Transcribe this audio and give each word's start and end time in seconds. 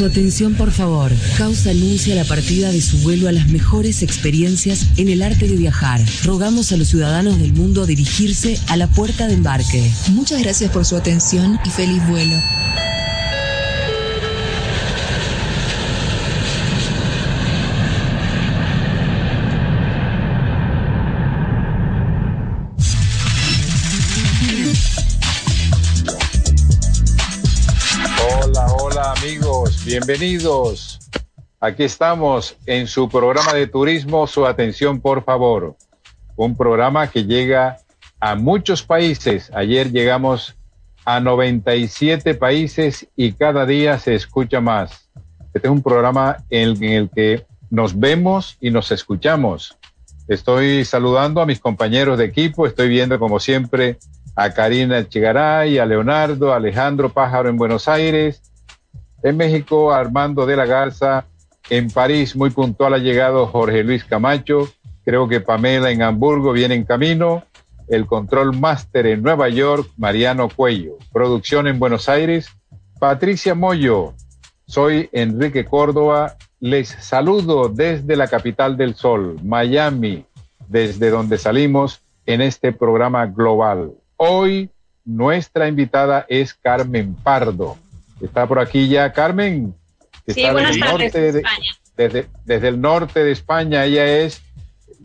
Su 0.00 0.06
atención, 0.06 0.54
por 0.54 0.70
favor. 0.70 1.12
Causa 1.36 1.72
anuncia 1.72 2.14
la 2.14 2.24
partida 2.24 2.72
de 2.72 2.80
su 2.80 2.96
vuelo 3.00 3.28
a 3.28 3.32
las 3.32 3.48
mejores 3.48 4.02
experiencias 4.02 4.86
en 4.96 5.10
el 5.10 5.20
arte 5.20 5.46
de 5.46 5.56
viajar. 5.56 6.00
Rogamos 6.24 6.72
a 6.72 6.78
los 6.78 6.88
ciudadanos 6.88 7.38
del 7.38 7.52
mundo 7.52 7.82
a 7.82 7.86
dirigirse 7.86 8.58
a 8.68 8.78
la 8.78 8.86
puerta 8.86 9.26
de 9.26 9.34
embarque. 9.34 9.92
Muchas 10.12 10.40
gracias 10.40 10.70
por 10.70 10.86
su 10.86 10.96
atención 10.96 11.60
y 11.66 11.68
feliz 11.68 12.00
vuelo. 12.08 12.36
Bienvenidos. 29.90 31.00
Aquí 31.58 31.82
estamos 31.82 32.56
en 32.64 32.86
su 32.86 33.08
programa 33.08 33.52
de 33.54 33.66
turismo, 33.66 34.24
su 34.28 34.46
atención 34.46 35.00
por 35.00 35.24
favor. 35.24 35.74
Un 36.36 36.56
programa 36.56 37.10
que 37.10 37.24
llega 37.24 37.78
a 38.20 38.36
muchos 38.36 38.84
países. 38.84 39.50
Ayer 39.52 39.90
llegamos 39.90 40.54
a 41.04 41.18
97 41.18 42.36
países 42.36 43.08
y 43.16 43.32
cada 43.32 43.66
día 43.66 43.98
se 43.98 44.14
escucha 44.14 44.60
más. 44.60 45.10
Este 45.52 45.66
es 45.66 45.72
un 45.72 45.82
programa 45.82 46.36
en 46.50 46.84
el 46.84 47.10
que 47.10 47.44
nos 47.68 47.98
vemos 47.98 48.58
y 48.60 48.70
nos 48.70 48.92
escuchamos. 48.92 49.76
Estoy 50.28 50.84
saludando 50.84 51.40
a 51.40 51.46
mis 51.46 51.58
compañeros 51.58 52.16
de 52.16 52.26
equipo. 52.26 52.64
Estoy 52.64 52.88
viendo 52.88 53.18
como 53.18 53.40
siempre 53.40 53.98
a 54.36 54.50
Karina 54.50 55.08
Chigaray, 55.08 55.78
a 55.78 55.84
Leonardo, 55.84 56.52
a 56.52 56.58
Alejandro 56.58 57.08
Pájaro 57.08 57.48
en 57.48 57.56
Buenos 57.56 57.88
Aires, 57.88 58.40
en 59.22 59.36
México, 59.36 59.92
Armando 59.92 60.46
de 60.46 60.56
la 60.56 60.66
Garza. 60.66 61.26
En 61.68 61.90
París, 61.90 62.34
muy 62.34 62.50
puntual, 62.50 62.94
ha 62.94 62.98
llegado 62.98 63.46
Jorge 63.46 63.84
Luis 63.84 64.04
Camacho. 64.04 64.68
Creo 65.04 65.28
que 65.28 65.40
Pamela 65.40 65.90
en 65.90 66.02
Hamburgo 66.02 66.52
viene 66.52 66.74
en 66.74 66.84
camino. 66.84 67.44
El 67.88 68.06
control 68.06 68.56
máster 68.58 69.06
en 69.06 69.22
Nueva 69.22 69.48
York, 69.48 69.90
Mariano 69.96 70.48
Cuello. 70.48 70.96
Producción 71.12 71.66
en 71.66 71.78
Buenos 71.78 72.08
Aires, 72.08 72.48
Patricia 72.98 73.54
Moyo. 73.54 74.14
Soy 74.66 75.08
Enrique 75.12 75.64
Córdoba. 75.64 76.36
Les 76.60 76.88
saludo 76.88 77.68
desde 77.68 78.16
la 78.16 78.28
capital 78.28 78.76
del 78.76 78.94
sol, 78.94 79.36
Miami, 79.42 80.24
desde 80.68 81.10
donde 81.10 81.38
salimos 81.38 82.02
en 82.26 82.42
este 82.42 82.72
programa 82.72 83.26
global. 83.26 83.92
Hoy 84.16 84.70
nuestra 85.04 85.66
invitada 85.66 86.26
es 86.28 86.54
Carmen 86.54 87.14
Pardo 87.14 87.76
Está 88.20 88.46
por 88.46 88.58
aquí 88.58 88.88
ya 88.88 89.12
Carmen. 89.12 89.74
sí, 90.26 90.42
buenas 90.50 90.78
tardes, 90.78 91.14
España. 91.14 91.70
Desde, 91.96 92.26
desde 92.44 92.68
el 92.68 92.80
norte 92.80 93.24
de 93.24 93.32
España, 93.32 93.84
ella 93.84 94.06
es 94.06 94.42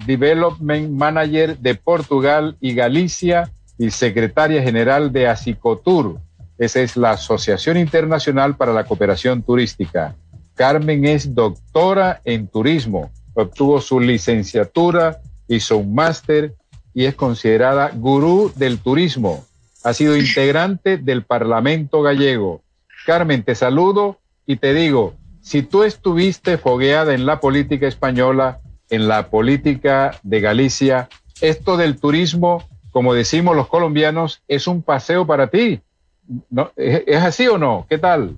Development 0.06 0.90
Manager 0.92 1.58
de 1.58 1.76
Portugal 1.76 2.58
y 2.60 2.74
Galicia 2.74 3.52
y 3.78 3.92
secretaria 3.92 4.62
general 4.62 5.12
de 5.12 5.28
ASICOTUR. 5.28 6.20
Esa 6.58 6.82
es 6.82 6.96
la 6.96 7.12
Asociación 7.12 7.78
Internacional 7.78 8.56
para 8.56 8.74
la 8.74 8.86
Cooperación 8.86 9.44
Turística. 9.44 10.16
Carmen 10.56 11.06
es 11.06 11.36
doctora 11.36 12.22
en 12.24 12.48
turismo, 12.48 13.12
obtuvo 13.34 13.82
su 13.82 14.00
licenciatura, 14.00 15.20
hizo 15.50 15.78
un 15.78 15.94
máster 15.94 16.54
y 16.94 17.06
es 17.06 17.16
considerada 17.16 17.92
gurú 17.94 18.54
del 18.56 18.80
turismo. 18.80 19.46
Ha 19.84 19.94
sido 19.94 20.16
integrante 20.16 20.98
del 20.98 21.24
Parlamento 21.24 22.02
gallego, 22.02 22.62
Carmen, 23.06 23.44
te 23.44 23.56
saludo 23.56 24.18
y 24.46 24.58
te 24.58 24.74
digo, 24.74 25.14
si 25.42 25.62
tú 25.62 25.84
estuviste 25.84 26.58
fogueada 26.58 27.14
en 27.14 27.26
la 27.26 27.40
política 27.40 27.88
española, 27.88 28.62
en 28.90 29.08
la 29.08 29.30
política 29.30 30.20
de 30.24 30.42
Galicia, 30.42 31.08
esto 31.40 31.78
del 31.78 32.00
turismo, 32.00 32.68
como 32.92 33.14
decimos 33.14 33.56
los 33.56 33.68
colombianos, 33.68 34.42
es 34.48 34.68
un 34.68 34.82
paseo 34.82 35.28
para 35.28 35.48
ti. 35.48 35.82
¿Es 36.76 37.22
así 37.22 37.48
o 37.48 37.60
no? 37.60 37.86
¿Qué 37.88 38.00
tal? 38.00 38.36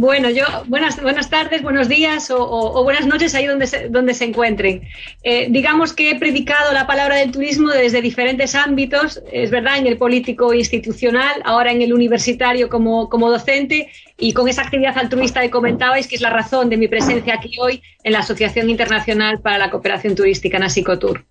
Bueno, 0.00 0.30
yo, 0.30 0.44
buenas, 0.68 1.02
buenas 1.02 1.28
tardes, 1.28 1.60
buenos 1.60 1.88
días 1.88 2.30
o, 2.30 2.84
buenas 2.84 3.04
noches 3.04 3.34
ahí 3.34 3.46
donde 3.46 3.66
se, 3.66 3.88
donde 3.88 4.14
se 4.14 4.26
encuentren. 4.26 4.82
Eh, 5.24 5.48
digamos 5.50 5.92
que 5.92 6.12
he 6.12 6.18
predicado 6.20 6.72
la 6.72 6.86
palabra 6.86 7.16
del 7.16 7.32
turismo 7.32 7.70
desde 7.70 8.00
diferentes 8.00 8.54
ámbitos, 8.54 9.20
es 9.32 9.50
verdad, 9.50 9.76
en 9.76 9.88
el 9.88 9.98
político 9.98 10.54
institucional, 10.54 11.42
ahora 11.44 11.72
en 11.72 11.82
el 11.82 11.92
universitario 11.92 12.68
como, 12.68 13.08
como 13.08 13.28
docente 13.28 13.90
y 14.16 14.32
con 14.34 14.46
esa 14.46 14.62
actividad 14.62 14.96
altruista 14.96 15.40
que 15.40 15.50
comentabais, 15.50 16.06
que 16.06 16.14
es 16.14 16.22
la 16.22 16.30
razón 16.30 16.70
de 16.70 16.76
mi 16.76 16.86
presencia 16.86 17.34
aquí 17.34 17.56
hoy 17.60 17.82
en 18.04 18.12
la 18.12 18.20
Asociación 18.20 18.70
Internacional 18.70 19.40
para 19.40 19.58
la 19.58 19.68
Cooperación 19.68 20.14
Turística, 20.14 20.60
Nasicotur. 20.60 21.24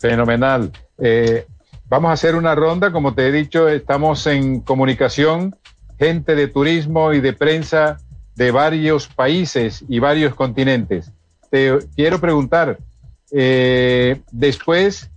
Fenomenal. 0.00 0.72
Eh, 0.96 1.44
vamos 1.84 2.08
a 2.08 2.12
hacer 2.14 2.34
una 2.34 2.54
ronda, 2.54 2.90
como 2.92 3.12
te 3.12 3.28
he 3.28 3.30
dicho, 3.30 3.68
estamos 3.68 4.26
en 4.26 4.62
comunicación 4.62 5.54
gente 5.98 6.34
de 6.34 6.48
turismo 6.48 7.12
y 7.12 7.20
de 7.20 7.32
prensa 7.32 7.98
de 8.34 8.50
varios 8.50 9.08
países 9.08 9.84
y 9.88 9.98
varios 9.98 10.34
continentes. 10.34 11.12
Te 11.50 11.78
quiero 11.96 12.20
preguntar, 12.20 12.78
eh, 13.32 14.20
después 14.30 15.10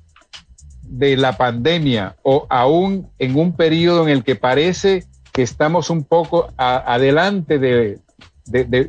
de 0.81 1.15
la 1.15 1.37
pandemia 1.37 2.17
o 2.23 2.45
aún 2.49 3.09
en 3.19 3.37
un 3.37 3.55
periodo 3.55 4.03
en 4.03 4.09
el 4.09 4.23
que 4.23 4.35
parece 4.35 5.05
que 5.31 5.43
estamos 5.43 5.89
un 5.89 6.03
poco 6.03 6.51
adelante 6.57 7.57
de, 7.57 7.99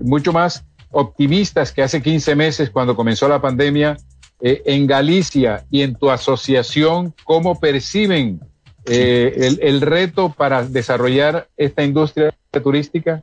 mucho 0.01 0.33
más 0.33 0.65
optimistas 0.91 1.73
que 1.73 1.83
hace 1.83 2.03
15 2.03 2.35
meses 2.35 2.71
cuando 2.71 2.97
comenzó 2.97 3.29
la 3.29 3.41
pandemia, 3.41 3.97
eh, 4.41 4.63
en 4.67 4.89
Galicia 4.89 5.65
y 5.71 5.83
en 5.83 5.95
tu 5.95 6.11
asociación, 6.11 7.15
¿cómo 7.25 7.61
perciben 7.61 8.41
eh, 8.87 9.57
el, 9.61 9.81
reto 9.81 10.33
para 10.37 10.65
desarrollar 10.65 11.49
esta 11.57 11.83
industria 11.85 12.35
turística? 12.63 13.23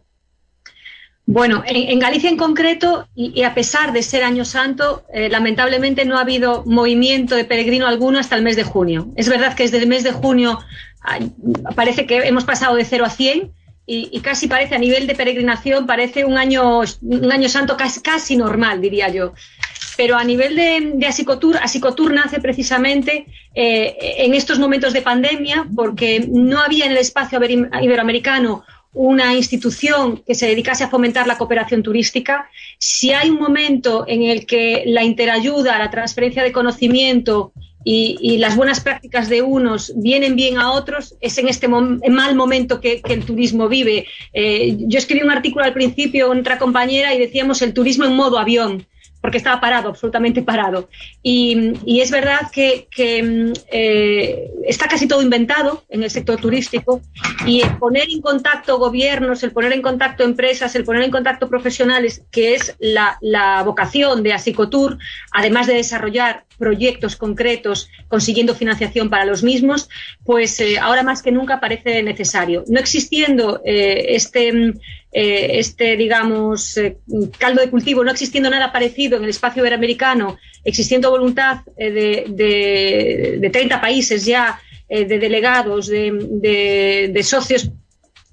Bueno, 1.26 1.64
en, 1.66 2.00
Galicia 2.00 2.30
en 2.30 2.38
concreto, 2.38 3.08
y, 3.14 3.44
a 3.44 3.54
pesar 3.54 3.94
de 3.94 4.02
ser 4.02 4.24
año 4.24 4.46
santo, 4.46 5.04
eh, 5.14 5.30
lamentablemente 5.30 6.04
no 6.06 6.18
ha 6.18 6.22
habido 6.22 6.64
movimiento 6.66 7.36
de 7.36 7.46
peregrino 7.46 7.88
alguno 7.88 8.18
hasta 8.18 8.36
el 8.36 8.42
mes 8.42 8.56
de 8.56 8.64
junio. 8.64 9.10
Es 9.16 9.30
verdad 9.30 9.54
que 9.56 9.64
desde 9.64 9.78
el 9.78 9.88
mes 9.88 10.04
de 10.04 10.12
junio 10.12 10.60
parece 11.76 12.06
que 12.06 12.18
hemos 12.28 12.44
pasado 12.44 12.76
de 12.76 12.84
0 12.84 13.06
a 13.06 13.10
100 13.10 13.52
y, 13.86 14.20
casi 14.22 14.48
parece 14.48 14.76
a 14.76 14.80
nivel 14.80 15.08
de 15.08 15.16
peregrinación, 15.16 15.88
parece 15.88 16.24
un 16.24 16.38
año, 16.38 16.82
un 17.02 17.32
año 17.32 17.50
santo 17.50 17.76
casi, 17.76 18.02
casi 18.02 18.38
normal, 18.38 18.82
diría 18.82 19.10
yo 19.10 19.34
pero 20.00 20.16
a 20.16 20.24
nivel 20.24 20.56
de, 20.56 21.06
Asicotur, 21.06 21.58
Asicotur 21.58 22.14
nace 22.14 22.40
precisamente 22.40 23.26
eh, 23.54 23.98
en 24.20 24.34
estos 24.34 24.58
momentos 24.58 24.94
de 24.94 25.02
pandemia 25.02 25.68
porque 25.76 26.26
no 26.26 26.60
había 26.60 26.86
en 26.86 26.94
el 26.94 27.00
espacio 27.00 27.38
iberoamericano 27.82 28.64
una 28.94 29.34
institución 29.34 30.24
que 30.26 30.36
se 30.36 30.48
dedicase 30.48 30.86
a 30.86 30.90
fomentar 30.90 31.28
la 31.28 31.38
cooperación 31.38 31.84
turística. 31.84 32.50
Si 32.78 33.12
hay 33.12 33.30
un 33.30 33.42
momento 33.42 34.06
en 34.08 34.24
el 34.24 34.46
que 34.46 34.84
la 34.86 35.04
interayuda, 35.04 35.78
la 35.78 35.92
transferencia 35.92 36.44
de 36.44 36.54
conocimiento 36.54 37.52
y, 37.84 38.38
las 38.38 38.56
buenas 38.56 38.80
prácticas 38.80 39.28
de 39.28 39.42
unos 39.42 39.92
vienen 39.98 40.38
bien 40.38 40.60
a 40.60 40.72
otros, 40.72 41.18
es 41.20 41.38
en 41.40 41.50
este 41.50 41.68
mal 41.68 42.36
momento 42.36 42.80
que, 42.80 43.02
el 43.10 43.26
turismo 43.26 43.68
vive. 43.68 44.06
Eh, 44.32 44.78
yo 44.80 44.98
escribí 44.98 45.24
un 45.26 45.32
artículo 45.32 45.66
al 45.66 45.74
principio 45.74 46.30
con 46.30 46.40
otra 46.40 46.58
compañera 46.58 47.14
y 47.14 47.20
decíamos 47.20 47.62
el 47.62 47.74
turismo 47.74 48.06
en 48.06 48.16
modo 48.16 48.40
avión 48.40 48.88
porque 49.22 49.38
estaba 49.38 49.60
parado, 49.60 49.90
absolutamente 49.90 50.42
parado. 50.42 50.90
Y, 51.22 52.00
es 52.00 52.12
verdad 52.12 52.50
que, 52.52 52.88
eh, 53.72 54.52
está 54.66 54.88
casi 54.88 55.08
todo 55.08 55.22
inventado 55.22 55.84
en 55.90 56.04
el 56.04 56.10
sector 56.10 56.40
turístico 56.40 57.02
y 57.46 57.62
el 57.62 57.78
poner 57.78 58.10
en 58.10 58.22
contacto 58.22 58.78
gobiernos, 58.78 59.44
el 59.44 59.52
poner 59.52 59.74
en 59.74 59.82
contacto 59.82 60.24
empresas, 60.24 60.76
el 60.76 60.86
poner 60.86 61.04
en 61.04 61.12
contacto 61.12 61.50
profesionales, 61.50 62.24
que 62.32 62.56
es 62.56 62.76
la, 62.80 63.18
vocación 63.66 64.24
de 64.24 64.34
Asicotur, 64.34 64.98
además 65.32 65.68
de 65.68 65.74
desarrollar 65.74 66.46
proyectos 66.58 67.16
concretos 67.16 67.90
consiguiendo 68.08 68.56
financiación 68.56 69.10
para 69.10 69.26
los 69.26 69.44
mismos, 69.44 69.90
pues 70.24 70.60
eh, 70.60 70.78
ahora 70.80 71.04
más 71.04 71.22
que 71.22 71.32
nunca 71.32 71.60
parece 71.60 72.04
necesario. 72.04 72.64
No 72.68 72.80
existiendo 72.80 73.62
eh, 73.66 74.08
este 74.10 74.74
eh, 75.12 75.58
este, 75.60 75.98
digamos, 75.98 76.78
eh, 76.78 76.98
caldo 77.40 77.62
de 77.62 77.72
cultivo, 77.72 78.04
no 78.04 78.12
existiendo 78.12 78.48
nada 78.48 78.72
parecido 78.72 79.18
en 79.18 79.24
el 79.24 79.32
espacio 79.32 79.64
iberoamericano, 79.64 80.38
existiendo 80.64 81.10
voluntad 81.10 81.62
eh, 81.78 82.26
de, 82.30 83.40
de, 83.40 83.50
30 83.50 83.82
países 83.82 84.26
ya, 84.26 84.62
de 84.88 85.06
delegados, 85.06 85.88
de, 85.88 87.22
socios 87.24 87.70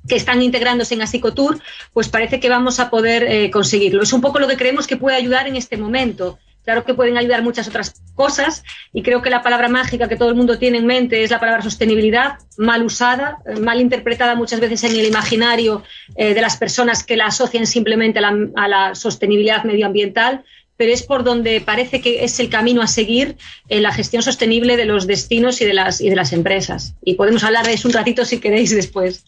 que 0.09 0.17
están 0.17 0.41
integrándose 0.41 0.95
en 0.95 1.03
Asicotur, 1.03 1.61
pues 1.93 2.09
parece 2.09 2.41
que 2.41 2.49
vamos 2.49 2.81
a 2.81 2.89
poder 2.89 3.51
conseguirlo. 3.51 4.03
Es 4.03 4.13
un 4.15 4.23
poco 4.23 4.39
lo 4.39 4.49
que 4.49 4.57
creemos 4.57 4.87
que 4.87 4.97
puede 4.97 5.17
ayudar 5.17 5.49
en 5.49 5.57
este 5.57 5.77
momento 5.77 6.39
claro 6.67 6.85
que 6.85 6.95
pueden 6.95 7.17
ayudar 7.17 7.45
muchas 7.45 7.69
otras 7.69 8.03
cosas 8.17 8.65
y 8.93 9.03
creo 9.03 9.23
que 9.23 9.31
la 9.31 9.43
palabra 9.43 9.69
mágica 9.69 10.09
que 10.09 10.17
todo 10.17 10.29
el 10.29 10.35
mundo 10.35 10.59
tiene 10.59 10.79
en 10.79 10.87
mente 10.87 11.23
es 11.23 11.31
la 11.31 11.39
palabra 11.39 11.63
sostenibilidad, 11.63 12.39
mal 12.59 12.83
usada, 12.83 13.39
eh, 13.47 13.61
mal 13.61 13.81
interpretada 13.81 14.35
muchas 14.35 14.59
veces 14.59 14.83
en 14.83 14.91
el 14.91 15.07
imaginario 15.07 15.85
eh, 16.17 16.35
de 16.35 16.41
las 16.41 16.57
personas 16.57 17.05
que 17.05 17.17
la 17.17 17.27
asocian 17.27 17.67
simplemente 17.67 18.19
a 18.19 18.69
la, 18.69 18.95
sostenibilidad 18.97 19.63
medioambiental 19.63 20.45
pero 20.77 20.93
es 20.93 21.05
por 21.05 21.25
donde 21.25 21.63
parece 21.63 22.03
que 22.03 22.25
es 22.25 22.39
el 22.41 22.51
camino 22.51 22.83
a 22.83 22.87
seguir 22.89 23.37
en 23.69 23.83
la 23.83 23.93
gestión 23.93 24.23
sostenible 24.23 24.77
de 24.77 24.85
los 24.85 25.07
destinos 25.07 25.61
y 25.63 25.65
de 25.65 25.73
las, 25.73 26.03
y 26.03 26.11
de 26.11 26.17
las 26.17 26.35
empresas. 26.35 26.95
Y 27.03 27.15
podemos 27.15 27.45
hablar 27.45 27.65
de 27.65 27.73
eso 27.73 27.89
un 27.89 27.95
ratito 27.95 28.27
si 28.27 28.41
queréis 28.41 28.75
después. 28.75 29.25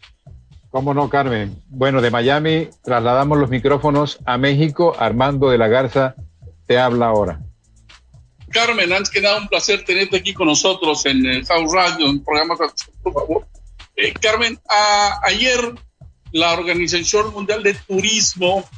¿Cómo 0.69 0.93
no, 0.93 1.09
Carmen? 1.09 1.57
Bueno, 1.69 2.03
de 2.03 2.11
Miami 2.11 2.69
trasladamos 2.85 3.39
los 3.39 3.49
micrófonos 3.49 4.19
a 4.27 4.37
México. 4.37 4.95
Armando 4.99 5.49
de 5.49 5.57
la 5.57 5.69
Garza 5.69 6.17
te 6.69 6.79
habla 6.79 7.07
ahora. 7.07 7.41
Carmen, 8.51 8.93
antes 8.93 9.11
que 9.11 9.21
nada, 9.21 9.39
un 9.39 9.49
placer 9.49 9.85
tenerte 9.85 10.19
aquí 10.19 10.35
con 10.35 10.47
nosotros 10.47 11.05
en 11.07 11.25
el 11.27 11.45
House 11.47 11.73
Radio, 11.73 12.07
en 12.07 12.17
el 12.17 12.23
programa, 12.23 12.57
por 13.03 13.13
favor. 13.13 13.49
Eh, 13.97 14.13
Carmen, 14.13 14.59
ayer 15.23 15.59
la 16.33 16.53
Organización 16.53 17.33
Mundial 17.33 17.63
de 17.63 17.75
Turismo, 17.75 18.69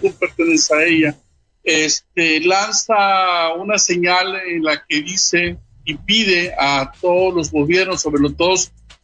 tú 0.00 0.12
perteneces 0.12 0.70
a 0.70 0.84
ella, 0.84 1.16
este, 1.64 2.40
lanza 2.40 3.54
una 3.54 3.78
señal 3.78 4.36
en 4.46 4.62
la 4.62 4.84
que 4.86 5.02
dice 5.02 5.58
y 5.84 5.94
pide 5.94 6.54
a 6.58 6.92
todos 7.00 7.34
los 7.34 7.50
gobiernos, 7.50 8.02
sobre 8.02 8.22
todo 8.34 8.54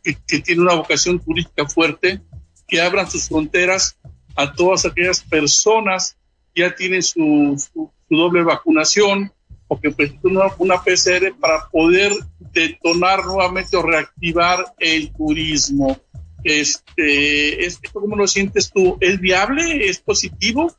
que, 0.02 0.16
que 0.26 0.40
tienen 0.40 0.64
una 0.64 0.74
vocación 0.74 1.18
turística 1.18 1.66
fuerte, 1.66 2.20
que 2.68 2.80
abran 2.80 3.10
sus 3.10 3.28
fronteras 3.28 3.98
a 4.36 4.52
todas 4.52 4.84
aquellas 4.84 5.22
personas 5.22 6.16
que 6.54 6.62
ya 6.62 6.74
tienen 6.74 7.02
su, 7.02 7.56
su, 7.58 7.90
doble 8.08 8.42
vacunación 8.42 9.32
o 9.68 9.80
que 9.80 9.90
presentan 9.90 10.36
una, 10.36 10.46
una, 10.58 10.82
PCR 10.82 11.34
para 11.40 11.68
poder 11.70 12.12
detonar 12.52 13.24
nuevamente 13.24 13.76
o 13.76 13.82
reactivar 13.82 14.64
el 14.78 15.12
turismo. 15.12 15.98
Este, 16.44 17.58
¿Cómo 17.92 18.14
lo 18.14 18.28
sientes 18.28 18.70
tú? 18.70 18.96
¿Es 19.00 19.20
viable? 19.20 19.88
¿Es 19.88 19.98
positivo? 19.98 20.72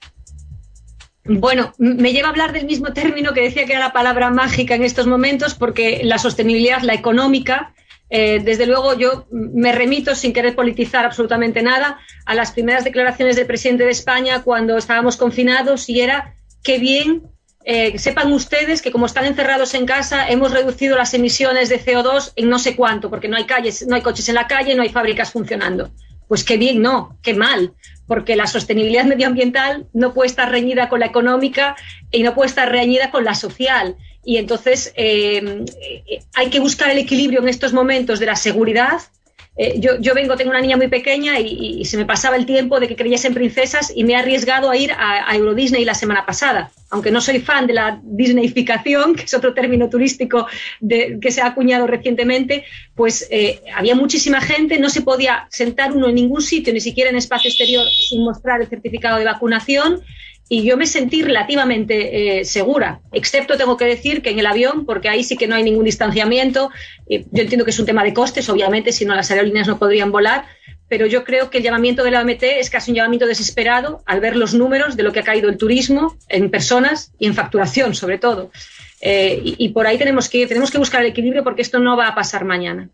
Bueno, 1.26 1.74
me 1.78 2.14
lleva 2.14 2.30
a 2.30 2.32
hablar 2.32 2.54
del 2.54 2.66
mismo 2.66 2.94
término 2.94 3.34
que 3.34 3.42
decía 3.42 3.66
que 3.66 3.74
era 3.74 3.82
la 3.82 3.94
palabra 3.94 4.30
mágica 4.30 4.76
en 4.76 4.84
estos 4.84 5.08
momentos, 5.08 5.56
porque 5.56 6.02
la 6.04 6.20
sostenibilidad, 6.20 6.82
la 6.84 6.94
económica, 6.94 7.74
eh, 8.10 8.40
desde 8.42 8.66
luego, 8.66 8.98
yo 8.98 9.28
me 9.32 9.74
remito, 9.74 10.16
sin 10.16 10.32
querer 10.32 10.56
politizar 10.56 11.06
absolutamente 11.06 11.62
nada, 11.62 12.00
a 12.26 12.34
las 12.34 12.52
primeras 12.52 12.86
declaraciones 12.86 13.36
del 13.36 13.46
presidente 13.46 13.84
de 13.84 13.92
España 13.92 14.44
cuando 14.44 14.78
estábamos 14.78 15.18
confinados 15.18 15.90
y 15.90 16.00
era 16.00 16.37
que 16.68 16.80
bien, 16.80 17.24
eh, 17.64 17.98
sepan 17.98 18.34
ustedes 18.34 18.82
que 18.82 18.92
como 18.92 19.06
están 19.06 19.24
encerrados 19.24 19.74
en 19.74 19.86
casa, 19.86 20.28
hemos 20.28 20.52
reducido 20.52 20.98
las 20.98 21.14
emisiones 21.14 21.70
de 21.70 21.80
CO2 21.80 22.34
en 22.36 22.50
no 22.50 22.60
sé 22.60 22.76
cuánto, 22.76 23.10
porque 23.10 23.30
no 23.30 23.38
hay 23.38 23.46
calles, 23.46 23.88
no 23.88 23.96
hay 23.96 24.02
coches 24.02 24.28
en 24.28 24.36
la 24.36 24.48
calle, 24.48 24.76
no 24.76 24.84
hay 24.84 24.90
fábricas 24.90 25.32
funcionando. 25.32 25.92
Pues 26.28 26.44
qué 26.44 26.58
bien, 26.58 26.82
no, 26.82 27.18
qué 27.24 27.34
mal, 27.34 27.72
porque 28.06 28.36
la 28.36 28.48
sostenibilidad 28.48 29.06
medioambiental 29.14 29.88
no 29.94 30.14
puede 30.14 30.28
estar 30.28 30.52
reñida 30.52 30.90
con 30.90 31.00
la 31.00 31.06
económica 31.06 31.78
y 32.12 32.22
no 32.22 32.36
puede 32.36 32.50
estar 32.50 32.70
reñida 32.70 33.12
con 33.12 33.24
la 33.24 33.34
social. 33.34 33.96
Y 34.26 34.36
entonces 34.36 34.92
eh, 34.98 35.64
hay 36.34 36.50
que 36.50 36.60
buscar 36.60 36.90
el 36.90 36.98
equilibrio 36.98 37.40
en 37.40 37.48
estos 37.48 37.72
momentos 37.72 38.20
de 38.20 38.26
la 38.26 38.36
seguridad. 38.36 39.00
Eh, 39.58 39.80
yo, 39.80 40.00
yo, 40.00 40.14
vengo, 40.14 40.36
tengo 40.36 40.52
una 40.52 40.62
niña 40.62 40.78
muy 40.78 40.88
pequeña 40.88 41.40
y, 41.40 41.84
se 41.86 41.98
me 41.98 42.06
pasaba 42.06 42.36
el 42.36 42.46
tiempo 42.46 42.80
de 42.80 42.88
que 42.88 42.96
creyese 42.96 43.28
en 43.28 43.34
princesas 43.34 43.92
y 43.96 44.04
me 44.04 44.14
he 44.14 44.16
arriesgado 44.16 44.70
a 44.70 44.78
ir 44.78 44.92
a, 44.92 45.30
a 45.30 45.36
Euro 45.36 45.56
Disney 45.56 45.84
la 45.84 45.96
semana 45.96 46.26
pasada. 46.26 46.72
Aunque 46.90 47.12
no 47.12 47.20
soy 47.20 47.40
fan 47.40 47.66
de 47.66 47.74
la 47.74 48.00
Disneyficación, 48.04 49.16
que 49.16 49.24
es 49.24 49.34
otro 49.34 49.54
término 49.54 49.90
turístico 49.90 50.48
que 50.88 51.32
se 51.32 51.42
ha 51.42 51.48
acuñado 51.48 51.88
recientemente, 51.88 52.66
pues 52.96 53.28
eh, 53.32 53.62
había 53.76 53.96
muchísima 53.96 54.42
gente, 54.42 54.80
no 54.80 54.90
se 54.90 55.02
podía 55.02 55.48
sentar 55.50 55.92
uno 55.92 56.08
en 56.08 56.16
ningún 56.16 56.42
sitio, 56.42 56.72
ni 56.72 56.82
siquiera 56.82 57.10
en 57.10 57.16
espacio 57.16 57.50
exterior, 57.50 57.86
sin 57.90 58.24
mostrar 58.24 58.62
el 58.62 58.68
certificado 58.68 59.18
de 59.18 59.26
vacunación 59.26 60.02
y 60.50 60.64
yo 60.64 60.78
me 60.78 60.88
sentí 60.88 61.22
relativamente 61.22 62.40
eh, 62.40 62.46
segura, 62.46 63.02
excepto 63.12 63.58
tengo 63.58 63.76
que 63.78 63.86
decir 63.86 64.22
que 64.22 64.30
en 64.30 64.40
el 64.40 64.46
avión, 64.46 64.86
porque 64.86 65.10
ahí 65.10 65.24
sí 65.24 65.36
que 65.36 65.48
no 65.48 65.56
hay 65.56 65.64
ningún 65.64 65.86
distanciamiento, 65.86 66.70
yo 67.10 67.42
entiendo 67.42 67.66
que 67.66 67.72
es 67.72 67.80
un 67.80 67.86
tema 67.86 68.04
de 68.04 68.14
costes, 68.14 68.48
obviamente, 68.50 68.92
si 68.92 69.06
no 69.06 69.16
las 69.16 69.30
aerolíneas 69.30 69.68
no 69.68 69.78
podrían 69.78 70.12
volar, 70.12 70.46
pero 70.88 71.06
yo 71.06 71.24
creo 71.24 71.50
que 71.50 71.58
el 71.58 71.64
llamamiento 71.64 72.04
de 72.04 72.12
la 72.12 72.22
OMT 72.22 72.44
es 72.44 72.70
casi 72.70 72.92
un 72.92 72.96
llamamiento 72.96 73.26
desesperado 73.26 74.04
al 74.06 74.20
ver 74.20 74.36
los 74.36 74.54
números 74.54 74.96
de 74.96 75.04
lo 75.04 75.12
que 75.12 75.20
ha 75.20 75.24
caído 75.24 75.50
el 75.50 75.58
turismo 75.58 76.16
en 76.30 76.50
personas 76.50 77.12
y 77.20 77.28
en 77.28 77.34
facturación, 77.34 77.94
sobre 77.94 78.18
todo. 78.18 78.52
Eh, 79.02 79.40
y, 79.44 79.56
y, 79.58 79.70
por 79.70 79.86
ahí 79.86 79.98
tenemos 79.98 80.30
que, 80.30 80.48
tenemos 80.48 80.72
que 80.72 80.78
buscar 80.78 81.02
el 81.02 81.08
equilibrio 81.08 81.44
porque 81.44 81.62
esto 81.62 81.80
no 81.80 81.98
va 81.98 82.08
a 82.08 82.16
pasar 82.16 82.46
mañana. 82.46 82.90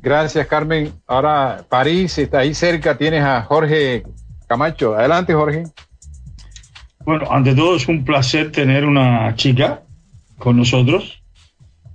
Gracias, 0.00 0.46
Carmen. 0.46 0.92
Ahora, 1.06 1.64
París, 1.68 2.18
está 2.18 2.40
ahí 2.40 2.54
cerca, 2.54 2.98
tienes 2.98 3.22
a 3.22 3.42
Jorge 3.42 4.04
Camacho. 4.54 4.94
Adelante, 4.94 5.34
Jorge. 5.34 5.64
Bueno, 7.04 7.28
ante 7.28 7.56
todo 7.56 7.74
es 7.74 7.88
un 7.88 8.04
placer 8.04 8.52
tener 8.52 8.84
una 8.84 9.34
chica 9.34 9.82
con 10.38 10.56
nosotros 10.56 11.24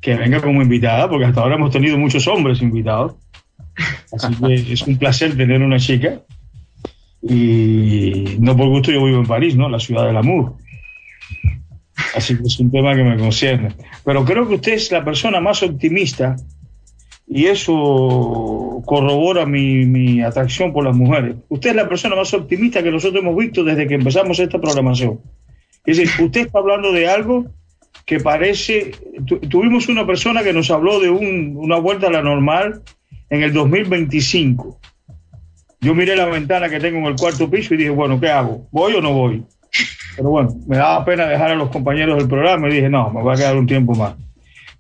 que 0.01 0.15
venga 0.15 0.41
como 0.41 0.61
invitada, 0.61 1.09
porque 1.09 1.23
hasta 1.23 1.39
ahora 1.39 1.55
hemos 1.55 1.71
tenido 1.71 1.97
muchos 1.97 2.27
hombres 2.27 2.61
invitados. 2.61 3.15
Así 4.11 4.35
que 4.35 4.53
es 4.73 4.81
un 4.81 4.97
placer 4.97 5.37
tener 5.37 5.61
una 5.61 5.79
chica. 5.79 6.19
Y 7.21 8.35
no 8.41 8.57
por 8.57 8.67
gusto 8.67 8.91
yo 8.91 9.05
vivo 9.05 9.21
en 9.21 9.25
París, 9.25 9.55
¿no? 9.55 9.69
La 9.69 9.79
ciudad 9.79 10.05
del 10.05 10.17
amor. 10.17 10.55
Así 12.13 12.35
que 12.35 12.43
es 12.43 12.59
un 12.59 12.71
tema 12.71 12.93
que 12.93 13.05
me 13.05 13.17
concierne. 13.17 13.73
Pero 14.03 14.25
creo 14.25 14.45
que 14.49 14.55
usted 14.55 14.73
es 14.73 14.91
la 14.91 15.05
persona 15.05 15.39
más 15.39 15.63
optimista 15.63 16.35
y 17.29 17.45
eso 17.45 18.81
corrobora 18.85 19.45
mi, 19.45 19.85
mi, 19.85 20.21
atracción 20.21 20.73
por 20.73 20.83
las 20.83 20.95
mujeres. 20.95 21.35
Usted 21.47 21.69
es 21.69 21.75
la 21.75 21.87
persona 21.87 22.15
más 22.15 22.33
optimista 22.33 22.81
que 22.81 22.91
nosotros 22.91 23.21
hemos 23.23 23.37
visto 23.37 23.63
desde 23.63 23.87
que 23.87 23.93
empezamos 23.93 24.39
esta 24.39 24.59
programación. 24.59 25.19
Es 25.85 25.97
decir, 25.97 26.25
usted 26.25 26.47
está 26.47 26.57
hablando 26.57 26.91
de 26.91 27.07
algo 27.07 27.45
que 28.05 28.19
parece... 28.19 28.91
Tu, 29.27 29.37
tuvimos 29.41 29.87
una 29.89 30.07
persona 30.07 30.41
que 30.41 30.53
nos 30.53 30.71
habló 30.71 30.99
de 30.99 31.11
un, 31.11 31.53
una 31.55 31.77
vuelta 31.77 32.07
a 32.07 32.11
la 32.11 32.23
normal 32.23 32.81
en 33.29 33.43
el 33.43 33.53
2025. 33.53 34.79
Yo 35.81 35.93
miré 35.93 36.15
la 36.15 36.25
ventana 36.25 36.67
que 36.67 36.79
tengo 36.79 36.97
en 36.97 37.05
el 37.05 37.15
cuarto 37.15 37.47
piso 37.47 37.75
y 37.75 37.77
dije, 37.77 37.91
bueno, 37.91 38.19
¿qué 38.19 38.29
hago? 38.29 38.67
¿Voy 38.71 38.93
o 38.93 39.01
no 39.01 39.13
voy? 39.13 39.43
Pero 40.15 40.29
bueno, 40.29 40.49
me 40.67 40.77
daba 40.77 41.05
pena 41.05 41.27
dejar 41.27 41.51
a 41.51 41.55
los 41.55 41.69
compañeros 41.69 42.17
del 42.17 42.27
programa 42.27 42.67
y 42.67 42.73
dije, 42.73 42.89
no, 42.89 43.11
me 43.11 43.21
va 43.21 43.33
a 43.33 43.37
quedar 43.37 43.55
un 43.55 43.67
tiempo 43.67 43.93
más. 43.93 44.15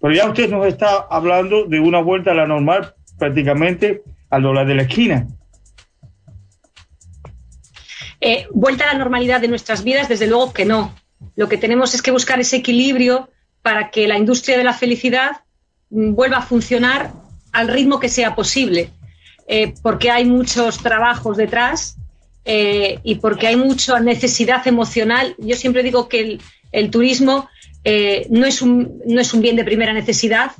Pero 0.01 0.13
ya 0.13 0.29
usted 0.29 0.49
nos 0.49 0.65
está 0.65 1.07
hablando 1.09 1.65
de 1.65 1.79
una 1.79 2.01
vuelta 2.01 2.31
a 2.31 2.35
la 2.35 2.47
normal 2.47 2.95
prácticamente 3.17 4.01
al 4.29 4.43
dólar 4.43 4.67
de 4.67 4.75
la 4.75 4.83
esquina. 4.83 5.27
Eh, 8.21 8.47
vuelta 8.51 8.85
a 8.85 8.93
la 8.93 8.99
normalidad 8.99 9.39
de 9.41 9.47
nuestras 9.47 9.83
vidas, 9.83 10.09
desde 10.09 10.27
luego 10.27 10.53
que 10.53 10.65
no. 10.65 10.95
Lo 11.35 11.47
que 11.47 11.57
tenemos 11.57 11.93
es 11.93 12.01
que 12.01 12.11
buscar 12.11 12.39
ese 12.39 12.57
equilibrio 12.57 13.29
para 13.61 13.91
que 13.91 14.07
la 14.07 14.17
industria 14.17 14.57
de 14.57 14.63
la 14.63 14.73
felicidad 14.73 15.43
mm, 15.89 16.13
vuelva 16.13 16.37
a 16.37 16.41
funcionar 16.41 17.11
al 17.51 17.67
ritmo 17.67 17.99
que 17.99 18.09
sea 18.09 18.35
posible, 18.35 18.91
eh, 19.47 19.73
porque 19.81 20.11
hay 20.11 20.25
muchos 20.25 20.79
trabajos 20.79 21.37
detrás 21.37 21.97
eh, 22.45 22.99
y 23.03 23.15
porque 23.15 23.47
hay 23.47 23.55
mucha 23.55 23.99
necesidad 23.99 24.67
emocional. 24.67 25.35
Yo 25.39 25.55
siempre 25.55 25.83
digo 25.83 26.07
que 26.07 26.19
el, 26.19 26.41
el 26.71 26.91
turismo 26.91 27.49
eh, 27.91 28.27
no, 28.29 28.45
es 28.45 28.61
un, 28.61 29.01
no 29.07 29.19
es 29.19 29.33
un 29.33 29.41
bien 29.41 29.55
de 29.55 29.63
primera 29.63 29.93
necesidad, 29.93 30.51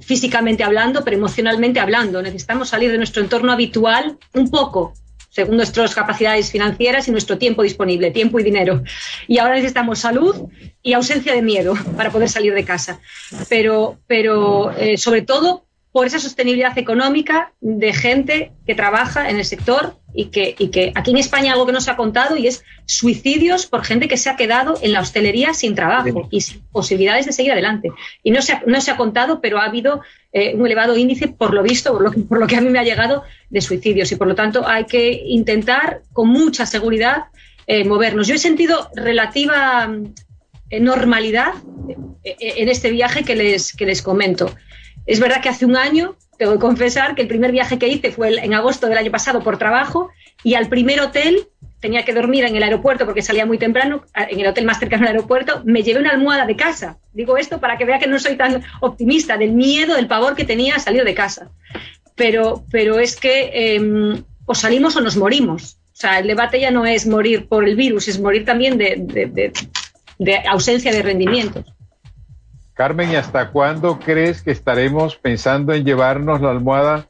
físicamente 0.00 0.62
hablando, 0.62 1.02
pero 1.02 1.16
emocionalmente 1.16 1.80
hablando. 1.80 2.22
Necesitamos 2.22 2.68
salir 2.68 2.92
de 2.92 2.96
nuestro 2.96 3.22
entorno 3.22 3.50
habitual 3.50 4.18
un 4.34 4.50
poco, 4.50 4.94
según 5.28 5.56
nuestras 5.56 5.96
capacidades 5.96 6.52
financieras 6.52 7.08
y 7.08 7.10
nuestro 7.10 7.38
tiempo 7.38 7.64
disponible, 7.64 8.12
tiempo 8.12 8.38
y 8.38 8.44
dinero. 8.44 8.84
Y 9.26 9.38
ahora 9.38 9.56
necesitamos 9.56 9.98
salud 9.98 10.48
y 10.80 10.92
ausencia 10.92 11.34
de 11.34 11.42
miedo 11.42 11.74
para 11.96 12.12
poder 12.12 12.28
salir 12.28 12.54
de 12.54 12.64
casa. 12.64 13.00
Pero, 13.48 13.98
pero 14.06 14.70
eh, 14.70 14.96
sobre 14.96 15.22
todo 15.22 15.64
por 15.90 16.06
esa 16.06 16.20
sostenibilidad 16.20 16.78
económica 16.78 17.52
de 17.60 17.92
gente 17.92 18.52
que 18.64 18.76
trabaja 18.76 19.28
en 19.28 19.38
el 19.38 19.44
sector 19.44 19.96
y 20.16 20.26
que, 20.26 20.56
y 20.58 20.68
que 20.68 20.92
aquí 20.94 21.10
en 21.10 21.18
España 21.18 21.52
algo 21.52 21.66
que 21.66 21.72
no 21.72 21.80
se 21.80 21.90
ha 21.90 21.96
contado 21.96 22.36
y 22.36 22.46
es 22.46 22.64
suicidios 22.86 23.66
por 23.66 23.84
gente 23.84 24.08
que 24.08 24.16
se 24.16 24.30
ha 24.30 24.36
quedado 24.36 24.78
en 24.80 24.92
la 24.92 25.00
hostelería 25.00 25.52
sin 25.52 25.74
trabajo 25.74 26.26
y 26.30 26.40
sin 26.40 26.62
posibilidades 26.72 27.26
de 27.26 27.32
seguir 27.32 27.52
adelante. 27.52 27.90
Y 28.22 28.30
no 28.30 28.40
se 28.40 28.54
ha, 28.54 28.62
no 28.66 28.80
se 28.80 28.90
ha 28.90 28.96
contado, 28.96 29.40
pero 29.42 29.58
ha 29.58 29.64
habido 29.64 30.00
eh, 30.32 30.54
un 30.54 30.64
elevado 30.64 30.96
índice, 30.96 31.28
por 31.28 31.52
lo 31.52 31.62
visto, 31.62 31.92
por 31.92 32.02
lo, 32.02 32.10
que, 32.10 32.20
por 32.20 32.40
lo 32.40 32.46
que 32.46 32.56
a 32.56 32.62
mí 32.62 32.70
me 32.70 32.78
ha 32.78 32.84
llegado, 32.84 33.24
de 33.50 33.60
suicidios. 33.60 34.10
Y 34.10 34.16
por 34.16 34.26
lo 34.26 34.34
tanto 34.34 34.66
hay 34.66 34.86
que 34.86 35.10
intentar 35.26 36.00
con 36.14 36.28
mucha 36.28 36.64
seguridad 36.64 37.24
eh, 37.66 37.84
movernos. 37.84 38.26
Yo 38.26 38.34
he 38.34 38.38
sentido 38.38 38.88
relativa 38.94 39.94
eh, 40.70 40.80
normalidad 40.80 41.52
en 42.24 42.68
este 42.68 42.90
viaje 42.90 43.22
que 43.22 43.36
les, 43.36 43.76
que 43.76 43.86
les 43.86 44.02
comento. 44.02 44.52
Es 45.06 45.20
verdad 45.20 45.40
que 45.40 45.48
hace 45.48 45.64
un 45.64 45.76
año, 45.76 46.16
tengo 46.36 46.52
que 46.52 46.58
confesar 46.58 47.14
que 47.14 47.22
el 47.22 47.28
primer 47.28 47.52
viaje 47.52 47.78
que 47.78 47.88
hice 47.88 48.12
fue 48.12 48.34
en 48.42 48.54
agosto 48.54 48.88
del 48.88 48.98
año 48.98 49.10
pasado 49.10 49.40
por 49.40 49.58
trabajo 49.58 50.10
y 50.42 50.54
al 50.54 50.68
primer 50.68 51.00
hotel 51.00 51.48
tenía 51.80 52.04
que 52.04 52.12
dormir 52.12 52.44
en 52.44 52.56
el 52.56 52.62
aeropuerto 52.62 53.04
porque 53.04 53.22
salía 53.22 53.46
muy 53.46 53.58
temprano, 53.58 54.04
en 54.14 54.40
el 54.40 54.46
hotel 54.46 54.64
más 54.64 54.78
cercano 54.78 55.02
al 55.04 55.14
aeropuerto, 55.14 55.62
me 55.64 55.82
llevé 55.82 56.00
una 56.00 56.10
almohada 56.10 56.46
de 56.46 56.56
casa. 56.56 56.98
Digo 57.12 57.36
esto 57.36 57.60
para 57.60 57.76
que 57.76 57.84
vea 57.84 57.98
que 57.98 58.06
no 58.06 58.18
soy 58.18 58.36
tan 58.36 58.62
optimista, 58.80 59.36
del 59.36 59.52
miedo, 59.52 59.94
del 59.94 60.06
pavor 60.06 60.34
que 60.34 60.44
tenía 60.44 60.76
a 60.76 60.78
salir 60.80 61.04
de 61.04 61.14
casa. 61.14 61.50
Pero, 62.14 62.64
pero 62.70 62.98
es 62.98 63.16
que 63.16 63.50
em, 63.52 64.22
o 64.46 64.54
salimos 64.54 64.96
o 64.96 65.00
nos 65.00 65.16
morimos. 65.16 65.78
O 65.92 65.98
sea, 65.98 66.18
el 66.18 66.26
debate 66.26 66.60
ya 66.60 66.70
no 66.70 66.84
es 66.86 67.06
morir 67.06 67.46
por 67.48 67.66
el 67.68 67.76
virus, 67.76 68.08
es 68.08 68.20
morir 68.20 68.44
también 68.44 68.78
de, 68.78 69.52
de 70.18 70.38
ausencia 70.48 70.92
de 70.92 71.02
rendimientos. 71.02 71.75
Carmen, 72.76 73.10
¿y 73.10 73.16
hasta 73.16 73.52
cuándo 73.52 73.98
crees 73.98 74.42
que 74.42 74.50
estaremos 74.50 75.16
pensando 75.16 75.72
en 75.72 75.82
llevarnos 75.82 76.42
la 76.42 76.50
almohada 76.50 77.08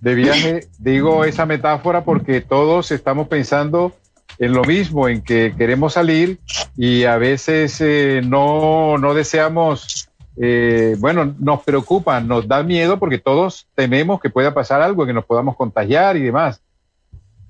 de 0.00 0.14
viaje? 0.14 0.68
Digo 0.78 1.24
esa 1.24 1.44
metáfora 1.44 2.04
porque 2.04 2.40
todos 2.40 2.92
estamos 2.92 3.26
pensando 3.26 3.96
en 4.38 4.52
lo 4.52 4.62
mismo, 4.62 5.08
en 5.08 5.20
que 5.22 5.52
queremos 5.58 5.94
salir 5.94 6.38
y 6.76 7.02
a 7.02 7.16
veces 7.16 7.80
eh, 7.80 8.20
no, 8.24 8.96
no, 8.96 9.12
deseamos, 9.12 10.08
eh, 10.40 10.94
bueno, 11.00 11.34
nos 11.40 11.64
preocupa, 11.64 12.20
nos 12.20 12.46
da 12.46 12.62
miedo 12.62 13.00
porque 13.00 13.18
todos 13.18 13.66
tememos 13.74 14.20
que 14.20 14.30
pueda 14.30 14.54
pasar 14.54 14.82
algo, 14.82 15.04
que 15.04 15.12
nos 15.12 15.24
podamos 15.24 15.56
contagiar 15.56 16.16
y 16.16 16.20
demás. 16.20 16.62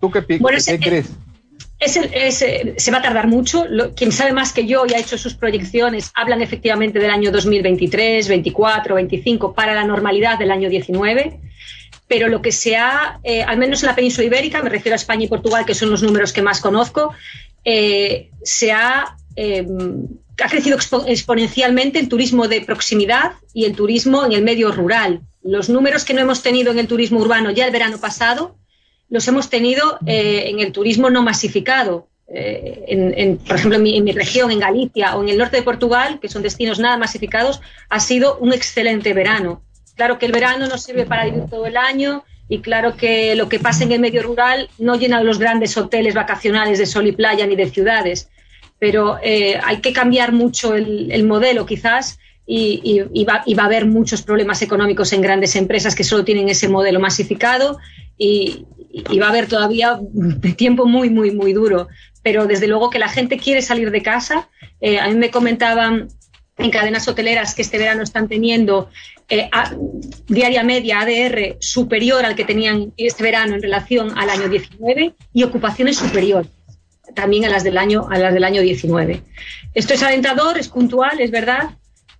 ¿Tú 0.00 0.10
qué, 0.10 0.24
qué 0.24 0.80
crees? 0.80 1.14
Se 1.86 2.90
va 2.90 2.98
a 2.98 3.02
tardar 3.02 3.28
mucho. 3.28 3.64
quien 3.94 4.10
sabe 4.12 4.32
más 4.32 4.52
que 4.52 4.66
yo 4.66 4.84
y 4.86 4.94
ha 4.94 4.98
hecho 4.98 5.16
sus 5.16 5.34
proyecciones 5.34 6.10
hablan 6.14 6.42
efectivamente 6.42 6.98
del 6.98 7.10
año 7.10 7.30
2023, 7.30 8.26
24, 8.28 8.94
25 8.96 9.54
para 9.54 9.74
la 9.74 9.84
normalidad 9.84 10.38
del 10.38 10.50
año 10.50 10.68
19. 10.68 11.40
Pero 12.08 12.28
lo 12.28 12.40
que 12.40 12.52
se 12.52 12.76
ha, 12.76 13.20
eh, 13.22 13.42
al 13.42 13.58
menos 13.58 13.82
en 13.82 13.88
la 13.88 13.94
península 13.94 14.26
ibérica, 14.26 14.62
me 14.62 14.70
refiero 14.70 14.94
a 14.94 14.96
España 14.96 15.24
y 15.24 15.28
Portugal, 15.28 15.66
que 15.66 15.74
son 15.74 15.90
los 15.90 16.02
números 16.02 16.32
que 16.32 16.42
más 16.42 16.60
conozco, 16.60 17.12
eh, 17.64 18.30
se 18.42 18.72
ha, 18.72 19.16
em, 19.36 20.06
ha 20.42 20.48
crecido 20.48 20.78
exponencialmente 21.06 21.98
el 21.98 22.08
turismo 22.08 22.48
de 22.48 22.62
proximidad 22.62 23.32
y 23.52 23.66
el 23.66 23.74
turismo 23.74 24.24
en 24.24 24.32
el 24.32 24.42
medio 24.42 24.72
rural. 24.72 25.20
Los 25.42 25.68
números 25.68 26.04
que 26.04 26.14
no 26.14 26.20
hemos 26.22 26.42
tenido 26.42 26.72
en 26.72 26.78
el 26.78 26.88
turismo 26.88 27.20
urbano 27.20 27.50
ya 27.50 27.66
el 27.66 27.72
verano 27.72 27.98
pasado 27.98 28.56
los 29.10 29.26
hemos 29.28 29.48
tenido 29.48 29.98
eh, 30.06 30.44
en 30.46 30.60
el 30.60 30.72
turismo 30.72 31.10
no 31.10 31.22
masificado. 31.22 32.08
Eh, 32.30 32.84
en, 32.88 33.38
por 33.38 33.56
ejemplo, 33.56 33.78
en 33.78 34.04
mi, 34.04 34.12
región, 34.12 34.50
en 34.50 34.58
Galicia 34.58 35.16
o 35.16 35.22
en 35.22 35.30
el 35.30 35.38
norte 35.38 35.56
de 35.56 35.62
Portugal, 35.62 36.18
que 36.20 36.28
son 36.28 36.42
destinos 36.42 36.78
nada 36.78 36.98
masificados, 36.98 37.60
ha 37.88 38.00
sido 38.00 38.36
un 38.38 38.52
excelente 38.52 39.14
verano. 39.14 39.62
Claro 39.96 40.18
que 40.18 40.26
el 40.26 40.32
verano 40.32 40.68
no 40.68 40.76
sirve 40.76 41.06
para 41.06 41.24
vivir 41.24 41.44
todo 41.48 41.66
el 41.66 41.76
año 41.76 42.24
y 42.48 42.60
claro 42.60 42.96
que 42.96 43.34
lo 43.34 43.48
que 43.48 43.58
pasa 43.58 43.84
en 43.84 43.92
el 43.92 44.00
medio 44.00 44.22
rural 44.22 44.68
no 44.78 44.96
llena 44.96 45.22
los 45.22 45.38
grandes 45.38 45.76
hoteles 45.76 46.14
vacacionales 46.14 46.78
de 46.78 46.86
sol 46.86 47.06
y 47.06 47.12
playa 47.12 47.46
ni 47.46 47.56
de 47.56 47.68
ciudades, 47.70 48.28
pero 48.78 49.18
eh, 49.22 49.58
hay 49.64 49.78
que 49.78 49.92
cambiar 49.92 50.32
mucho 50.32 50.74
el, 50.74 51.24
modelo 51.24 51.66
quizás 51.66 52.18
y, 52.46 53.24
va, 53.24 53.42
y, 53.44 53.54
va, 53.54 53.62
a 53.64 53.66
haber 53.66 53.86
muchos 53.86 54.22
problemas 54.22 54.62
económicos 54.62 55.12
en 55.12 55.20
grandes 55.20 55.56
empresas 55.56 55.94
que 55.94 56.04
solo 56.04 56.24
tienen 56.24 56.48
ese 56.48 56.68
modelo 56.68 57.00
masificado 57.00 57.78
y, 58.16 58.66
y 58.90 59.18
va 59.18 59.26
a 59.26 59.30
haber 59.30 59.48
todavía 59.48 59.98
tiempo 60.56 60.86
muy, 60.86 61.10
muy, 61.10 61.30
muy 61.30 61.52
duro. 61.52 61.88
Pero 62.22 62.46
desde 62.46 62.66
luego 62.66 62.90
que 62.90 62.98
la 62.98 63.08
gente 63.08 63.38
quiere 63.38 63.62
salir 63.62 63.90
de 63.90 64.02
casa. 64.02 64.48
Eh, 64.80 64.98
a 64.98 65.08
mí 65.08 65.14
me 65.14 65.30
comentaban 65.30 66.08
en 66.56 66.70
cadenas 66.70 67.06
hoteleras 67.06 67.54
que 67.54 67.62
este 67.62 67.78
verano 67.78 68.02
están 68.02 68.28
teniendo 68.28 68.90
eh, 69.28 69.48
diaria 70.26 70.62
media 70.64 71.00
ADR 71.00 71.56
superior 71.60 72.24
al 72.24 72.34
que 72.34 72.44
tenían 72.44 72.92
este 72.96 73.22
verano 73.22 73.54
en 73.54 73.62
relación 73.62 74.18
al 74.18 74.30
año 74.30 74.48
19 74.48 75.14
y 75.32 75.42
ocupaciones 75.44 75.96
superiores 75.96 76.50
también 77.14 77.44
a 77.44 77.48
las 77.48 77.64
del 77.64 77.78
año 77.78 78.06
a 78.10 78.18
las 78.18 78.34
del 78.34 78.44
año 78.44 78.62
19. 78.62 79.22
Esto 79.74 79.94
es 79.94 80.02
alentador, 80.02 80.58
es 80.58 80.68
puntual, 80.68 81.20
es 81.20 81.30
verdad, 81.30 81.70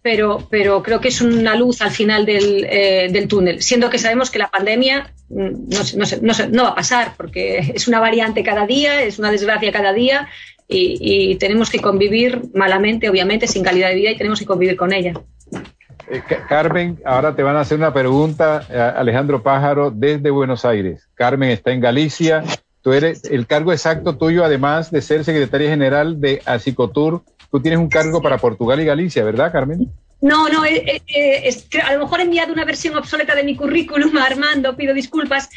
pero, 0.02 0.46
pero 0.50 0.82
creo 0.82 1.00
que 1.00 1.08
es 1.08 1.20
una 1.20 1.54
luz 1.54 1.82
al 1.82 1.90
final 1.90 2.24
del, 2.24 2.64
eh, 2.64 3.08
del 3.10 3.28
túnel, 3.28 3.62
siendo 3.62 3.90
que 3.90 3.98
sabemos 3.98 4.30
que 4.30 4.38
la 4.38 4.50
pandemia 4.50 5.12
mm, 5.28 5.68
no, 5.68 6.06
no, 6.22 6.32
no, 6.50 6.62
va 6.64 6.70
a 6.70 6.74
pasar, 6.74 7.14
porque 7.16 7.58
es 7.74 7.88
una 7.88 8.00
variante 8.00 8.42
cada 8.42 8.66
día, 8.66 9.02
es 9.02 9.18
una 9.18 9.30
desgracia 9.30 9.72
cada 9.72 9.92
día 9.92 10.28
y, 10.68 11.36
tenemos 11.36 11.70
que 11.70 11.80
convivir 11.80 12.42
malamente, 12.54 13.08
obviamente, 13.08 13.46
sin 13.46 13.62
calidad 13.62 13.88
de 13.88 13.94
vida 13.94 14.10
y 14.10 14.18
tenemos 14.18 14.38
que 14.38 14.46
convivir 14.46 14.76
con 14.76 14.92
ella. 14.92 15.14
Eh, 16.10 16.22
Carmen, 16.48 16.98
ahora 17.04 17.34
te 17.34 17.42
van 17.42 17.56
a 17.56 17.60
hacer 17.60 17.78
una 17.78 17.92
pregunta, 17.92 18.66
eh, 18.70 18.78
Alejandro 18.78 19.42
Pájaro, 19.42 19.90
desde 19.90 20.30
Buenos 20.30 20.64
Aires. 20.64 21.08
Carmen 21.14 21.50
está 21.50 21.72
en 21.72 21.80
Galicia. 21.80 22.44
Tú 22.82 22.92
eres 22.92 23.24
el 23.24 23.46
cargo 23.46 23.72
exacto 23.72 24.16
tuyo, 24.16 24.44
además 24.44 24.90
de 24.90 25.00
ser 25.02 25.24
secretaria 25.24 25.70
general 25.70 26.20
de 26.20 26.42
Asicotur, 26.44 27.22
Tú 27.50 27.60
tienes 27.60 27.80
un 27.80 27.88
cargo 27.88 28.20
para 28.20 28.38
Portugal 28.38 28.80
y 28.80 28.84
Galicia, 28.84 29.24
¿verdad, 29.24 29.50
Carmen? 29.50 29.90
No, 30.20 30.48
no, 30.48 30.64
eh, 30.64 30.82
eh, 30.84 31.02
eh, 31.06 31.80
a 31.80 31.92
lo 31.94 32.00
mejor 32.00 32.20
he 32.20 32.24
enviado 32.24 32.52
una 32.52 32.64
versión 32.64 32.96
obsoleta 32.96 33.34
de 33.34 33.44
mi 33.44 33.54
currículum 33.54 34.16
a 34.16 34.24
Armando, 34.24 34.76
pido 34.76 34.92
disculpas. 34.92 35.48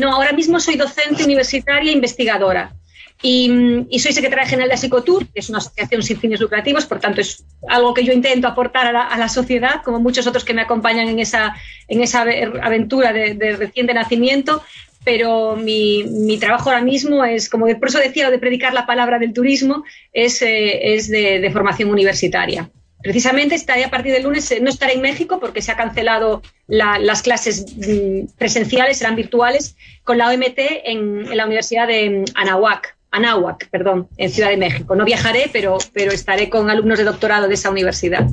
no, 0.00 0.12
ahora 0.12 0.32
mismo 0.32 0.58
soy 0.58 0.76
docente 0.76 1.24
universitaria 1.24 1.90
e 1.90 1.94
investigadora. 1.94 2.72
Y, 3.20 3.98
soy 3.98 4.12
secretaria 4.12 4.46
general 4.46 4.68
de 4.68 4.74
Asicotur, 4.74 5.26
que 5.26 5.40
es 5.40 5.48
una 5.48 5.58
asociación 5.58 6.02
sin 6.04 6.20
fines 6.20 6.40
lucrativos, 6.40 6.86
por 6.86 7.00
tanto 7.00 7.20
es 7.20 7.44
algo 7.68 7.92
que 7.92 8.04
yo 8.04 8.12
intento 8.12 8.46
aportar 8.46 8.94
a 8.94 9.16
la, 9.16 9.28
sociedad, 9.28 9.82
como 9.84 9.98
muchos 9.98 10.26
otros 10.28 10.44
que 10.44 10.54
me 10.54 10.62
acompañan 10.62 11.08
en 11.08 11.18
esa, 11.18 11.56
en 11.88 12.00
esa 12.00 12.22
aventura 12.62 13.12
de, 13.12 13.34
de 13.34 13.56
reciente 13.56 13.92
nacimiento 13.92 14.62
pero 15.04 15.56
mi, 15.56 16.38
trabajo 16.38 16.70
ahora 16.70 16.82
mismo 16.82 17.24
es, 17.24 17.48
como 17.48 17.66
por 17.78 17.88
eso 17.88 17.98
decía, 17.98 18.30
de 18.30 18.38
predicar 18.38 18.74
la 18.74 18.86
palabra 18.86 19.18
del 19.18 19.32
turismo, 19.32 19.84
es, 20.12 20.42
eh, 20.42 20.98
de, 21.08 21.50
formación 21.52 21.90
universitaria. 21.90 22.70
Precisamente 23.00 23.54
estaré 23.54 23.84
a 23.84 23.90
partir 23.90 24.12
del 24.12 24.24
lunes, 24.24 24.50
eh, 24.50 24.60
no 24.60 24.68
estaré 24.68 24.94
en 24.94 25.02
México 25.02 25.38
porque 25.38 25.62
se 25.62 25.70
ha 25.70 25.76
cancelado 25.76 26.42
la, 26.66 26.98
las 26.98 27.22
clases 27.22 27.64
mm, 27.76 28.36
presenciales, 28.36 28.98
serán 28.98 29.14
virtuales, 29.14 29.76
con 30.02 30.18
la 30.18 30.30
OMT 30.30 30.58
en, 30.84 31.36
la 31.36 31.46
Universidad 31.46 31.86
de 31.86 32.10
mm, 32.10 32.24
Anahuac, 32.34 32.96
Anáhuac, 33.10 33.68
perdón, 33.70 34.08
en 34.16 34.30
Ciudad 34.30 34.50
de 34.50 34.56
México. 34.56 34.94
No 34.96 35.04
viajaré, 35.04 35.48
pero, 35.52 35.78
pero 35.92 36.12
estaré 36.12 36.50
con 36.50 36.68
alumnos 36.70 36.98
de 36.98 37.04
doctorado 37.04 37.48
de 37.48 37.54
esa 37.54 37.70
universidad. 37.70 38.26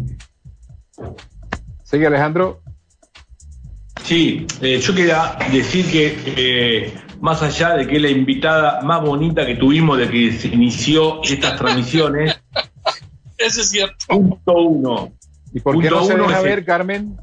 Sigue 1.84 2.08
Alejandro. 2.08 2.65
Sí, 4.06 4.46
eh, 4.62 4.80
yo 4.80 4.94
quería 4.94 5.36
decir 5.52 5.92
que 5.92 6.16
eh, 6.38 6.94
más 7.22 7.42
allá 7.42 7.76
de 7.76 7.88
que 7.88 7.96
es 7.96 8.02
la 8.04 8.10
invitada 8.10 8.82
más 8.82 9.02
bonita 9.02 9.44
que 9.48 9.56
tuvimos 9.56 9.98
de 9.98 10.08
que 10.08 10.32
se 10.32 10.50
inició 10.50 11.24
estas 11.24 11.58
transmisiones. 11.58 12.40
Eso 13.40 13.62
es 13.62 13.70
cierto. 13.70 14.06
Punto 14.08 14.54
uno. 14.54 15.12
¿Y 15.52 15.60
por 15.60 15.82
qué 15.82 15.90
no 15.90 16.06
se 16.06 16.16
deja 16.16 16.42
ver, 16.42 16.64
Carmen? 16.64 17.18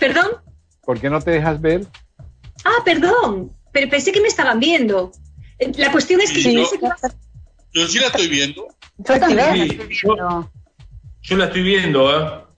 ¿Perdón? 0.00 0.30
¿Por 0.84 0.98
qué 0.98 1.08
no 1.08 1.20
te 1.20 1.30
dejas 1.30 1.60
ver? 1.60 1.86
Ah, 2.64 2.82
perdón. 2.84 3.52
Pero 3.70 3.88
pensé 3.88 4.10
que 4.10 4.20
me 4.20 4.28
estaban 4.28 4.58
viendo. 4.58 5.12
La 5.76 5.92
cuestión 5.92 6.20
es 6.20 6.32
que 6.32 6.42
yo, 6.42 6.64
yo, 7.72 7.86
sí 7.86 8.00
la 8.00 8.06
estoy 8.06 8.26
viendo. 8.26 8.66
Yo, 8.98 9.14
yo, 9.90 10.50
yo 11.22 11.36
la 11.36 11.44
estoy 11.44 11.62
viendo, 11.62 12.10
¿eh? 12.10 12.49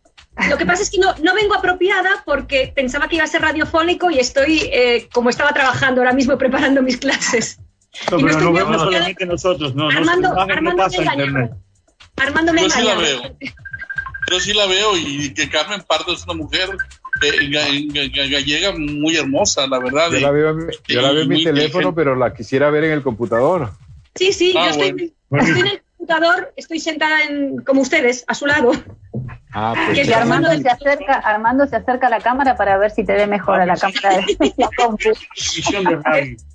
Lo 0.49 0.57
que 0.57 0.65
pasa 0.65 0.83
es 0.83 0.91
que 0.91 0.99
no, 0.99 1.15
no, 1.23 1.35
vengo 1.35 1.55
apropiada 1.55 2.23
porque 2.25 2.73
pensaba 2.75 3.07
que 3.09 3.17
iba 3.17 3.25
a 3.25 3.29
ser 3.29 3.43
radiofónico 3.43 4.11
y 4.11 4.19
estoy, 4.19 4.61
eh, 4.73 5.09
como 5.12 5.29
estaba 5.29 5.53
trabajando 5.53 6.01
ahora 6.01 6.15
mismo, 6.15 6.39
preparando 6.39 6.83
mis 6.83 6.97
clases. 6.97 7.59
No, 8.11 8.17
pero 8.19 8.41
no 8.41 8.53
vemos 8.53 8.79
solamente 8.79 9.27
nosotros, 9.27 9.75
no. 9.75 9.91
Armando, 9.91 10.29
Armando 10.39 10.71
no 10.71 10.77
pasa 10.77 11.03
internet. 11.03 11.53
Armando 12.17 12.53
me 12.55 12.62
Yo 12.62 12.71
sí 12.71 12.83
la 12.83 12.95
veo. 12.95 13.23
Yo 14.31 14.41
sí 14.41 14.55
la 14.55 14.67
veo 14.67 14.97
y 14.97 15.35
que 15.35 15.51
Carmen 15.51 15.83
Pardo 15.87 16.15
es 16.15 16.25
una 16.25 16.35
mujer 16.35 16.71
eh, 17.23 17.51
gallega 18.31 18.73
muy 18.73 19.17
hermosa, 19.17 19.67
la 19.67 19.79
verdad. 19.79 20.11
Yo 20.11 20.21
la 20.21 20.31
veo, 20.31 20.57
yo 20.89 21.03
la 21.03 21.12
veo 21.12 21.23
en 21.23 21.29
mi 21.29 21.45
teléfono, 21.45 21.95
pero 21.95 22.17
la 22.17 22.33
quisiera 22.33 22.71
ver 22.71 22.85
en 22.85 22.93
el 22.93 23.03
computador. 23.03 23.73
Sí, 24.15 24.33
sí, 24.33 24.55
ah, 24.57 24.67
yo 24.67 24.71
estoy, 24.71 25.15
estoy 25.31 25.61
en 25.61 25.67
el 25.67 25.83
computador, 25.97 26.53
estoy 26.57 26.81
sentada 26.81 27.23
en, 27.25 27.59
como 27.59 27.83
ustedes, 27.83 28.25
a 28.27 28.35
su 28.35 28.47
lado. 28.47 28.73
Ah, 29.55 29.75
pues 29.87 30.09
y 30.09 30.13
Armando 30.13 30.49
se 30.51 30.69
acerca, 30.69 31.15
Armando 31.15 31.67
se 31.67 31.77
acerca 31.77 32.07
a 32.07 32.11
la 32.11 32.21
cámara 32.21 32.57
para 32.57 32.79
ver 32.79 32.91
si 32.91 33.05
te 33.05 33.13
ve 33.13 33.27
mejor 33.27 33.61
a 33.61 33.67
la 33.67 33.77
cámara 33.77 34.17
de 34.17 34.53
la 34.57 34.69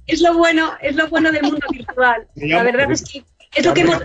Es, 0.08 0.22
lo 0.22 0.34
bueno, 0.36 0.72
es 0.82 0.96
lo 0.96 1.08
bueno 1.08 1.32
del 1.32 1.44
mundo 1.44 1.68
virtual. 1.72 2.26
La 2.36 2.64
verdad 2.64 2.92
es 2.92 3.04
que 3.04 3.24
es 3.54 3.66
lo 3.66 3.74
que 3.74 3.82
hemos, 3.82 4.02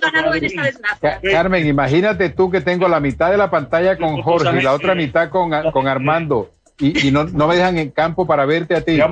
ganado 0.00 0.34
en 0.34 0.44
esta 0.44 0.62
desgracia. 0.62 1.20
Carmen, 1.22 1.66
imagínate 1.66 2.30
tú 2.30 2.50
que 2.50 2.60
tengo 2.60 2.88
la 2.88 3.00
mitad 3.00 3.30
de 3.30 3.36
la 3.36 3.50
pantalla 3.50 3.96
con 3.96 4.20
Jorge 4.22 4.58
y 4.58 4.62
la 4.62 4.74
otra 4.74 4.94
mitad 4.94 5.30
con, 5.30 5.50
con 5.72 5.88
Armando 5.88 6.52
y, 6.78 7.08
y 7.08 7.10
no, 7.10 7.24
no, 7.24 7.48
me 7.48 7.56
dejan 7.56 7.78
en 7.78 7.90
campo 7.90 8.26
para 8.26 8.44
verte 8.44 8.76
a 8.76 8.82
ti. 8.82 8.98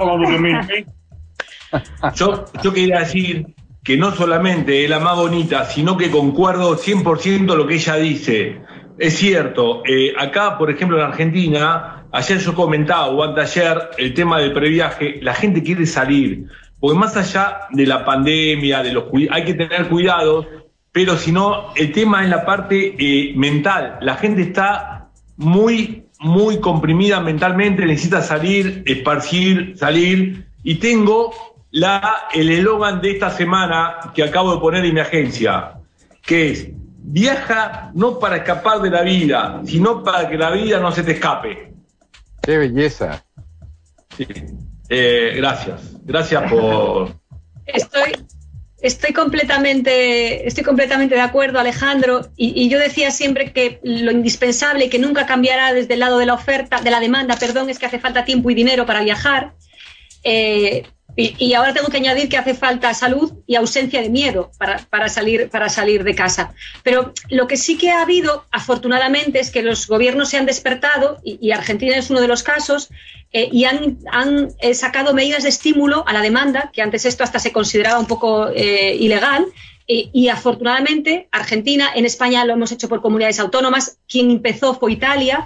Yo, 2.15 2.45
yo 2.63 2.73
quería 2.73 3.01
decir 3.01 3.47
que 3.83 3.97
no 3.97 4.13
solamente 4.13 4.85
es 4.85 4.91
la 4.91 5.01
más 5.01 5.17
bonita, 5.17 5.65
sino 5.65 5.97
que 5.97 6.09
concuerdo 6.09 6.79
100% 6.79 7.57
lo 7.57 7.67
que 7.67 7.75
ella 7.75 7.97
dice. 7.97 8.61
Es 8.99 9.17
cierto, 9.19 9.83
eh, 9.85 10.15
acá, 10.17 10.57
por 10.57 10.71
ejemplo, 10.71 10.99
en 10.99 11.05
Argentina, 11.05 12.05
ayer 12.13 12.39
yo 12.39 12.55
comentaba, 12.55 13.07
o 13.09 13.25
anteayer, 13.25 13.91
el 13.99 14.15
tema 14.15 14.39
del 14.39 14.53
previaje, 14.53 15.19
la 15.21 15.35
gente 15.35 15.63
quiere 15.63 15.85
salir. 15.87 16.47
porque 16.79 16.99
más 16.99 17.17
allá 17.17 17.61
de 17.71 17.87
la 17.87 18.05
pandemia, 18.05 18.83
de 18.83 18.93
los 18.93 19.05
hay 19.31 19.45
que 19.45 19.55
tener 19.55 19.89
cuidado, 19.89 20.47
pero 20.93 21.17
si 21.17 21.33
no, 21.33 21.75
el 21.75 21.91
tema 21.91 22.23
es 22.23 22.31
la 22.31 22.45
parte 22.45 22.95
eh, 22.99 23.33
mental. 23.35 23.99
La 24.01 24.17
gente 24.17 24.43
está 24.43 25.09
muy, 25.37 26.05
muy 26.21 26.61
comprimida 26.61 27.21
mentalmente, 27.21 27.85
necesita 27.85 28.23
salir, 28.23 28.85
esparcir, 28.87 29.75
salir. 29.77 30.47
Y 30.63 30.77
tengo 30.77 31.33
la, 31.73 32.29
el 32.33 32.49
eslogan 32.51 33.01
de 33.01 33.11
esta 33.11 33.31
semana 33.31 34.13
que 34.15 34.23
acabo 34.23 34.55
de 34.55 34.61
poner 34.61 34.85
en 34.85 34.95
mi 34.95 35.01
agencia, 35.01 35.73
que 36.23 36.51
es, 36.53 36.69
viaja 37.07 37.91
no 37.95 38.19
para 38.19 38.37
escapar 38.37 38.81
de 38.81 38.91
la 38.91 39.03
vida, 39.03 39.61
sino 39.65 40.03
para 40.03 40.29
que 40.29 40.39
la 40.39 40.51
vida 40.51 40.81
no 40.81 40.91
se 40.91 41.03
te 41.03 41.13
escape. 41.13 41.75
Qué 42.43 42.59
belleza. 42.59 43.25
Sí. 44.17 44.27
Eh, 44.89 45.35
gracias, 45.37 45.81
gracias 46.03 46.51
por... 46.51 47.15
Estoy, 47.67 48.13
estoy, 48.81 49.13
completamente, 49.13 50.47
estoy 50.47 50.65
completamente 50.65 51.15
de 51.15 51.21
acuerdo, 51.21 51.59
Alejandro, 51.59 52.29
y, 52.37 52.69
yo 52.69 52.79
decía 52.79 53.11
siempre 53.11 53.53
que 53.53 53.81
lo 53.83 54.11
indispensable, 54.11 54.91
que 54.91 54.99
nunca 54.99 55.27
cambiará 55.27 55.73
desde 55.73 55.95
el 55.95 56.01
lado 56.01 56.19
de 56.19 56.27
la 56.27 56.35
oferta, 56.35 56.81
de 56.81 56.91
la 56.91 57.01
demanda, 57.01 57.37
perdón, 57.37 57.71
es 57.71 57.79
que 57.79 57.87
hace 57.87 57.99
falta 57.99 58.25
tiempo 58.25 58.51
y 58.51 58.55
dinero 58.55 58.87
para 58.87 59.03
viajar. 59.03 59.55
Eh, 60.23 60.85
y, 61.17 61.55
ahora 61.55 61.73
tengo 61.73 61.89
que 61.89 61.99
añadir 61.99 62.29
que 62.29 62.37
hace 62.37 62.55
falta 62.55 62.93
salud 62.93 63.33
y 63.47 63.55
ausencia 63.55 64.03
de 64.03 64.11
miedo 64.11 64.51
para, 64.59 65.09
salir, 65.09 65.49
para 65.49 65.69
salir 65.69 66.03
de 66.03 66.15
casa. 66.15 66.55
Pero 66.83 67.13
lo 67.31 67.47
que 67.47 67.57
sí 67.57 67.79
que 67.79 67.91
ha 67.91 68.03
habido, 68.03 68.47
afortunadamente, 68.51 69.39
es 69.39 69.51
que 69.51 69.63
los 69.63 69.87
gobiernos 69.87 70.31
se 70.31 70.39
han 70.39 70.47
despertado, 70.47 71.21
y, 71.23 71.53
Argentina 71.53 71.97
es 71.97 72.11
uno 72.11 72.21
de 72.21 72.27
los 72.29 72.43
casos, 72.43 72.91
eh, 73.33 73.49
y 73.53 73.65
han, 73.65 73.99
eh, 74.59 74.75
sacado 74.75 75.15
medidas 75.15 75.45
de 75.45 75.51
estímulo 75.51 76.05
a 76.07 76.13
la 76.13 76.21
demanda, 76.21 76.71
que 76.73 76.83
antes 76.83 77.05
esto 77.05 77.23
hasta 77.23 77.39
se 77.39 77.53
consideraba 77.53 78.01
un 78.01 78.07
poco 78.07 78.49
eh, 78.49 78.97
ilegal, 78.99 79.47
y 79.87 80.29
afortunadamente 80.29 81.29
Argentina, 81.31 81.91
en 81.95 82.07
España 82.07 82.43
lo 82.47 82.55
hemos 82.55 82.73
hecho 82.73 82.89
por 82.89 83.03
comunidades 83.03 83.39
autónomas, 83.39 83.99
quien 84.09 84.31
empezó 84.31 84.73
fue 84.73 84.93
Italia, 84.93 85.45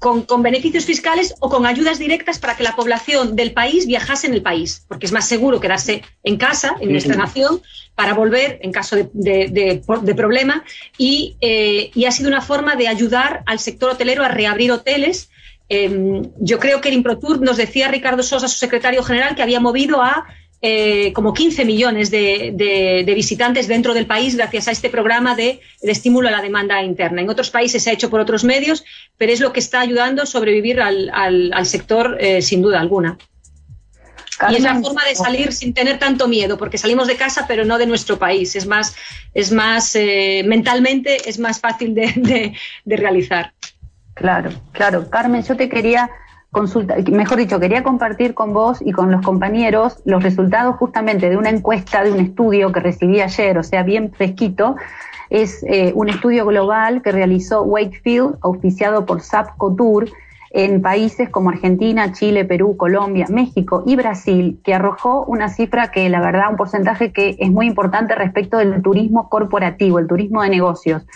con, 0.00 0.42
beneficios 0.42 0.86
fiscales 0.86 1.34
o 1.40 1.50
con 1.50 1.66
ayudas 1.66 1.98
directas 1.98 2.38
para 2.38 2.56
que 2.56 2.62
la 2.64 2.74
población 2.74 3.36
del 3.36 3.52
país 3.52 3.86
viajase 3.86 4.26
en 4.26 4.34
el 4.34 4.42
país, 4.42 4.84
porque 4.88 5.04
es 5.04 5.12
más 5.12 5.28
seguro 5.28 5.60
quedarse 5.60 6.02
en 6.24 6.38
casa, 6.38 6.74
en 6.80 6.90
nuestra 6.90 7.14
nación, 7.16 7.60
para 7.94 8.14
volver 8.14 8.58
en 8.62 8.72
caso 8.72 8.96
de, 8.96 10.14
problema. 10.16 10.64
Eh, 10.98 11.90
y, 11.94 12.04
ha 12.06 12.10
sido 12.10 12.30
una 12.30 12.40
forma 12.40 12.76
de 12.76 12.88
ayudar 12.88 13.42
al 13.44 13.58
sector 13.58 13.90
hotelero 13.90 14.24
a 14.24 14.28
reabrir 14.28 14.72
hoteles. 14.72 15.28
Em, 15.68 16.22
yo 16.40 16.58
creo 16.58 16.80
que 16.80 16.88
el 16.88 16.94
Improtour 16.94 17.42
nos 17.42 17.58
decía 17.58 17.88
Ricardo 17.88 18.22
Sosa, 18.22 18.48
su 18.48 18.56
secretario 18.56 19.02
general, 19.02 19.36
que 19.36 19.42
había 19.42 19.60
movido 19.60 20.02
a 20.02 20.26
eh, 20.62 21.14
como 21.14 21.32
15 21.32 21.64
millones 21.64 22.10
de, 22.10 23.02
visitantes 23.14 23.66
dentro 23.66 23.94
del 23.94 24.06
país 24.06 24.36
gracias 24.36 24.68
a 24.68 24.72
este 24.72 24.90
programa 24.90 25.34
de, 25.34 25.60
estímulo 25.82 26.28
a 26.28 26.30
la 26.30 26.42
demanda 26.42 26.82
interna. 26.82 27.22
En 27.22 27.30
otros 27.30 27.50
países 27.50 27.82
se 27.82 27.90
ha 27.90 27.92
hecho 27.94 28.10
por 28.10 28.20
otros 28.20 28.44
medios, 28.44 28.84
pero 29.16 29.32
es 29.32 29.40
lo 29.40 29.52
que 29.54 29.60
está 29.60 29.80
ayudando 29.80 30.22
a 30.22 30.26
sobrevivir 30.26 30.80
al, 30.80 31.66
sector 31.66 32.18
eh, 32.20 32.42
sin 32.42 32.60
duda 32.60 32.80
alguna. 32.80 33.16
Y 34.50 34.56
es 34.56 34.62
la 34.62 34.80
forma 34.80 35.04
de 35.04 35.14
salir 35.14 35.52
sin 35.52 35.74
tener 35.74 35.98
tanto 35.98 36.28
miedo, 36.28 36.56
porque 36.56 36.78
salimos 36.78 37.06
de 37.06 37.16
casa, 37.16 37.46
pero 37.46 37.64
no 37.64 37.78
de 37.78 37.86
nuestro 37.86 38.18
país. 38.18 38.56
Es 38.56 38.66
más, 38.66 38.96
es 39.34 39.52
más 39.52 39.94
eh, 39.96 40.42
mentalmente 40.46 41.28
es 41.28 41.38
más 41.38 41.60
fácil 41.60 41.94
de, 41.94 42.54
de 42.84 42.96
realizar. 42.96 43.52
Claro, 44.14 44.50
claro. 44.72 45.08
Carmen, 45.08 45.42
yo 45.42 45.56
te 45.56 45.70
quería 45.70 46.10
consulta, 46.50 46.96
mejor 47.10 47.38
dicho, 47.38 47.60
quería 47.60 47.82
compartir 47.82 48.34
con 48.34 48.52
vos 48.52 48.80
y 48.84 48.92
con 48.92 49.10
los 49.10 49.24
compañeros 49.24 49.98
los 50.04 50.22
resultados 50.22 50.76
justamente 50.76 51.30
de 51.30 51.36
una 51.36 51.50
encuesta, 51.50 52.02
de 52.02 52.12
un 52.12 52.20
estudio 52.20 52.72
que 52.72 52.80
recibí 52.80 53.20
ayer, 53.20 53.56
o 53.58 53.62
sea, 53.62 53.82
bien 53.82 54.12
fresquito. 54.12 54.76
Es 55.28 55.64
eh, 55.68 55.92
un 55.94 56.08
estudio 56.08 56.44
global 56.44 57.02
que 57.02 57.12
realizó 57.12 57.62
Wakefield, 57.62 58.38
auspiciado 58.42 59.06
por 59.06 59.20
SAP 59.20 59.56
Couture, 59.56 60.10
en 60.52 60.82
países 60.82 61.28
como 61.28 61.50
Argentina, 61.50 62.12
Chile, 62.12 62.44
Perú, 62.44 62.76
Colombia, 62.76 63.26
México 63.30 63.84
y 63.86 63.94
Brasil, 63.94 64.60
que 64.64 64.74
arrojó 64.74 65.24
una 65.26 65.48
cifra 65.48 65.92
que, 65.92 66.08
la 66.08 66.20
verdad, 66.20 66.50
un 66.50 66.56
porcentaje 66.56 67.12
que 67.12 67.36
es 67.38 67.50
muy 67.52 67.68
importante 67.68 68.16
respecto 68.16 68.58
del 68.58 68.82
turismo 68.82 69.28
corporativo, 69.28 70.00
el 70.00 70.08
turismo 70.08 70.42
de 70.42 70.50
negocios 70.50 71.06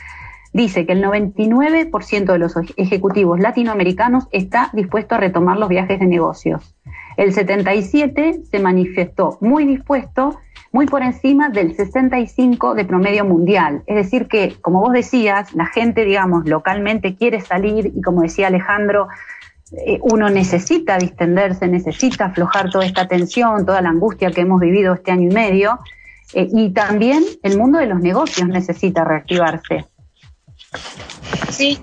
dice 0.54 0.86
que 0.86 0.92
el 0.92 1.02
99% 1.02 2.32
de 2.32 2.38
los 2.38 2.54
ejecutivos 2.76 3.40
latinoamericanos 3.40 4.28
está 4.30 4.70
dispuesto 4.72 5.16
a 5.16 5.18
retomar 5.18 5.58
los 5.58 5.68
viajes 5.68 5.98
de 5.98 6.06
negocios. 6.06 6.74
El 7.16 7.34
77% 7.34 8.44
se 8.44 8.58
manifestó 8.60 9.36
muy 9.40 9.66
dispuesto, 9.66 10.38
muy 10.72 10.86
por 10.86 11.02
encima 11.02 11.48
del 11.48 11.76
65% 11.76 12.74
de 12.74 12.84
promedio 12.84 13.24
mundial. 13.24 13.82
Es 13.86 13.96
decir, 13.96 14.28
que, 14.28 14.54
como 14.60 14.80
vos 14.80 14.92
decías, 14.92 15.52
la 15.54 15.66
gente, 15.66 16.04
digamos, 16.04 16.48
localmente 16.48 17.16
quiere 17.16 17.40
salir 17.40 17.92
y, 17.94 18.00
como 18.00 18.22
decía 18.22 18.46
Alejandro, 18.46 19.08
eh, 19.86 19.98
uno 20.02 20.30
necesita 20.30 20.98
distenderse, 20.98 21.66
necesita 21.66 22.26
aflojar 22.26 22.70
toda 22.70 22.86
esta 22.86 23.08
tensión, 23.08 23.66
toda 23.66 23.82
la 23.82 23.88
angustia 23.88 24.30
que 24.30 24.42
hemos 24.42 24.60
vivido 24.60 24.94
este 24.94 25.10
año 25.10 25.30
y 25.30 25.34
medio. 25.34 25.80
Eh, 26.32 26.48
y 26.52 26.70
también 26.70 27.24
el 27.42 27.58
mundo 27.58 27.80
de 27.80 27.86
los 27.86 28.00
negocios 28.00 28.48
necesita 28.48 29.04
reactivarse. 29.04 29.86
Sí, 31.50 31.78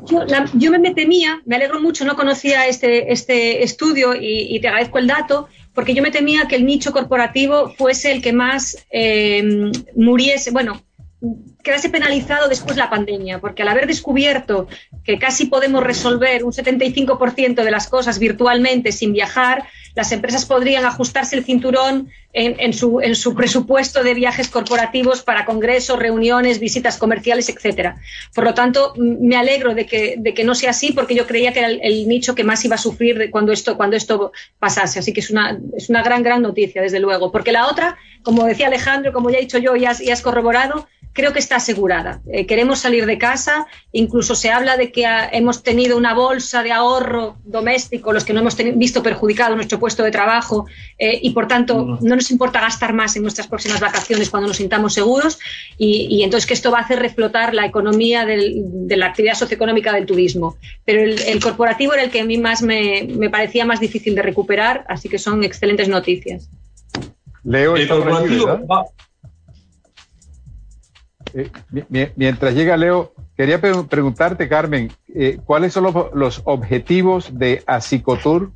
yo, 0.54 0.72
me 0.72 0.94
temía, 0.94 1.42
me 1.46 1.56
alegro 1.56 1.80
mucho, 1.80 2.04
no 2.04 2.16
conocía 2.16 2.68
este, 2.68 3.12
este 3.12 3.64
estudio 3.64 4.14
y, 4.14 4.60
te 4.60 4.68
agradezco 4.68 4.98
el 4.98 5.08
dato, 5.08 5.48
porque 5.74 5.94
yo 5.94 6.04
me 6.04 6.12
temía 6.12 6.48
que 6.48 6.58
el 6.58 6.66
nicho 6.66 6.92
corporativo 6.92 7.74
fuese 7.78 8.12
el 8.12 8.22
que 8.22 8.34
más 8.34 8.86
eh, 8.92 9.72
muriese, 9.96 10.52
bueno, 10.52 10.84
quedase 11.64 11.90
penalizado 11.90 12.50
después 12.50 12.76
de 12.76 12.82
la 12.82 12.90
pandemia, 12.90 13.40
porque 13.40 13.62
al 13.62 13.68
haber 13.68 13.86
descubierto 13.86 14.68
que 15.04 15.20
casi 15.20 15.46
podemos 15.46 15.84
resolver 15.84 16.44
un 16.44 16.52
75% 16.52 17.64
de 17.64 17.72
las 17.72 17.88
cosas 17.88 18.18
virtualmente 18.18 18.92
sin 18.92 19.14
viajar, 19.14 19.66
las 19.94 20.12
empresas 20.12 20.46
podrían 20.46 20.86
ajustarse 20.86 21.36
el 21.36 21.44
cinturón 21.44 22.10
en, 22.34 22.72
su, 22.74 23.02
en 23.02 23.14
su, 23.16 23.36
presupuesto 23.36 24.04
de 24.04 24.14
viajes 24.14 24.48
corporativos 24.48 25.22
para 25.22 25.44
congresos, 25.44 26.00
reuniones, 26.00 26.60
visitas 26.60 26.98
comerciales, 26.98 27.50
etcétera. 27.50 28.00
Por 28.34 28.46
lo 28.46 28.54
tanto, 28.54 28.94
me 28.96 29.36
alegro 29.36 29.76
de 29.76 29.86
que, 29.86 30.16
de 30.18 30.34
que 30.34 30.46
no 30.46 30.56
sea 30.56 30.70
así, 30.70 30.94
porque 30.94 31.14
yo 31.14 31.28
creía 31.28 31.52
que 31.52 31.60
era 31.60 31.68
el, 31.68 32.08
nicho 32.08 32.34
que 32.34 32.46
más 32.46 32.64
iba 32.64 32.76
a 32.76 32.80
sufrir 32.80 33.30
cuando 33.32 33.52
esto, 33.52 33.76
cuando 33.76 33.98
esto 33.98 34.32
pasase. 34.60 35.00
Así 35.00 35.12
que 35.12 35.20
es 35.20 35.30
una, 35.30 35.60
es 35.76 35.90
una 35.90 36.04
gran, 36.04 36.24
gran 36.24 36.42
noticia, 36.42 36.82
desde 36.82 37.02
luego. 37.02 37.34
Porque 37.34 37.52
la 37.52 37.68
otra, 37.68 37.98
como 38.24 38.46
decía 38.46 38.68
Alejandro, 38.68 39.12
como 39.12 39.30
ya 39.30 39.38
he 39.38 39.42
dicho 39.42 39.58
yo 39.58 39.76
y 39.76 39.84
has, 39.84 40.00
y 40.00 40.10
has 40.10 40.22
corroborado, 40.22 40.88
creo 41.14 41.34
que 41.34 41.40
está 41.40 41.58
asegurada. 41.58 42.22
Eh, 42.32 42.46
queremos 42.46 42.80
salir 42.80 43.06
de 43.06 43.18
casa, 43.18 43.68
incluso 43.92 44.36
se 44.36 44.50
habla 44.50 44.78
de 44.78 44.92
que 44.92 45.06
hemos 45.32 45.64
tenido 45.64 45.98
una 45.98 46.14
bolsa 46.14 46.64
de 46.64 46.72
ahorro 46.72 47.38
doméstico, 47.44 48.14
los 48.14 48.24
que 48.24 48.34
no 48.34 48.40
hemos 48.40 48.56
visto 48.76 49.04
perjudicado 49.04 49.56
nuestro 49.56 49.80
puesto 49.80 50.04
de 50.04 50.12
trabajo 50.12 50.66
eh, 50.98 51.20
y 51.22 51.32
por 51.32 51.48
tanto 51.48 51.98
no. 52.02 52.16
nos 52.16 52.32
importa 52.32 52.62
gastar 52.62 52.94
más 52.94 53.16
en 53.16 53.24
nuestras 53.24 53.48
próximas 53.48 53.80
vacaciones 53.80 54.30
cuando 54.30 54.48
nos 54.48 54.58
sintamos 54.58 54.94
seguros 54.94 55.40
y, 55.78 56.24
entonces 56.24 56.48
que 56.48 56.54
esto 56.54 56.72
va 56.72 56.80
a 56.80 56.82
hacer 56.82 57.00
reflotar 57.00 57.54
la 57.54 57.66
economía 57.66 58.26
de 58.26 58.98
la 58.98 59.08
actividad 59.08 59.34
socioeconómica 59.34 59.94
del 59.94 60.06
turismo. 60.06 60.58
Pero 60.86 61.02
el, 61.02 61.42
corporativo 61.42 61.94
era 61.94 62.04
el 62.04 62.12
que 62.12 62.22
a 62.22 62.26
mí 62.26 62.38
más 62.38 62.62
me, 62.62 63.08
parecía 63.32 63.66
más 63.66 63.80
difícil 63.80 64.16
de 64.16 64.22
recuperar, 64.22 64.86
así 64.88 65.10
que 65.10 65.18
son 65.18 65.44
excelentes 65.44 65.90
noticias. 65.90 66.50
Leo, 67.44 67.76
el 67.76 67.88
corporativo 67.88 68.60
eh, 71.34 71.50
mientras 72.16 72.54
llega 72.54 72.78
Leo, 72.78 73.14
quería 73.36 73.60
preguntarte, 73.60 74.48
Carmen, 74.48 74.92
eh, 75.14 75.40
¿cuáles 75.46 75.74
son 75.74 75.94
los, 76.14 76.42
objetivos 76.46 77.38
de 77.38 77.64
Asicotur? 77.66 78.52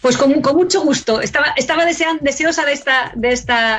Pues 0.00 0.16
con, 0.16 0.32
mucho 0.32 0.82
gusto. 0.82 1.20
Estaba, 1.20 1.54
deseosa 2.20 2.64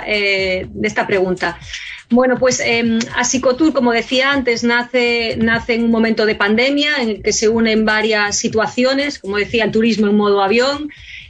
eh, 0.05 0.67
de 0.69 0.87
esta 0.87 1.07
pregunta. 1.07 1.57
Bueno, 2.11 2.37
pues 2.37 2.59
eh, 2.59 2.99
Asicotur, 3.15 3.71
como 3.73 3.93
decía 3.93 4.31
antes, 4.31 4.65
nace, 4.65 5.37
nace 5.37 5.75
en 5.75 5.85
un 5.85 5.91
momento 5.91 6.25
de 6.25 6.35
pandemia 6.35 6.97
en 7.01 7.09
el 7.09 7.23
que 7.23 7.31
se 7.31 7.47
unen 7.47 7.85
varias 7.85 8.37
situaciones, 8.37 9.17
como 9.17 9.37
decía, 9.37 9.63
el 9.63 9.71
turismo 9.71 10.07
en 10.07 10.17
modo 10.17 10.43
avión, 10.43 10.89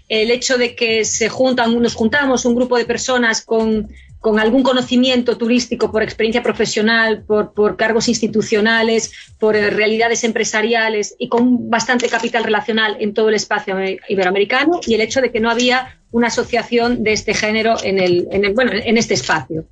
el 0.10 0.32
hecho 0.32 0.58
de 0.58 0.75
que 0.75 1.06
se 1.06 1.30
juntan, 1.30 1.80
nos 1.80 1.93
juntamos 1.93 2.45
un 2.45 2.56
grupo 2.56 2.77
de 2.77 2.86
personas 2.86 3.45
con 3.45 3.89
con 4.21 4.39
algún 4.39 4.62
conocimiento 4.62 5.36
turístico 5.36 5.91
por 5.91 6.03
experiencia 6.03 6.43
profesional, 6.43 7.23
por, 7.25 7.75
cargos 7.75 8.07
institucionales, 8.07 9.12
por 9.39 9.55
eh, 9.55 9.71
realidades 9.71 10.23
empresariales 10.23 11.15
y 11.17 11.27
con 11.27 11.71
bastante 11.71 12.07
capital 12.07 12.43
relacional 12.43 12.97
en 12.99 13.15
todo 13.15 13.29
el 13.29 13.36
espacio 13.36 13.75
iberoamericano 14.07 14.79
y 14.86 14.93
el 14.93 15.01
hecho 15.01 15.21
de 15.21 15.31
que 15.31 15.39
no 15.39 15.49
había 15.49 15.99
una 16.12 16.27
asociación 16.27 17.03
de 17.03 17.13
este 17.13 17.34
género 17.34 17.75
en, 17.84 17.97
el, 17.97 18.53
bueno, 18.53 18.71
en 18.73 18.97
este 18.97 19.15
espacio. 19.15 19.65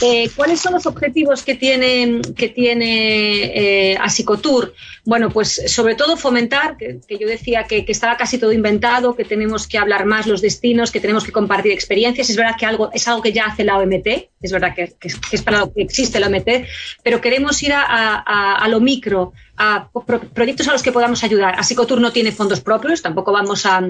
Eh, 0.00 0.28
¿Cuáles 0.34 0.60
son 0.60 0.74
los 0.74 0.86
objetivos 0.86 1.42
que 1.42 1.54
tiene, 1.54 2.20
que 2.36 2.48
tiene 2.48 3.92
eh, 3.92 3.96
Asicotur? 4.00 4.74
Bueno, 5.04 5.30
pues 5.30 5.62
sobre 5.66 5.94
todo 5.94 6.16
fomentar, 6.16 6.76
que, 6.76 7.00
yo 7.18 7.28
decía 7.28 7.64
que, 7.64 7.84
estaba 7.86 8.16
casi 8.16 8.38
todo 8.38 8.52
inventado, 8.52 9.14
que 9.14 9.24
tenemos 9.24 9.68
que 9.68 9.78
hablar 9.78 10.04
más 10.04 10.26
los 10.26 10.40
destinos, 10.40 10.90
que 10.90 11.00
tenemos 11.00 11.24
que 11.24 11.32
compartir 11.32 11.72
experiencias. 11.72 12.30
Es 12.30 12.36
verdad 12.36 12.56
que 12.58 12.66
algo, 12.66 12.90
es 12.92 13.06
algo 13.06 13.22
que 13.22 13.32
ya 13.32 13.46
hace 13.46 13.64
la 13.64 13.78
OMT, 13.78 14.08
es 14.46 14.52
verdad 14.52 14.74
que, 14.74 14.92
es 15.32 15.42
para 15.42 15.60
lo 15.60 15.72
que 15.72 15.82
existe 15.82 16.20
la 16.20 16.28
OMT, 16.28 16.66
pero 17.02 17.20
queremos 17.20 17.62
ir 17.62 17.72
a 17.74 18.66
lo 18.68 18.80
micro, 18.80 19.32
a 19.56 19.88
proyectos 20.34 20.66
a 20.68 20.72
los 20.72 20.82
que 20.82 20.92
podamos 20.92 21.22
ayudar. 21.22 21.54
Asicotur 21.58 22.00
no 22.00 22.12
tiene 22.12 22.32
fondos 22.32 22.60
propios, 22.60 23.02
tampoco 23.02 23.32
vamos 23.32 23.66
a, 23.66 23.80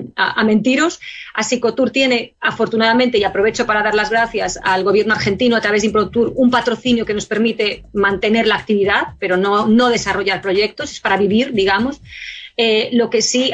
mentiros. 0.44 1.00
Asicotur 1.34 1.90
tiene, 1.90 2.34
afortunadamente, 2.40 3.18
y 3.18 3.24
aprovecho 3.24 3.66
para 3.66 3.82
dar 3.82 3.94
las 3.94 4.10
gracias 4.10 4.58
al 4.62 4.84
gobierno 4.84 5.14
argentino 5.14 5.56
a 5.56 5.60
través 5.60 5.82
de 5.82 5.86
Improtour, 5.86 6.32
un 6.36 6.50
patrocinio 6.50 7.06
que 7.06 7.14
nos 7.14 7.26
permite 7.26 7.84
mantener 7.92 8.46
la 8.46 8.56
actividad, 8.56 9.14
pero 9.18 9.36
no 9.36 9.88
desarrollar 9.88 10.42
proyectos, 10.42 10.92
es 10.92 11.00
para 11.00 11.16
vivir, 11.16 11.52
digamos. 11.52 12.00
Eh, 12.56 12.90
lo 12.92 13.10
que 13.10 13.20
sí, 13.20 13.50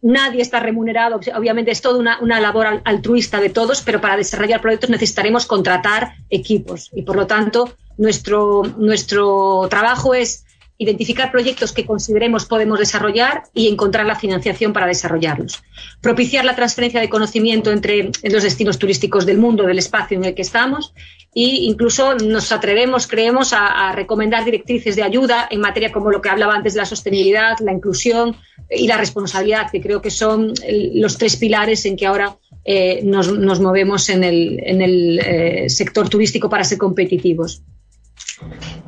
nadie 0.00 0.40
está 0.40 0.60
remunerado, 0.60 1.18
obviamente 1.34 1.72
es 1.72 1.80
toda 1.80 1.98
una, 1.98 2.20
una, 2.20 2.40
labor 2.40 2.82
altruista 2.84 3.40
de 3.40 3.50
todos, 3.50 3.82
pero 3.82 4.00
para 4.00 4.16
desarrollar 4.16 4.60
proyectos 4.60 4.90
necesitaremos 4.90 5.44
contratar 5.44 6.14
equipos. 6.30 6.90
Y 6.94 7.02
por 7.02 7.16
lo 7.16 7.26
tanto 7.26 7.74
nuestro, 7.96 8.62
nuestro 8.78 9.66
trabajo 9.68 10.14
es 10.14 10.44
identificar 10.84 11.32
proyectos 11.32 11.72
que 11.72 11.84
consideremos 11.84 12.46
podemos 12.46 12.78
desarrollar 12.78 13.42
y 13.52 13.68
encontrar 13.68 14.06
la 14.06 14.16
financiación 14.16 14.72
para 14.72 14.86
desarrollarlos. 14.86 15.62
Propiciar 16.00 16.44
la 16.44 16.54
transferencia 16.54 17.00
de 17.00 17.08
conocimiento 17.08 17.70
entre 17.70 18.10
los 18.22 18.42
destinos 18.42 18.78
turísticos 18.78 19.26
del 19.26 19.38
mundo, 19.38 19.64
del 19.64 19.78
espacio 19.78 20.16
en 20.16 20.24
el 20.24 20.34
que 20.34 20.42
estamos 20.42 20.94
e 21.34 21.66
incluso 21.66 22.14
nos 22.14 22.52
atrevemos, 22.52 23.08
creemos, 23.08 23.52
a, 23.52 23.92
recomendar 23.92 24.44
directrices 24.44 24.94
de 24.94 25.02
ayuda 25.02 25.48
en 25.50 25.60
materia 25.60 25.90
como 25.90 26.10
lo 26.10 26.22
que 26.22 26.28
hablaba 26.28 26.54
antes 26.54 26.74
de 26.74 26.80
la 26.80 26.86
sostenibilidad, 26.86 27.58
la 27.58 27.72
inclusión 27.72 28.36
y 28.70 28.86
la 28.86 28.96
responsabilidad, 28.96 29.70
que 29.70 29.80
creo 29.80 30.00
que 30.00 30.10
son 30.10 30.54
los 30.94 31.18
tres 31.18 31.36
pilares 31.36 31.84
en 31.86 31.96
que 31.96 32.06
ahora 32.06 32.36
eh, 32.64 33.00
nos, 33.02 33.60
movemos 33.60 34.08
en 34.10 34.22
el, 34.22 35.18
eh, 35.18 35.68
sector 35.68 36.08
turístico 36.08 36.48
para 36.48 36.62
ser 36.62 36.78
competitivos. 36.78 37.62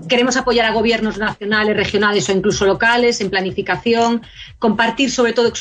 Queremos 0.08 0.36
apoyar 0.36 0.66
a 0.66 0.72
gobiernos 0.72 1.18
nacionales, 1.18 1.76
regionales 1.76 2.28
o 2.28 2.32
incluso 2.32 2.64
locales 2.66 3.20
en 3.20 3.30
planificación, 3.30 4.22
compartir 4.58 5.10
sobre 5.10 5.32
todo 5.32 5.52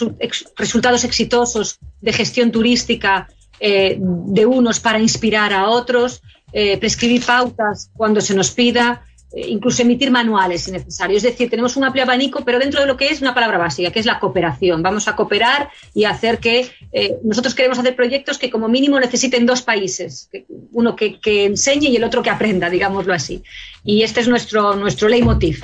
resultados 0.55 1.03
exitosos 1.03 1.79
de 2.01 2.13
gestión 2.13 2.51
turística 2.51 3.27
eh, 3.59 3.97
de 3.99 4.45
unos 4.45 4.79
para 4.79 4.99
inspirar 4.99 5.53
a 5.53 5.69
otros, 5.69 6.21
eh, 6.51 6.77
prescribir 6.77 7.23
pautas 7.25 7.89
cuando 7.95 8.21
se 8.21 8.35
nos 8.35 8.51
pida, 8.51 9.05
incluso 9.35 9.81
emitir 9.81 10.11
manuales 10.11 10.63
si 10.63 10.71
necesario. 10.71 11.17
Es 11.17 11.23
decir, 11.23 11.49
tenemos 11.49 11.75
un 11.75 11.83
amplio 11.83 12.03
abanico, 12.03 12.43
pero 12.45 12.59
dentro 12.59 12.79
de 12.79 12.87
lo 12.87 12.95
que 12.95 13.07
es 13.07 13.21
una 13.21 13.33
palabra 13.33 13.57
básica, 13.57 13.91
que 13.91 13.99
es 13.99 14.05
la 14.05 14.19
cooperación. 14.19 14.81
Vamos 14.81 15.07
a 15.07 15.15
cooperar 15.15 15.69
y 15.93 16.05
hacer 16.05 16.39
que 16.39 16.69
eh, 16.91 17.17
nosotros 17.23 17.53
queremos 17.53 17.77
hacer 17.77 17.95
proyectos 17.95 18.37
que 18.37 18.49
como 18.49 18.67
mínimo 18.67 18.99
necesiten 18.99 19.45
dos 19.45 19.61
países, 19.61 20.29
uno 20.71 20.95
que, 20.95 21.19
enseñe 21.45 21.89
y 21.89 21.95
el 21.97 22.03
otro 22.03 22.23
que 22.23 22.29
aprenda, 22.29 22.69
digámoslo 22.69 23.13
así. 23.13 23.43
Y 23.83 24.03
este 24.03 24.21
es 24.21 24.27
nuestro, 24.27 24.75
nuestro 24.75 25.09
leitmotiv. 25.09 25.61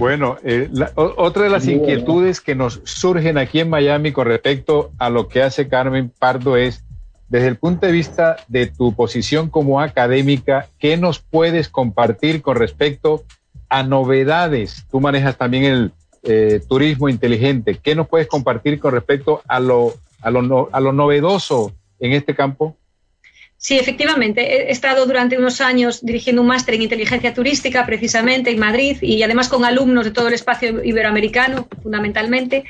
Bueno, 0.00 0.38
eh, 0.42 0.70
otra 0.96 1.42
de 1.42 1.50
las 1.50 1.68
inquietudes 1.68 2.40
que 2.40 2.54
nos 2.54 2.80
surgen 2.84 3.36
aquí 3.36 3.60
en 3.60 3.68
Miami 3.68 4.12
con 4.12 4.26
respecto 4.26 4.92
a 4.98 5.10
lo 5.10 5.28
que 5.28 5.42
hace 5.42 5.68
Carmen 5.68 6.10
Pardo 6.18 6.56
es 6.56 6.84
desde 7.30 7.46
el 7.46 7.56
punto 7.56 7.86
de 7.86 7.92
vista 7.92 8.36
de 8.48 8.66
tu 8.66 8.92
posición 8.92 9.48
como 9.50 9.80
académica, 9.80 10.68
¿qué 10.80 10.96
nos 10.96 11.20
puedes 11.20 11.68
compartir 11.68 12.42
con 12.42 12.56
respecto 12.56 13.24
a 13.68 13.84
novedades? 13.84 14.84
Tú 14.90 15.00
manejas 15.00 15.36
también 15.38 15.64
el 15.64 15.92
eh, 16.24 16.60
turismo 16.68 17.08
inteligente. 17.08 17.78
¿Qué 17.80 17.94
nos 17.94 18.08
puedes 18.08 18.26
compartir 18.26 18.80
con 18.80 18.92
respecto 18.92 19.42
a 19.46 19.60
lo, 19.60 19.94
a 20.20 20.30
lo, 20.30 20.68
a 20.72 20.80
lo 20.80 20.92
novedoso 20.92 21.72
en 22.00 22.12
este 22.12 22.34
campo? 22.34 22.76
Sí, 23.62 23.78
efectivamente. 23.78 24.40
He 24.40 24.72
estado 24.72 25.04
durante 25.04 25.36
unos 25.36 25.60
años 25.60 26.00
dirigiendo 26.00 26.40
un 26.40 26.48
máster 26.48 26.76
en 26.76 26.82
inteligencia 26.82 27.34
turística, 27.34 27.84
precisamente 27.84 28.50
en 28.50 28.58
Madrid, 28.58 28.96
y 29.02 29.22
además 29.22 29.50
con 29.50 29.66
alumnos 29.66 30.06
de 30.06 30.12
todo 30.12 30.28
el 30.28 30.34
espacio 30.34 30.82
iberoamericano, 30.82 31.68
fundamentalmente. 31.82 32.64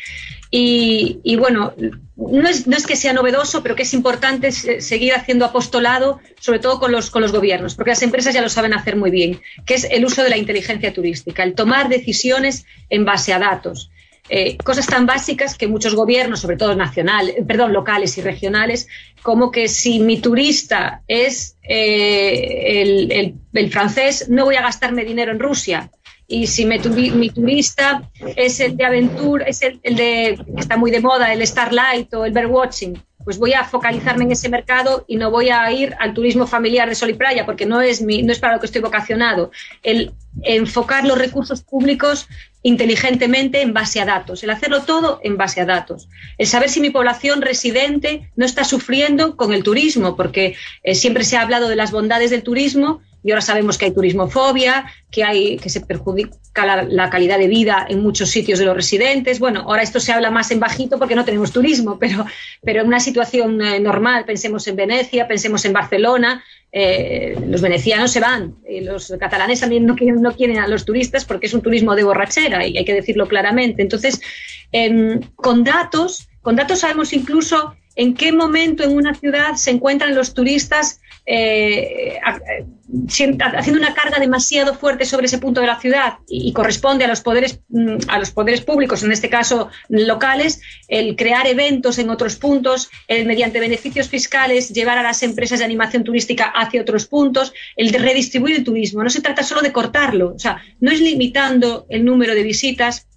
Y, 0.50 1.36
bueno, 1.38 1.74
no 2.16 2.48
es, 2.48 2.66
no 2.66 2.76
es, 2.76 2.88
que 2.88 2.96
sea 2.96 3.12
novedoso, 3.12 3.62
pero 3.62 3.76
que 3.76 3.84
es 3.84 3.94
importante 3.94 4.50
seguir 4.50 5.14
haciendo 5.14 5.44
apostolado, 5.44 6.18
sobre 6.40 6.58
todo 6.58 6.80
con 6.80 6.90
los, 6.90 7.08
con 7.10 7.22
los 7.22 7.30
gobiernos, 7.30 7.76
porque 7.76 7.92
las 7.92 8.02
empresas 8.02 8.34
ya 8.34 8.42
lo 8.42 8.48
saben 8.48 8.74
hacer 8.74 8.96
muy 8.96 9.12
bien, 9.12 9.40
que 9.64 9.74
es 9.74 9.84
el 9.84 10.04
uso 10.04 10.24
de 10.24 10.30
la 10.30 10.38
inteligencia 10.38 10.92
turística, 10.92 11.44
el 11.44 11.54
tomar 11.54 11.88
decisiones 11.88 12.66
en 12.88 13.04
base 13.04 13.32
a 13.32 13.38
datos. 13.38 13.92
Eh, 14.32 14.56
cosas 14.58 14.86
tan 14.86 15.06
básicas 15.06 15.58
que 15.58 15.66
muchos 15.66 15.96
gobiernos, 15.96 16.38
sobre 16.38 16.56
todo 16.56 16.76
nacionales, 16.76 17.34
perdón, 17.48 17.72
locales 17.72 18.16
y 18.16 18.20
regionales, 18.20 18.86
como 19.22 19.50
que 19.50 19.66
si 19.66 19.98
mi 19.98 20.20
turista 20.20 21.02
es 21.08 21.56
eh, 21.62 23.34
el, 23.52 23.70
francés, 23.72 24.28
no 24.28 24.44
voy 24.44 24.54
a 24.54 24.62
gastarme 24.62 25.04
dinero 25.04 25.32
en 25.32 25.40
Rusia. 25.40 25.90
Y 26.28 26.46
si 26.46 26.64
mi 26.64 27.30
turista 27.30 28.08
es 28.36 28.60
el 28.60 28.76
de 28.76 28.84
aventura, 28.84 29.46
es 29.46 29.62
el, 29.62 29.80
el, 29.82 29.96
de 29.96 30.38
está 30.56 30.76
muy 30.76 30.92
de 30.92 31.00
moda, 31.00 31.32
el 31.32 31.44
Starlight 31.44 32.14
o 32.14 32.24
el 32.24 32.32
Birdwatching, 32.32 33.02
pues 33.30 33.38
voy 33.38 33.52
a 33.52 33.62
focalizarme 33.62 34.24
en 34.24 34.32
ese 34.32 34.48
mercado 34.48 35.04
y 35.06 35.14
no 35.14 35.30
voy 35.30 35.50
a 35.50 35.70
ir 35.70 35.94
al 36.00 36.14
turismo 36.14 36.48
familiar 36.48 36.88
de 36.88 36.96
sol 36.96 37.10
y 37.10 37.14
playa 37.14 37.46
porque 37.46 37.64
no 37.64 37.80
es, 37.80 38.02
mi, 38.02 38.24
no 38.24 38.32
es 38.32 38.40
para 38.40 38.54
lo 38.54 38.58
que 38.58 38.66
estoy 38.66 38.82
vocacionado. 38.82 39.52
El 39.84 40.10
enfocar 40.42 41.04
los 41.06 41.16
recursos 41.16 41.62
públicos 41.62 42.26
inteligentemente 42.64 43.62
en 43.62 43.72
base 43.72 44.00
a 44.00 44.04
datos, 44.04 44.42
el 44.42 44.50
hacerlo 44.50 44.82
todo 44.82 45.20
en 45.22 45.36
base 45.36 45.60
a 45.60 45.64
datos, 45.64 46.08
el 46.38 46.48
saber 46.48 46.70
si 46.70 46.80
mi 46.80 46.90
población 46.90 47.40
residente 47.40 48.28
no 48.34 48.44
está 48.44 48.64
sufriendo 48.64 49.36
con 49.36 49.52
el 49.52 49.62
turismo, 49.62 50.16
porque 50.16 50.56
eh, 50.82 50.96
siempre 50.96 51.22
se 51.22 51.36
ha 51.36 51.42
hablado 51.42 51.68
de 51.68 51.76
las 51.76 51.92
bondades 51.92 52.30
del 52.30 52.42
turismo 52.42 53.00
y 53.22 53.30
ahora 53.30 53.42
sabemos 53.42 53.76
que 53.76 53.86
hay 53.86 53.90
turismofobia, 53.92 54.86
que, 55.10 55.24
hay, 55.24 55.56
que 55.58 55.68
se 55.68 55.80
perjudica 55.80 56.86
la, 56.88 57.10
calidad 57.10 57.38
de 57.38 57.48
vida 57.48 57.86
en 57.88 58.02
muchos 58.02 58.30
sitios 58.30 58.58
de 58.58 58.64
los 58.64 58.74
residentes. 58.74 59.38
Bueno, 59.38 59.60
ahora 59.60 59.82
esto 59.82 60.00
se 60.00 60.12
habla 60.12 60.30
más 60.30 60.50
en 60.50 60.60
bajito 60.60 60.98
porque 60.98 61.14
no 61.14 61.24
tenemos 61.24 61.52
turismo, 61.52 61.98
pero, 61.98 62.24
pero 62.62 62.80
en 62.80 62.86
una 62.86 63.00
situación 63.00 63.60
eh, 63.62 63.80
normal, 63.80 64.24
pensemos 64.24 64.66
en 64.68 64.76
Venecia, 64.76 65.28
pensemos 65.28 65.64
en 65.64 65.72
Barcelona, 65.72 66.42
eh, 66.72 67.36
los 67.48 67.60
venecianos 67.60 68.12
se 68.12 68.20
van, 68.20 68.56
y 68.68 68.80
los 68.80 69.12
catalanes 69.18 69.60
también 69.60 69.84
no 69.84 69.96
quieren, 69.96 70.22
no 70.22 70.32
quieren 70.34 70.58
a 70.58 70.68
los 70.68 70.84
turistas 70.84 71.24
porque 71.24 71.46
es 71.46 71.54
un 71.54 71.62
turismo 71.62 71.96
de 71.96 72.04
borrachera 72.04 72.64
y 72.66 72.78
hay 72.78 72.84
que 72.84 72.94
decirlo 72.94 73.26
claramente. 73.26 73.82
Entonces, 73.82 74.20
em, 74.72 75.20
con 75.34 75.64
datos, 75.64 76.28
con 76.42 76.56
datos 76.56 76.80
sabemos 76.80 77.12
incluso 77.12 77.74
en 78.00 78.14
qué 78.14 78.32
momento 78.32 78.82
en 78.82 78.96
una 78.96 79.14
ciudad 79.14 79.56
se 79.56 79.70
encuentran 79.70 80.14
los 80.14 80.32
turistas 80.32 81.02
eh, 81.26 82.18
haciendo 82.24 83.78
una 83.78 83.92
carga 83.92 84.18
demasiado 84.18 84.74
fuerte 84.74 85.04
sobre 85.04 85.26
ese 85.26 85.36
punto 85.36 85.60
de 85.60 85.66
la 85.66 85.78
ciudad 85.78 86.14
y, 86.26 86.50
corresponde 86.54 87.04
a 87.04 87.08
los 87.08 87.20
poderes 87.20 87.60
mm, 87.68 87.98
a 88.08 88.18
los 88.18 88.30
poderes 88.30 88.62
públicos, 88.62 89.02
en 89.02 89.12
este 89.12 89.28
caso 89.28 89.68
locales, 89.90 90.62
el 90.88 91.14
crear 91.14 91.46
eventos 91.46 91.98
en 91.98 92.08
otros 92.08 92.36
puntos, 92.36 92.88
el 93.06 93.26
mediante 93.26 93.60
beneficios 93.60 94.08
fiscales 94.08 94.70
llevar 94.70 94.96
a 94.96 95.02
las 95.02 95.22
empresas 95.22 95.58
de 95.58 95.66
animación 95.66 96.02
turística 96.02 96.46
hacia 96.46 96.80
otros 96.80 97.04
puntos, 97.04 97.52
el 97.76 97.92
redistribuir 97.92 98.56
el 98.56 98.64
turismo. 98.64 99.04
No 99.04 99.10
se 99.10 99.20
trata 99.20 99.42
solo 99.42 99.60
de 99.60 99.72
cortarlo, 99.72 100.32
o 100.36 100.38
sea, 100.38 100.64
no 100.80 100.90
es 100.90 101.00
limitando 101.00 101.84
el 101.90 102.06
número 102.06 102.34
de 102.34 102.44
visitas, 102.44 103.09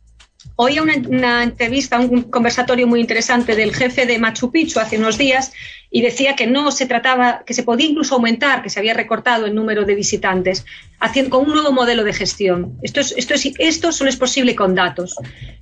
Oía 0.56 0.84
una, 0.84 0.94
una, 1.08 1.44
entrevista, 1.44 2.00
un 2.00 2.24
conversatorio 2.24 2.88
muy 2.88 3.00
interesante 3.00 3.56
del 3.56 3.74
jefe 3.74 4.06
de 4.06 4.20
Machu 4.20 4.52
Picchu 4.52 4.80
hace 4.80 4.98
unos 4.98 5.18
días 5.18 5.52
y 5.96 6.02
decía 6.02 6.36
que 6.36 6.48
no 6.48 6.72
se 6.72 6.88
trataba, 6.88 7.44
que 7.46 7.54
se 7.54 7.62
podía 7.62 7.86
incluso 7.86 8.16
aumentar, 8.16 8.64
que 8.64 8.72
se 8.72 8.80
había 8.80 8.96
recortado 8.96 9.46
el 9.46 9.54
número 9.54 9.86
de 9.86 9.94
visitantes, 9.94 10.66
haciendo, 11.00 11.30
con 11.30 11.46
un 11.46 11.54
nuevo 11.54 11.72
modelo 11.72 12.04
de 12.04 12.14
gestión. 12.14 12.80
Esto, 12.82 13.00
es, 13.00 13.14
esto, 13.16 13.36
es, 13.36 13.96
solo 13.96 14.10
es 14.10 14.18
posible 14.18 14.56
con 14.56 14.74
datos. 14.74 15.16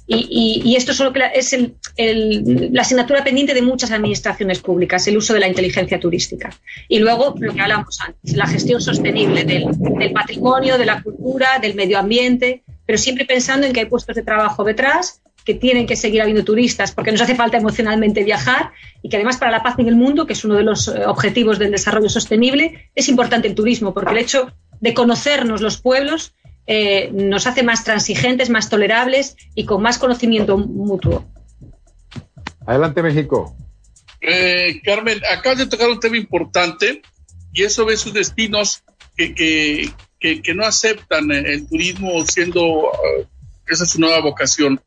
Y, 0.07 0.61
y, 0.63 0.75
esto 0.77 0.93
solo 0.93 1.11
es 1.33 1.57
la 1.97 2.81
asignatura 2.81 3.25
pendiente 3.25 3.53
de 3.53 3.61
muchas 3.61 3.91
administraciones 3.91 4.59
públicas, 4.59 5.05
el 5.07 5.17
uso 5.17 5.33
de 5.33 5.41
la 5.41 5.49
inteligencia 5.49 5.99
turística. 5.99 6.49
Y 6.87 6.99
luego, 6.99 7.35
lo 7.37 7.53
que 7.53 7.61
hablábamos 7.61 7.99
antes, 7.99 8.33
la 8.35 8.47
gestión 8.47 8.81
sostenible 8.81 9.43
del 9.43 10.13
patrimonio, 10.13 10.77
de 10.77 10.85
la 10.85 11.03
cultura, 11.03 11.59
del 11.59 11.75
medio 11.75 11.99
ambiente, 11.99 12.63
pero 12.91 12.99
siempre 12.99 13.23
pensando 13.23 13.65
en 13.65 13.71
que 13.71 13.79
hay 13.79 13.85
puestos 13.85 14.17
de 14.17 14.21
trabajo 14.21 14.65
detrás, 14.65 15.21
que 15.45 15.53
tienen 15.53 15.87
que 15.87 15.95
seguir 15.95 16.21
habiendo 16.21 16.43
turistas 16.43 16.91
porque 16.91 17.13
nos 17.13 17.21
hace 17.21 17.35
falta 17.35 17.55
emocionalmente 17.55 18.21
viajar 18.21 18.73
y 19.01 19.07
que 19.07 19.15
además 19.15 19.37
para 19.37 19.49
la 19.49 19.63
paz 19.63 19.79
en 19.79 19.87
el 19.87 19.95
mundo, 19.95 20.27
que 20.27 20.33
es 20.33 20.43
uno 20.43 20.55
de 20.55 20.63
los 20.63 20.89
eh, 20.89 21.05
objetivos 21.05 21.57
del 21.57 21.71
desarrollo 21.71 22.09
sostenible, 22.09 22.91
es 22.93 23.07
importante 23.07 23.47
el 23.47 23.55
turismo 23.55 23.93
porque 23.93 24.11
el 24.11 24.17
hecho 24.17 24.51
de 24.81 24.93
conocernos 24.93 25.61
los 25.61 25.77
pueblos 25.77 26.35
eh, 26.67 27.09
nos 27.13 27.47
hace 27.47 27.63
más 27.63 27.85
transigentes, 27.85 28.49
más 28.49 28.67
tolerables 28.67 29.37
y 29.55 29.63
con 29.63 29.81
más 29.81 29.97
conocimiento 29.97 30.57
mutuo. 30.57 31.23
Adelante, 32.67 33.01
México. 33.01 33.55
Eh, 34.19 34.81
Carmen, 34.83 35.21
acabas 35.31 35.59
de 35.59 35.67
tocar 35.67 35.89
un 35.89 36.01
tema 36.01 36.17
importante 36.17 37.01
y 37.53 37.63
eso 37.63 37.85
ve 37.85 37.95
sus 37.95 38.11
destinos 38.11 38.83
que, 39.15 39.33
que, 39.33 39.89
que, 40.21 40.53
no 40.53 40.65
aceptan 40.65 41.31
el 41.31 41.67
turismo 41.67 42.25
siendo 42.25 42.63
uh, 42.63 42.91
esa 43.67 43.83
es 43.83 43.89
su 43.89 43.99
nueva 43.99 44.21
vocación. 44.21 44.79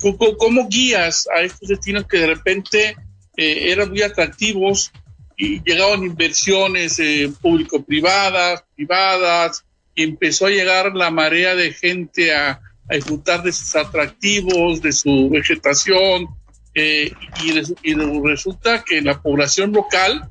¿Cómo, 0.00 0.36
¿Cómo, 0.36 0.68
guías 0.68 1.26
a 1.34 1.40
estos 1.40 1.68
destinos 1.68 2.06
que 2.06 2.18
de 2.18 2.26
repente 2.26 2.96
eh, 3.36 3.72
eran 3.72 3.90
muy 3.90 4.02
atractivos 4.02 4.92
y 5.36 5.62
llegaban 5.62 6.04
inversiones 6.04 6.98
eh, 6.98 7.32
público-privadas, 7.40 8.64
privadas, 8.76 9.64
y 9.94 10.02
empezó 10.02 10.46
a 10.46 10.50
llegar 10.50 10.94
la 10.94 11.10
marea 11.10 11.54
de 11.54 11.72
gente 11.72 12.34
a, 12.34 12.60
a 12.88 12.94
disfrutar 12.94 13.42
de 13.42 13.52
sus 13.52 13.74
atractivos, 13.74 14.82
de 14.82 14.92
su 14.92 15.30
vegetación, 15.30 16.28
eh, 16.74 17.12
y, 17.42 17.92
resulta 18.22 18.82
que 18.82 19.00
la 19.00 19.22
población 19.22 19.72
local, 19.72 20.28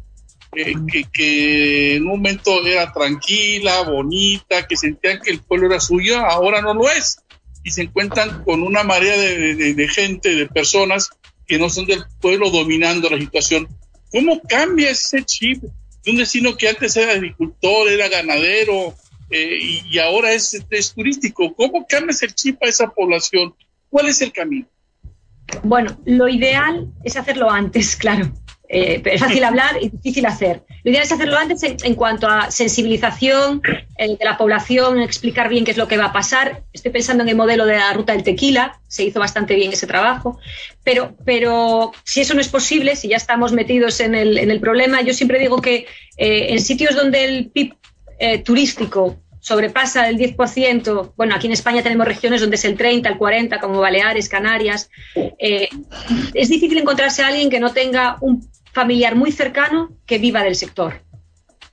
eh, 0.55 0.73
que, 0.91 1.03
que, 1.11 1.95
en 1.95 2.03
un 2.03 2.17
momento 2.17 2.65
era 2.65 2.91
tranquila, 2.91 3.83
bonita, 3.83 4.67
que 4.67 4.75
sentían 4.75 5.19
que 5.21 5.31
el 5.31 5.41
pueblo 5.41 5.67
era 5.67 5.79
suyo, 5.79 6.19
ahora 6.19 6.61
no 6.61 6.73
lo 6.73 6.89
es. 6.89 7.17
Y 7.63 7.71
se 7.71 7.83
encuentran 7.83 8.43
con 8.43 8.61
una 8.61 8.83
marea 8.83 9.17
de, 9.17 9.55
de, 9.55 9.73
de 9.73 9.87
gente, 9.87 10.35
de 10.35 10.47
personas 10.47 11.09
que 11.47 11.57
no 11.57 11.69
son 11.69 11.85
del 11.85 12.03
pueblo 12.19 12.49
dominando 12.49 13.09
la 13.09 13.17
situación. 13.17 13.67
¿Cómo 14.11 14.41
cambia 14.41 14.91
ese 14.91 15.23
chip 15.23 15.63
de 16.03 16.11
un 16.11 16.17
destino 16.17 16.55
que 16.55 16.69
antes 16.69 16.95
era 16.97 17.13
agricultor, 17.13 17.89
era 17.89 18.09
ganadero, 18.09 18.95
eh, 19.29 19.81
y, 19.89 19.97
ahora 19.97 20.31
es, 20.31 20.63
es, 20.69 20.93
turístico. 20.93 21.55
¿Cómo 21.55 21.87
cambias 21.87 22.21
el 22.21 22.35
chip 22.35 22.61
a 22.61 22.67
esa 22.67 22.87
población? 22.89 23.55
¿Cuál 23.89 24.07
es 24.09 24.21
el 24.21 24.31
camino? 24.31 24.67
Bueno, 25.63 25.97
lo 26.05 26.27
ideal 26.27 26.91
es 27.03 27.17
hacerlo 27.17 27.49
antes, 27.49 27.95
claro. 27.97 28.31
Eh, 28.75 29.03
es 29.05 29.21
fácil 29.21 29.43
hablar 29.43 29.77
y 29.79 29.89
difícil 29.89 30.25
hacer. 30.25 30.63
Lo 30.83 30.89
ideal 30.89 31.03
es 31.03 31.11
hacerlo 31.11 31.37
antes 31.37 31.61
en, 31.61 31.93
cuanto 31.93 32.27
a 32.27 32.49
sensibilización 32.49 33.61
eh, 33.99 34.17
de 34.17 34.25
la 34.25 34.35
población, 34.35 34.99
explicar 34.99 35.47
bien 35.47 35.63
qué 35.63 35.69
es 35.69 35.77
lo 35.77 35.87
que 35.87 35.95
va 35.95 36.05
a 36.05 36.11
pasar. 36.11 36.63
Estoy 36.73 36.91
pensando 36.91 37.21
en 37.21 37.29
el 37.29 37.35
modelo 37.35 37.67
de 37.67 37.77
la 37.77 37.93
ruta 37.93 38.13
del 38.13 38.23
tequila, 38.23 38.79
se 38.87 39.03
hizo 39.03 39.19
bastante 39.19 39.53
bien 39.53 39.71
ese 39.71 39.85
trabajo, 39.85 40.39
pero, 40.83 41.15
pero 41.23 41.91
si 42.03 42.21
eso 42.21 42.33
no 42.33 42.41
es 42.41 42.47
posible, 42.47 42.95
si 42.95 43.09
ya 43.09 43.17
estamos 43.17 43.53
metidos 43.53 43.99
en 43.99 44.15
el, 44.15 44.39
en 44.39 44.49
el 44.49 44.59
problema, 44.59 45.03
yo 45.03 45.13
siempre 45.13 45.37
digo 45.37 45.61
que 45.61 45.85
en 46.17 46.59
sitios 46.59 46.95
donde 46.95 47.25
el 47.25 47.51
PIB 47.51 47.75
turístico 48.43 49.19
sobrepasa 49.43 50.07
el 50.07 50.17
10%, 50.17 51.13
bueno, 51.17 51.35
aquí 51.35 51.47
en 51.47 51.53
España 51.53 51.83
tenemos 51.83 52.07
regiones 52.07 52.39
donde 52.39 52.55
es 52.55 52.63
el 52.63 52.77
30, 52.77 53.09
el 53.09 53.17
40, 53.17 53.59
como 53.59 53.81
Baleares, 53.81 54.29
Canarias, 54.29 54.89
eh, 55.15 55.67
es 56.33 56.47
difícil 56.47 56.77
encontrarse 56.77 57.23
a 57.23 57.27
alguien 57.27 57.49
que 57.49 57.59
no 57.59 57.73
tenga 57.73 58.15
un 58.21 58.49
familiar 58.73 59.15
muy 59.15 59.31
cercano 59.31 59.91
que 60.05 60.17
viva 60.17 60.43
del 60.43 60.55
sector. 60.55 61.01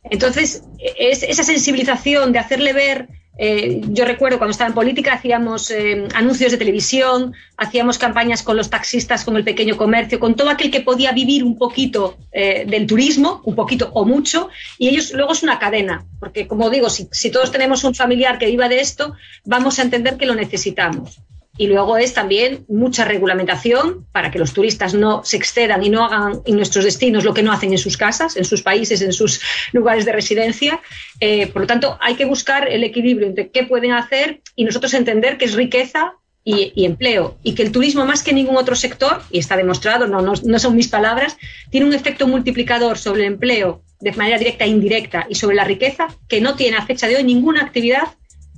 Entonces, 0.04 0.62
es 0.78 1.22
esa 1.22 1.42
sensibilización 1.42 2.32
de 2.32 2.38
hacerle 2.38 2.72
ver 2.72 3.08
eh, 3.42 3.80
yo 3.88 4.04
recuerdo 4.04 4.36
cuando 4.36 4.50
estaba 4.50 4.68
en 4.68 4.74
política 4.74 5.14
hacíamos 5.14 5.70
eh, 5.70 6.06
anuncios 6.14 6.52
de 6.52 6.58
televisión, 6.58 7.32
hacíamos 7.56 7.96
campañas 7.96 8.42
con 8.42 8.54
los 8.54 8.68
taxistas, 8.68 9.24
con 9.24 9.34
el 9.34 9.44
pequeño 9.44 9.78
comercio, 9.78 10.20
con 10.20 10.34
todo 10.34 10.50
aquel 10.50 10.70
que 10.70 10.82
podía 10.82 11.12
vivir 11.12 11.42
un 11.42 11.56
poquito 11.56 12.18
eh, 12.32 12.66
del 12.66 12.86
turismo, 12.86 13.40
un 13.44 13.54
poquito 13.54 13.90
o 13.94 14.04
mucho, 14.04 14.50
y 14.76 14.88
ellos 14.88 15.14
luego 15.14 15.32
es 15.32 15.42
una 15.42 15.58
cadena, 15.58 16.04
porque 16.18 16.46
como 16.46 16.68
digo, 16.68 16.90
si, 16.90 17.08
si 17.12 17.30
todos 17.30 17.50
tenemos 17.50 17.82
un 17.82 17.94
familiar 17.94 18.38
que 18.38 18.44
viva 18.44 18.68
de 18.68 18.80
esto, 18.80 19.14
vamos 19.46 19.78
a 19.78 19.82
entender 19.84 20.18
que 20.18 20.26
lo 20.26 20.34
necesitamos. 20.34 21.22
Y 21.60 21.66
luego 21.66 21.98
es 21.98 22.14
también 22.14 22.64
mucha 22.68 23.04
regulamentación 23.04 24.06
para 24.12 24.30
que 24.30 24.38
los 24.38 24.54
turistas 24.54 24.94
no 24.94 25.22
se 25.24 25.36
excedan 25.36 25.84
y 25.84 25.90
no 25.90 26.06
hagan 26.06 26.40
en 26.46 26.56
nuestros 26.56 26.86
destinos 26.86 27.22
lo 27.22 27.34
que 27.34 27.42
no 27.42 27.52
hacen 27.52 27.70
en 27.72 27.76
sus 27.76 27.98
casas, 27.98 28.38
en 28.38 28.46
sus 28.46 28.62
países, 28.62 29.02
en 29.02 29.12
sus 29.12 29.42
lugares 29.72 30.06
de 30.06 30.12
residencia. 30.12 30.80
Eh, 31.20 31.48
por 31.48 31.60
lo 31.60 31.66
tanto, 31.66 31.98
hay 32.00 32.14
que 32.14 32.24
buscar 32.24 32.66
el 32.66 32.82
equilibrio 32.82 33.28
entre 33.28 33.50
qué 33.50 33.64
pueden 33.64 33.92
hacer 33.92 34.40
y 34.56 34.64
nosotros 34.64 34.94
entender 34.94 35.36
que 35.36 35.44
es 35.44 35.52
riqueza 35.52 36.14
y, 36.44 36.86
empleo 36.86 37.36
y 37.42 37.54
que 37.54 37.62
el 37.62 37.72
turismo 37.72 38.06
más 38.06 38.22
que 38.22 38.32
ningún 38.32 38.56
otro 38.56 38.74
sector, 38.74 39.20
y 39.30 39.38
está 39.38 39.54
demostrado, 39.54 40.06
no, 40.06 40.22
no, 40.22 40.58
son 40.58 40.74
mis 40.74 40.88
palabras, 40.88 41.36
tiene 41.68 41.84
un 41.84 41.92
efecto 41.92 42.26
multiplicador 42.26 42.96
sobre 42.96 43.26
el 43.26 43.34
empleo 43.34 43.82
de 44.00 44.12
manera 44.12 44.38
directa 44.38 44.64
e 44.64 44.68
indirecta 44.68 45.26
y 45.28 45.34
sobre 45.34 45.56
la 45.56 45.64
riqueza 45.64 46.08
que 46.26 46.40
no 46.40 46.56
tiene 46.56 46.78
a 46.78 46.86
fecha 46.86 47.06
de 47.06 47.16
hoy 47.16 47.22
ninguna 47.22 47.60
actividad 47.60 48.14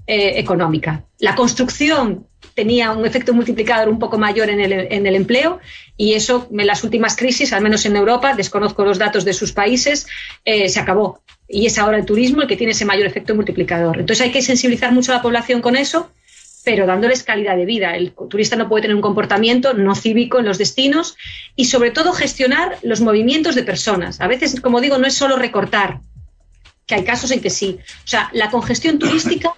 eh, 0.07 0.38
económica. 0.38 1.05
La 1.19 1.35
construcción 1.35 2.29
tenía 2.55 2.93
un 2.93 3.07
efecto 3.07 3.33
multiplicador 3.33 3.88
un 3.88 3.99
poco 3.99 4.19
mayor 4.19 4.51
en 4.51 4.61
el, 4.61 4.73
en 4.73 5.07
el, 5.07 5.15
empleo 5.15 5.61
y 5.97 6.15
eso 6.15 6.49
en 6.51 6.67
las 6.67 6.85
últimas 6.85 7.17
crisis, 7.17 7.53
al 7.53 7.62
menos 7.62 7.85
en 7.87 7.97
Europa, 7.97 8.35
desconozco 8.35 8.85
los 8.85 8.99
datos 8.99 9.25
de 9.25 9.33
sus 9.33 9.53
países, 9.53 10.07
eh, 10.45 10.69
se 10.69 10.81
acabó. 10.81 11.21
Y 11.49 11.67
es 11.67 11.79
ahora 11.79 11.99
el 11.99 12.07
turismo 12.07 12.43
el 12.43 12.49
que 12.49 12.57
tiene 12.57 12.73
ese 12.73 12.85
mayor 12.85 13.07
efecto 13.07 13.35
multiplicador. 13.35 14.01
Entonces 14.01 14.25
hay 14.25 14.33
que 14.33 14.43
sensibilizar 14.43 14.93
mucho 14.93 15.12
a 15.12 15.17
la 15.17 15.23
población 15.23 15.61
con 15.61 15.77
eso, 15.77 16.11
pero 16.65 16.87
dándoles 16.87 17.23
calidad 17.23 17.57
de 17.57 17.65
vida. 17.65 17.97
El 17.97 18.12
turista 18.12 18.57
no 18.57 18.69
puede 18.69 18.83
tener 18.83 18.95
un 18.95 19.03
comportamiento 19.03 19.75
no 19.75 19.95
cívico 19.95 20.38
en 20.38 20.47
los 20.47 20.59
destinos 20.59 21.17
y 21.57 21.67
sobre 21.67 21.91
todo 21.91 22.12
gestionar 22.12 22.79
los 22.83 23.01
movimientos 23.01 23.55
de 23.55 23.65
personas. 23.65 24.21
A 24.21 24.29
veces, 24.29 24.61
como 24.61 24.81
digo, 24.81 24.99
no 24.99 25.07
es 25.07 25.15
solo 25.15 25.37
recortar, 25.37 26.01
que 26.87 26.95
hay 26.95 27.05
casos 27.05 27.31
en 27.31 27.41
que 27.41 27.51
sí. 27.51 27.79
O 28.05 28.09
sea, 28.09 28.31
la 28.33 28.51
congestión 28.51 28.99
turística 28.99 29.53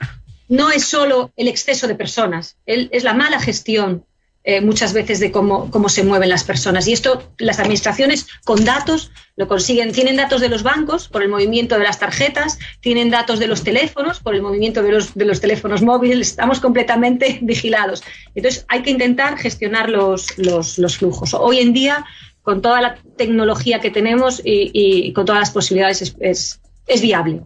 no 0.48 0.70
es 0.70 0.84
solo 0.86 1.32
el 1.36 1.48
exceso 1.48 1.86
de 1.86 1.94
personas, 1.94 2.56
es 2.66 3.04
la 3.04 3.14
mala 3.14 3.40
gestión 3.40 4.04
eh, 4.46 4.60
muchas 4.60 4.92
veces 4.92 5.20
de 5.20 5.32
cómo, 5.32 5.70
cómo 5.70 5.88
se 5.88 6.04
mueven 6.04 6.28
las 6.28 6.44
personas. 6.44 6.86
Y 6.86 6.92
esto 6.92 7.32
las 7.38 7.58
administraciones 7.58 8.26
con 8.44 8.62
datos 8.62 9.10
lo 9.36 9.48
consiguen. 9.48 9.92
Tienen 9.92 10.16
datos 10.16 10.42
de 10.42 10.50
los 10.50 10.62
bancos 10.62 11.08
por 11.08 11.22
el 11.22 11.30
movimiento 11.30 11.78
de 11.78 11.84
las 11.84 11.98
tarjetas, 11.98 12.58
tienen 12.80 13.08
datos 13.08 13.38
de 13.38 13.46
los 13.46 13.64
teléfonos 13.64 14.20
por 14.20 14.34
el 14.34 14.42
movimiento 14.42 14.82
de 14.82 14.92
los, 14.92 15.14
de 15.14 15.24
los 15.24 15.40
teléfonos 15.40 15.80
móviles. 15.80 16.28
Estamos 16.28 16.60
completamente 16.60 17.38
vigilados. 17.42 18.02
Entonces 18.34 18.66
hay 18.68 18.82
que 18.82 18.90
intentar 18.90 19.38
gestionar 19.38 19.88
los, 19.88 20.36
los, 20.36 20.98
flujos. 20.98 21.32
Hoy 21.32 21.60
en 21.60 21.72
día, 21.72 22.04
con 22.42 22.60
toda 22.60 22.82
la 22.82 22.96
tecnología 23.16 23.80
que 23.80 23.90
tenemos 23.90 24.42
y, 24.44 25.10
con 25.14 25.24
todas 25.24 25.40
las 25.40 25.52
posibilidades, 25.52 26.02
es, 26.02 26.16
es, 26.20 26.60
es 26.86 27.00
viable. 27.00 27.40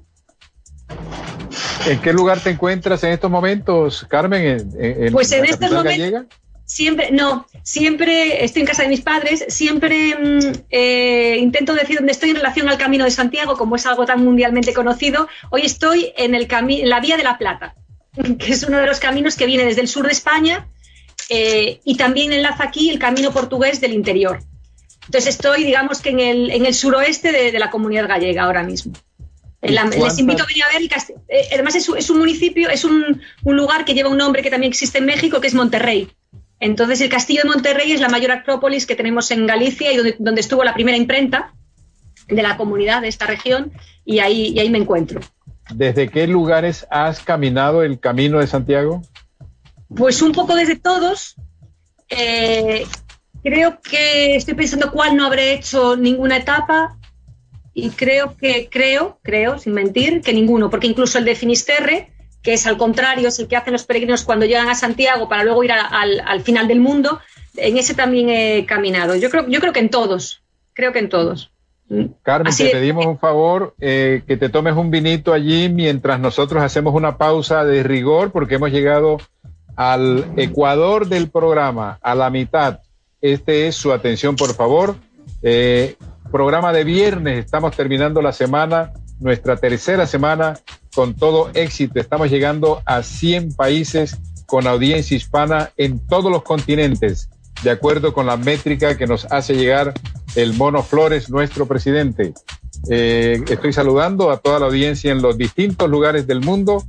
¿En 1.87 2.01
qué 2.01 2.13
lugar 2.13 2.41
te 2.41 2.51
encuentras 2.51 3.03
en 3.05 3.13
estos 3.13 3.31
momentos, 3.31 4.07
Carmen? 4.09 4.69
¿En, 4.79 5.13
pues 5.13 5.33
en 5.33 5.45
estos 5.45 5.71
momentos. 5.71 6.27
Siempre, 6.65 7.11
no, 7.13 7.47
siempre 7.63 8.45
estoy 8.45 8.61
en 8.61 8.67
casa 8.67 8.83
de 8.83 8.91
mis 8.91 9.01
padres, 9.01 9.43
siempre 9.49 10.15
mm, 10.15 10.53
eh, 10.69 11.39
intento 11.41 11.73
decir 11.73 11.97
dónde 11.97 12.13
estoy 12.13 12.29
en 12.29 12.37
relación 12.37 12.69
al 12.69 12.77
Camino 12.77 13.05
de 13.05 13.11
Santiago, 13.11 13.57
como 13.57 13.77
es 13.77 13.87
algo 13.87 14.05
tan 14.05 14.23
mundialmente 14.23 14.75
conocido. 14.75 15.29
Hoy 15.49 15.63
estoy 15.63 16.13
en, 16.19 16.35
el 16.35 16.47
en 16.51 16.89
la 16.91 17.01
Vía 17.01 17.17
de 17.17 17.23
la 17.23 17.39
Plata, 17.39 17.75
que 18.39 18.53
es 18.53 18.63
uno 18.65 18.77
de 18.77 18.87
los 18.87 19.01
caminos 19.01 19.35
que 19.35 19.47
viene 19.47 19.65
desde 19.65 19.81
el 19.81 19.89
sur 19.89 20.05
de 20.05 20.13
España 20.13 20.69
eh, 21.31 21.81
y 21.85 21.97
también 21.97 22.35
enlaza 22.35 22.65
aquí 22.65 22.91
el 22.91 22.99
camino 22.99 23.33
portugués 23.33 23.81
del 23.81 23.95
interior. 23.95 24.41
Entonces 25.07 25.37
estoy, 25.37 25.65
digamos 25.65 26.03
que 26.03 26.11
en 26.11 26.21
el, 26.21 26.51
en 26.51 26.67
el 26.67 26.75
suroeste 26.75 27.33
de 27.33 27.59
la 27.59 27.71
comunidad 27.71 28.09
gallega 28.09 28.43
ahora 28.43 28.63
mismo 28.63 28.93
les 29.63 30.19
invito 30.19 30.43
a 30.43 30.47
venir 30.47 30.65
a 30.65 30.73
ver 30.73 30.83
el 30.83 30.89
castillo. 30.89 31.21
Eh, 31.29 31.49
además, 31.53 31.75
es, 31.75 32.11
un 32.11 32.19
municipio, 32.19 32.69
es 32.69 32.85
un, 32.85 33.21
lugar 33.45 33.85
que 33.85 33.95
lleva 33.95 34.09
un 34.09 34.19
nombre 34.19 34.43
que 34.43 34.51
también 34.51 34.71
existe 34.71 34.99
en 34.99 35.07
México, 35.07 35.41
que 35.41 35.49
es 35.49 35.55
Monterrey. 35.55 36.09
Entonces, 36.61 37.01
el 37.01 37.09
castillo 37.09 37.43
de 37.43 37.49
Monterrey 37.49 37.93
es 37.93 38.01
la 38.01 38.09
mayor 38.09 38.33
acrópolis 38.33 38.87
que 38.87 38.97
tenemos 38.97 39.31
en 39.31 39.47
Galicia 39.47 39.93
y 39.93 39.97
donde, 40.19 40.41
estuvo 40.41 40.65
la 40.65 40.75
primera 40.75 40.97
imprenta 40.97 41.53
de 42.29 42.43
la 42.43 42.57
comunidad 42.57 43.03
de 43.03 43.09
esta 43.09 43.27
región, 43.27 43.73
y 44.05 44.19
ahí, 44.19 44.49
y 44.49 44.61
ahí 44.61 44.71
me 44.71 44.79
encuentro. 44.79 45.21
¿Desde 45.75 46.09
qué 46.09 46.27
lugares 46.27 46.87
has 46.91 47.21
caminado 47.21 47.83
el 47.83 47.99
camino 48.01 48.39
de 48.39 48.47
Santiago? 48.47 49.03
Pues 49.95 50.21
un 50.21 50.33
poco 50.33 50.55
desde 50.55 50.77
todos. 50.77 51.37
Eh, 52.11 52.87
creo 53.43 53.81
que 53.81 54.37
estoy 54.37 54.55
pensando 54.55 54.91
cuál 54.93 55.17
no 55.17 55.27
habré 55.27 55.55
hecho 55.55 55.97
ninguna 55.97 56.37
etapa 56.37 56.98
y 57.81 57.91
creo 57.91 58.37
que, 58.37 58.69
creo, 58.69 59.19
creo, 59.23 59.59
sin 59.59 59.73
mentir, 59.73 60.21
que 60.21 60.33
ninguno, 60.33 60.69
porque 60.69 60.89
incluso 60.89 61.19
el 61.19 61.25
de 61.25 61.37
Finisterre, 61.37 62.11
que 62.43 62.55
es 62.55 62.67
al 62.67 62.77
contrario, 62.77 63.29
es 63.29 63.39
el 63.39 63.47
que 63.47 63.57
hacen 63.57 63.73
los 63.73 63.85
peregrinos 63.85 64.25
cuando 64.25 64.47
llegan 64.47 64.69
a 64.69 64.75
Santiago 64.75 65.29
para 65.29 65.45
luego 65.45 65.63
ir 65.63 65.71
al, 65.71 66.41
final 66.43 66.67
del 66.67 66.81
mundo, 66.81 67.21
en 67.57 67.79
ese 67.79 67.95
también 67.95 68.31
he 68.31 68.67
caminado. 68.67 69.15
Yo 69.15 69.31
creo, 69.31 69.47
yo 69.49 69.61
creo 69.61 69.73
que 69.73 69.79
en 69.79 69.91
todos, 69.91 70.43
creo 70.73 70.93
que 70.93 70.99
en 70.99 71.09
todos. 71.09 71.53
Carmen, 72.23 72.53
te 72.55 72.69
pedimos 72.71 73.07
un 73.07 73.19
favor, 73.19 73.75
eh, 73.81 74.23
que 74.27 74.37
te 74.37 74.49
tomes 74.49 74.75
un 74.75 74.91
vinito 74.91 75.33
allí 75.33 75.69
mientras 75.69 76.19
nosotros 76.19 76.63
hacemos 76.63 76.95
una 76.95 77.17
pausa 77.17 77.65
de 77.65 77.85
rigor, 77.85 78.33
porque 78.33 78.57
hemos 78.57 78.73
llegado 78.73 79.19
al 79.77 80.33
ecuador 80.37 81.07
del 81.07 81.31
programa, 81.31 82.01
a 82.03 82.17
la 82.17 82.29
mitad. 82.29 82.81
Este 83.21 83.69
es 83.69 83.77
su 83.77 83.93
atención, 83.93 84.35
por 84.35 84.53
favor. 84.55 84.97
Eh, 85.43 85.95
programa 86.31 86.73
de 86.73 86.85
viernes. 86.85 87.45
Estamos 87.45 87.77
terminando 87.77 88.23
la 88.23 88.33
semana, 88.33 88.93
nuestra 89.21 89.57
tercera 89.57 90.07
semana 90.07 90.59
con 90.95 91.15
todo 91.15 91.51
éxito. 91.55 92.01
Estamos 92.01 92.31
llegando 92.31 92.83
a 92.85 93.03
100 93.03 93.55
países 93.55 94.19
con 94.47 94.67
audiencia 94.67 95.17
hispana 95.17 95.71
en 95.77 96.05
todos 96.07 96.31
los 96.31 96.43
continentes, 96.43 97.31
de 97.63 97.71
acuerdo 97.71 98.13
con 98.13 98.27
la 98.27 98.37
métrica 98.37 98.97
que 98.97 99.07
nos 99.07 99.27
hace 99.31 99.55
llegar 99.55 99.95
el 100.35 100.55
Mono 100.55 100.83
Flores, 100.83 101.31
nuestro 101.31 101.67
presidente. 101.67 102.33
Eh, 102.89 103.43
estoy 103.49 103.73
saludando 103.73 104.31
a 104.31 104.39
toda 104.39 104.61
la 104.61 104.67
audiencia 104.67 105.11
en 105.11 105.21
los 105.21 105.37
distintos 105.37 105.91
lugares 105.91 106.27
del 106.27 106.41
mundo 106.41 106.85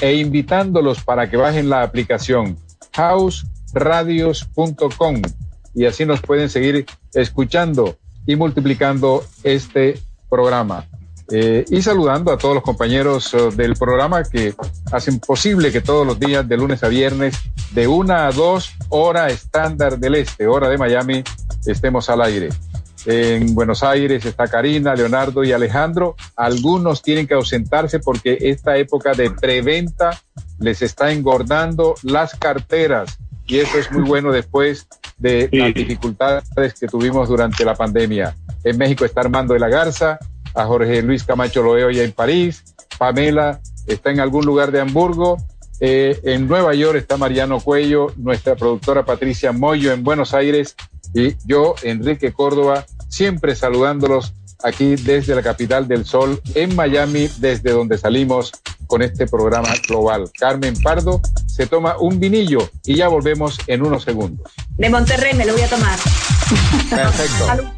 e 0.00 0.14
invitándolos 0.14 1.04
para 1.04 1.30
que 1.30 1.36
bajen 1.36 1.68
la 1.68 1.82
aplicación 1.82 2.56
houseradios.com 2.96 5.22
y 5.74 5.84
así 5.84 6.06
nos 6.06 6.22
pueden 6.22 6.48
seguir 6.48 6.86
escuchando 7.12 7.98
y 8.26 8.36
multiplicando 8.36 9.24
este 9.42 9.98
programa. 10.28 10.86
Eh, 11.28 11.64
y 11.70 11.82
saludando 11.82 12.30
a 12.30 12.38
todos 12.38 12.54
los 12.54 12.62
compañeros 12.62 13.34
eh, 13.34 13.48
del 13.56 13.74
programa 13.74 14.22
que 14.22 14.54
hacen 14.92 15.18
posible 15.18 15.72
que 15.72 15.80
todos 15.80 16.06
los 16.06 16.20
días, 16.20 16.48
de 16.48 16.56
lunes 16.56 16.84
a 16.84 16.88
viernes, 16.88 17.36
de 17.72 17.88
una 17.88 18.28
a 18.28 18.32
dos, 18.32 18.70
hora 18.90 19.28
estándar 19.28 19.98
del 19.98 20.14
este, 20.14 20.46
hora 20.46 20.68
de 20.68 20.78
Miami, 20.78 21.24
estemos 21.66 22.08
al 22.10 22.22
aire. 22.22 22.50
En 23.06 23.54
Buenos 23.54 23.82
Aires 23.82 24.24
está 24.24 24.48
Karina, 24.48 24.94
Leonardo 24.94 25.44
y 25.44 25.52
Alejandro. 25.52 26.16
Algunos 26.34 27.02
tienen 27.02 27.26
que 27.26 27.34
ausentarse 27.34 28.00
porque 28.00 28.38
esta 28.40 28.76
época 28.76 29.12
de 29.12 29.30
preventa 29.30 30.20
les 30.58 30.82
está 30.82 31.12
engordando 31.12 31.94
las 32.02 32.34
carteras 32.34 33.18
y 33.46 33.58
eso 33.58 33.78
es 33.78 33.90
muy 33.92 34.02
bueno 34.02 34.32
después 34.32 34.86
de 35.18 35.48
las 35.52 35.72
dificultades 35.72 36.74
que 36.78 36.86
tuvimos 36.88 37.28
durante 37.28 37.64
la 37.64 37.74
pandemia. 37.74 38.36
En 38.64 38.76
México 38.76 39.04
está 39.04 39.20
Armando 39.20 39.54
de 39.54 39.60
la 39.60 39.68
Garza, 39.68 40.18
a 40.54 40.64
Jorge 40.64 41.02
Luis 41.02 41.24
Camacho 41.24 41.62
lo 41.62 41.72
veo 41.72 41.90
ya 41.90 42.02
en 42.02 42.12
París, 42.12 42.64
Pamela 42.98 43.60
está 43.86 44.10
en 44.10 44.20
algún 44.20 44.44
lugar 44.44 44.72
de 44.72 44.80
Hamburgo, 44.80 45.38
eh, 45.80 46.18
en 46.24 46.48
Nueva 46.48 46.74
York 46.74 46.96
está 46.96 47.16
Mariano 47.16 47.60
Cuello, 47.60 48.12
nuestra 48.16 48.56
productora 48.56 49.04
Patricia 49.04 49.52
Moyo 49.52 49.92
en 49.92 50.02
Buenos 50.02 50.32
Aires 50.34 50.74
y 51.14 51.34
yo, 51.44 51.74
Enrique 51.82 52.32
Córdoba, 52.32 52.86
siempre 53.08 53.54
saludándolos 53.54 54.34
aquí 54.62 54.96
desde 54.96 55.34
la 55.34 55.42
capital 55.42 55.86
del 55.86 56.04
sol, 56.04 56.40
en 56.54 56.74
Miami, 56.74 57.28
desde 57.38 57.72
donde 57.72 57.98
salimos 57.98 58.52
con 58.86 59.02
este 59.02 59.26
programa 59.26 59.70
global. 59.86 60.30
Carmen 60.38 60.74
Pardo 60.82 61.20
se 61.46 61.66
toma 61.66 61.96
un 61.98 62.18
vinillo 62.18 62.68
y 62.84 62.96
ya 62.96 63.08
volvemos 63.08 63.58
en 63.66 63.84
unos 63.84 64.04
segundos. 64.04 64.52
De 64.76 64.90
Monterrey 64.90 65.34
me 65.34 65.46
lo 65.46 65.52
voy 65.52 65.62
a 65.62 65.68
tomar. 65.68 65.98
Perfecto. 66.90 67.72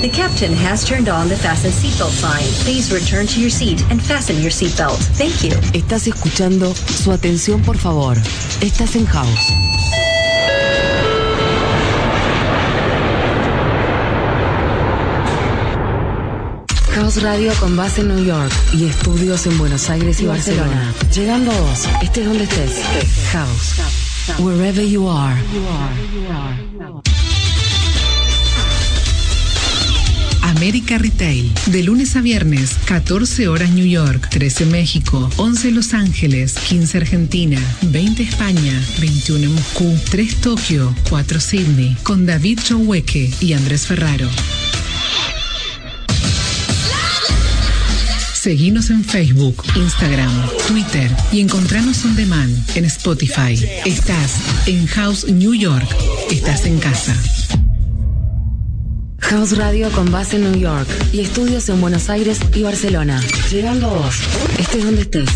The 0.00 0.08
captain 0.10 0.52
has 0.52 0.84
turned 0.84 1.08
on 1.08 1.28
the 1.28 1.36
fasten 1.36 1.72
seatbelt 1.72 2.10
sign. 2.10 2.46
Please 2.64 2.92
return 2.92 3.26
to 3.26 3.40
your 3.40 3.50
seat 3.50 3.82
and 3.90 4.00
fasten 4.00 4.40
your 4.40 4.50
seatbelt. 4.50 4.96
Thank 5.18 5.42
you. 5.42 5.50
Estás 5.74 6.06
escuchando 6.06 6.72
su 6.72 7.10
atención, 7.10 7.62
por 7.62 7.76
favor. 7.76 8.16
Estás 8.60 8.94
en 8.94 9.06
House. 9.06 9.52
House 17.00 17.22
Radio 17.22 17.52
con 17.60 17.76
base 17.76 18.00
en 18.00 18.08
New 18.08 18.24
York 18.24 18.52
y 18.72 18.86
estudios 18.86 19.46
en 19.46 19.56
Buenos 19.56 19.88
Aires 19.88 20.20
y, 20.20 20.26
Barcelona. 20.26 20.92
Llegando 21.14 21.52
a 21.52 21.60
vos, 21.60 21.84
estés 22.02 22.26
donde 22.26 22.42
estés. 22.42 22.72
House. 23.30 24.40
Wherever 24.40 24.84
you 24.84 25.08
are. 25.08 25.40
América 30.42 30.98
Retail. 30.98 31.52
De 31.66 31.84
lunes 31.84 32.16
a 32.16 32.20
viernes, 32.20 32.74
14 32.86 33.46
horas 33.46 33.70
New 33.70 33.86
York, 33.86 34.28
13 34.30 34.66
México, 34.66 35.30
11 35.36 35.70
Los 35.70 35.94
Ángeles, 35.94 36.54
15 36.68 36.98
Argentina, 36.98 37.60
20 37.82 38.24
España, 38.24 38.82
21 38.98 39.50
Moscú, 39.50 39.96
3 40.10 40.34
Tokio, 40.40 40.92
4 41.08 41.38
Sydney, 41.38 41.96
con 42.02 42.26
David 42.26 42.58
Choweque 42.60 43.32
y 43.40 43.52
Andrés 43.52 43.86
Ferraro. 43.86 44.28
Seguinos 48.48 48.88
en 48.88 49.04
Facebook, 49.04 49.62
Instagram, 49.76 50.32
Twitter 50.68 51.14
y 51.30 51.40
encontranos 51.40 52.02
on 52.06 52.16
demand 52.16 52.50
en 52.76 52.86
Spotify. 52.86 53.62
Estás 53.84 54.40
en 54.66 54.86
House 54.86 55.28
New 55.28 55.52
York. 55.52 55.86
Estás 56.30 56.64
en 56.64 56.78
casa. 56.78 57.14
House 59.18 59.54
Radio 59.54 59.90
con 59.90 60.10
base 60.10 60.36
en 60.36 60.50
New 60.50 60.58
York 60.58 60.88
y 61.12 61.20
estudios 61.20 61.68
en 61.68 61.82
Buenos 61.82 62.08
Aires 62.08 62.40
y 62.54 62.62
Barcelona. 62.62 63.20
Llegando 63.50 63.90
a 63.90 63.98
vos, 63.98 64.16
estés 64.58 64.82
donde 64.82 65.02
estés. 65.02 65.28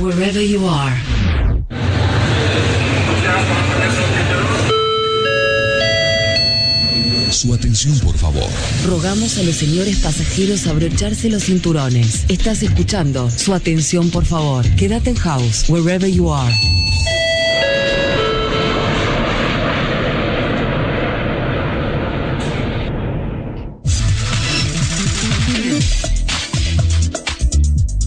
Wherever 0.00 0.40
you 0.40 0.64
are. 0.68 1.41
Su 7.42 7.52
atención, 7.52 7.98
por 7.98 8.16
favor. 8.16 8.48
Rogamos 8.86 9.36
a 9.36 9.42
los 9.42 9.56
señores 9.56 9.96
pasajeros 9.98 10.68
abrocharse 10.68 11.28
los 11.28 11.42
cinturones. 11.42 12.24
Estás 12.28 12.62
escuchando. 12.62 13.28
Su 13.32 13.52
atención, 13.52 14.10
por 14.10 14.24
favor. 14.24 14.64
Quédate 14.76 15.10
en 15.10 15.16
house, 15.16 15.68
wherever 15.68 16.08
you 16.08 16.32
are. 16.32 16.54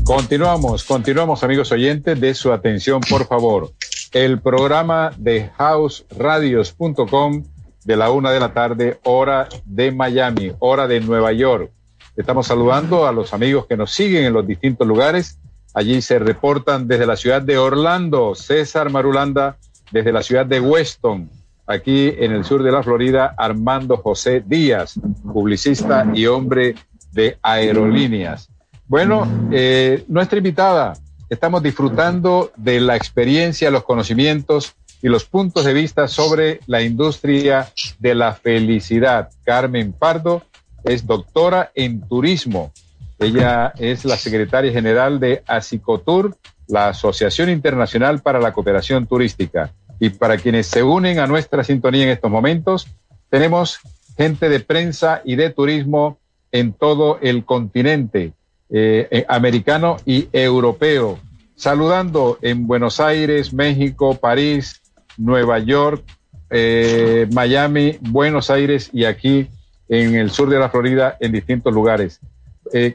Continuamos, 0.05 0.85
continuamos 0.85 1.43
amigos 1.43 1.73
oyentes 1.73 2.21
de 2.21 2.33
su 2.33 2.53
atención, 2.53 3.01
por 3.01 3.27
favor. 3.27 3.73
El 4.13 4.39
programa 4.39 5.11
de 5.17 5.49
houseradios.com 5.57 7.43
de 7.85 7.95
la 7.95 8.09
una 8.11 8.31
de 8.31 8.39
la 8.39 8.51
tarde, 8.51 8.99
hora 9.03 9.47
de 9.63 9.91
Miami, 9.91 10.51
hora 10.59 10.87
de 10.87 10.99
Nueva 10.99 11.31
York. 11.31 11.71
Estamos 12.17 12.47
saludando 12.47 13.07
a 13.07 13.11
los 13.11 13.33
amigos 13.33 13.67
que 13.67 13.77
nos 13.77 13.91
siguen 13.91 14.25
en 14.25 14.33
los 14.33 14.45
distintos 14.45 14.87
lugares. 14.87 15.37
Allí 15.73 16.01
se 16.01 16.17
reportan 16.17 16.87
desde 16.87 17.05
la 17.05 17.15
ciudad 17.15 17.41
de 17.41 17.57
Orlando, 17.57 18.33
César 18.33 18.89
Marulanda, 18.89 19.57
desde 19.91 20.11
la 20.11 20.23
ciudad 20.23 20.47
de 20.47 20.59
Weston, 20.59 21.29
aquí 21.67 22.11
en 22.17 22.31
el 22.31 22.43
sur 22.43 22.63
de 22.63 22.71
la 22.71 22.81
Florida, 22.81 23.35
Armando 23.37 23.97
José 23.97 24.43
Díaz, 24.45 24.99
publicista 25.31 26.07
y 26.13 26.25
hombre 26.25 26.75
de 27.11 27.37
aerolíneas. 27.43 28.49
Bueno, 28.87 29.27
eh, 29.51 30.03
nuestra 30.07 30.39
invitada, 30.39 30.93
estamos 31.29 31.61
disfrutando 31.61 32.51
de 32.55 32.79
la 32.79 32.95
experiencia, 32.95 33.69
los 33.69 33.83
conocimientos 33.83 34.75
y 35.05 35.07
los 35.07 35.25
puntos 35.25 35.63
de 35.65 35.73
vista 35.75 36.07
sobre 36.07 36.61
la 36.65 36.81
industria 36.81 37.71
de 37.99 38.15
la 38.15 38.33
felicidad. 38.33 39.29
Carmen 39.43 39.93
Pardo 39.93 40.41
es 40.83 41.05
doctora 41.05 41.69
en 41.75 42.01
turismo. 42.07 42.71
Ella 43.19 43.71
es 43.77 44.03
la 44.03 44.17
secretaria 44.17 44.71
general 44.71 45.19
de 45.19 45.43
ASICOTUR, 45.45 46.35
la 46.67 46.87
Asociación 46.87 47.51
Internacional 47.51 48.23
para 48.23 48.39
la 48.39 48.51
Cooperación 48.51 49.05
Turística. 49.05 49.71
Y 49.99 50.09
para 50.09 50.37
quienes 50.37 50.65
se 50.65 50.81
unen 50.81 51.19
a 51.19 51.27
nuestra 51.27 51.63
sintonía 51.63 52.05
en 52.05 52.09
estos 52.09 52.31
momentos, 52.31 52.87
tenemos 53.29 53.77
gente 54.17 54.49
de 54.49 54.59
prensa 54.59 55.21
y 55.23 55.35
de 55.35 55.51
turismo 55.51 56.17
en 56.51 56.73
todo 56.73 57.19
el 57.21 57.45
continente 57.45 58.33
eh, 58.71 59.07
eh, 59.11 59.25
americano 59.29 59.97
y 60.03 60.29
europeo. 60.33 61.19
Saludando 61.55 62.39
en 62.41 62.65
Buenos 62.65 62.99
Aires, 62.99 63.53
México, 63.53 64.15
París, 64.15 64.81
Nueva 65.17 65.59
York, 65.59 66.03
eh, 66.49 67.27
Miami, 67.31 67.97
Buenos 68.01 68.49
Aires 68.49 68.89
y 68.93 69.05
aquí 69.05 69.47
en 69.89 70.15
el 70.15 70.31
sur 70.31 70.49
de 70.49 70.59
la 70.59 70.69
Florida 70.69 71.17
en 71.19 71.31
distintos 71.31 71.73
lugares. 71.73 72.19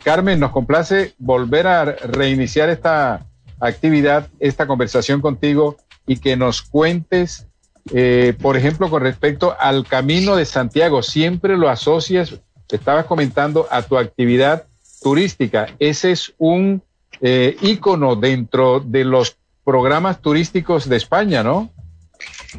Carmen, 0.02 0.40
nos 0.40 0.50
complace 0.50 1.14
volver 1.18 1.68
a 1.68 1.84
reiniciar 1.84 2.68
esta 2.68 3.24
actividad, 3.60 4.26
esta 4.40 4.66
conversación 4.66 5.20
contigo 5.20 5.76
y 6.08 6.16
que 6.16 6.36
nos 6.36 6.60
cuentes, 6.60 7.46
por 8.42 8.56
ejemplo, 8.56 8.90
con 8.90 9.00
respecto 9.00 9.54
al 9.60 9.86
Camino 9.86 10.34
de 10.34 10.44
Santiago. 10.44 11.02
Siempre 11.04 11.56
lo 11.56 11.68
asocias, 11.68 12.40
estabas 12.68 13.06
comentando, 13.06 13.66
a 13.70 13.82
tu 13.82 13.98
actividad 13.98 14.64
turística. 15.02 15.68
Ese 15.78 16.12
es 16.12 16.32
un 16.38 16.82
eh, 17.20 17.56
ícono 17.62 18.16
dentro 18.16 18.80
de 18.80 19.04
los 19.04 19.36
programas 19.64 20.20
turísticos 20.20 20.88
de 20.88 20.96
España, 20.96 21.42
¿no? 21.42 21.70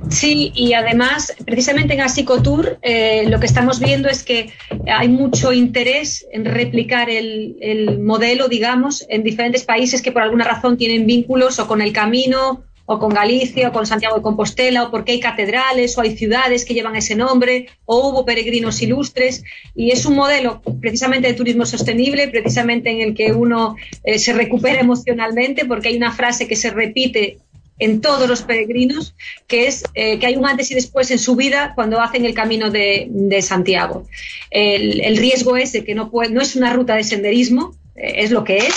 Sí, 0.10 0.52
y 0.56 0.74
además, 0.74 1.34
precisamente 1.46 1.94
en 1.94 2.02
Asicotour, 2.02 2.80
eh, 2.82 3.26
lo 3.28 3.40
que 3.40 3.46
estamos 3.46 3.80
viendo 3.80 4.10
es 4.10 4.24
que 4.24 4.52
hay 4.88 5.10
mucho 5.10 5.54
interés 5.54 6.26
en 6.32 6.46
replicar 6.46 7.10
el, 7.10 7.58
el, 7.62 8.00
modelo, 8.00 8.48
digamos, 8.48 9.06
en 9.10 9.24
diferentes 9.24 9.64
países 9.64 10.02
que 10.02 10.12
por 10.12 10.22
alguna 10.22 10.46
razón 10.46 10.78
tienen 10.78 11.06
vínculos 11.06 11.60
o 11.60 11.68
con 11.68 11.82
el 11.82 11.92
camino 11.92 12.64
o 12.86 13.00
con 13.00 13.14
Galicia, 13.14 13.70
o 13.70 13.72
con 13.72 13.86
Santiago 13.86 14.18
de 14.18 14.22
Compostela, 14.22 14.84
o 14.84 14.92
porque 14.92 15.14
hay 15.14 15.20
catedrales, 15.20 15.98
o 15.98 16.02
hay 16.02 16.18
ciudades 16.18 16.66
que 16.66 16.74
llevan 16.74 16.96
ese 16.96 17.16
nombre, 17.16 17.68
o 17.86 18.10
hubo 18.10 18.26
peregrinos 18.26 18.82
ilustres. 18.82 19.44
Y 19.76 19.92
es 19.92 20.06
un 20.06 20.16
modelo 20.16 20.62
precisamente 20.82 21.28
de 21.28 21.34
turismo 21.34 21.66
sostenible, 21.66 22.28
precisamente 22.28 22.90
en 22.90 23.02
el 23.02 23.16
que 23.16 23.32
uno 23.32 23.76
eh, 24.04 24.20
se 24.20 24.34
recupera 24.34 24.82
emocionalmente, 24.82 25.66
porque 25.66 25.88
hay 25.88 25.96
una 25.96 26.12
frase 26.12 26.48
que 26.48 26.58
se 26.58 26.70
repite 26.70 27.38
en 27.82 28.00
todos 28.00 28.30
los 28.30 28.44
peregrinos, 28.44 29.16
que 29.48 29.68
es 29.68 29.84
eh, 29.96 30.20
que 30.20 30.28
hay 30.28 30.36
un 30.36 30.46
antes 30.46 30.70
y 30.70 30.76
después 30.76 31.10
en 31.10 31.18
su 31.18 31.36
vida 31.36 31.74
cuando 31.76 32.00
hacen 32.00 32.26
el 32.26 32.36
camino 32.36 32.70
de, 32.70 33.40
Santiago. 33.42 34.06
El, 34.52 35.18
riesgo 35.18 35.58
es 35.58 35.74
de 35.74 35.84
que 35.84 35.96
no, 35.96 36.12
no 36.30 36.42
es 36.42 36.56
una 36.56 36.72
ruta 36.72 36.96
de 36.96 37.04
senderismo, 37.04 37.76
eh, 37.96 38.14
es 38.18 38.30
lo 38.30 38.44
que 38.44 38.58
es, 38.58 38.76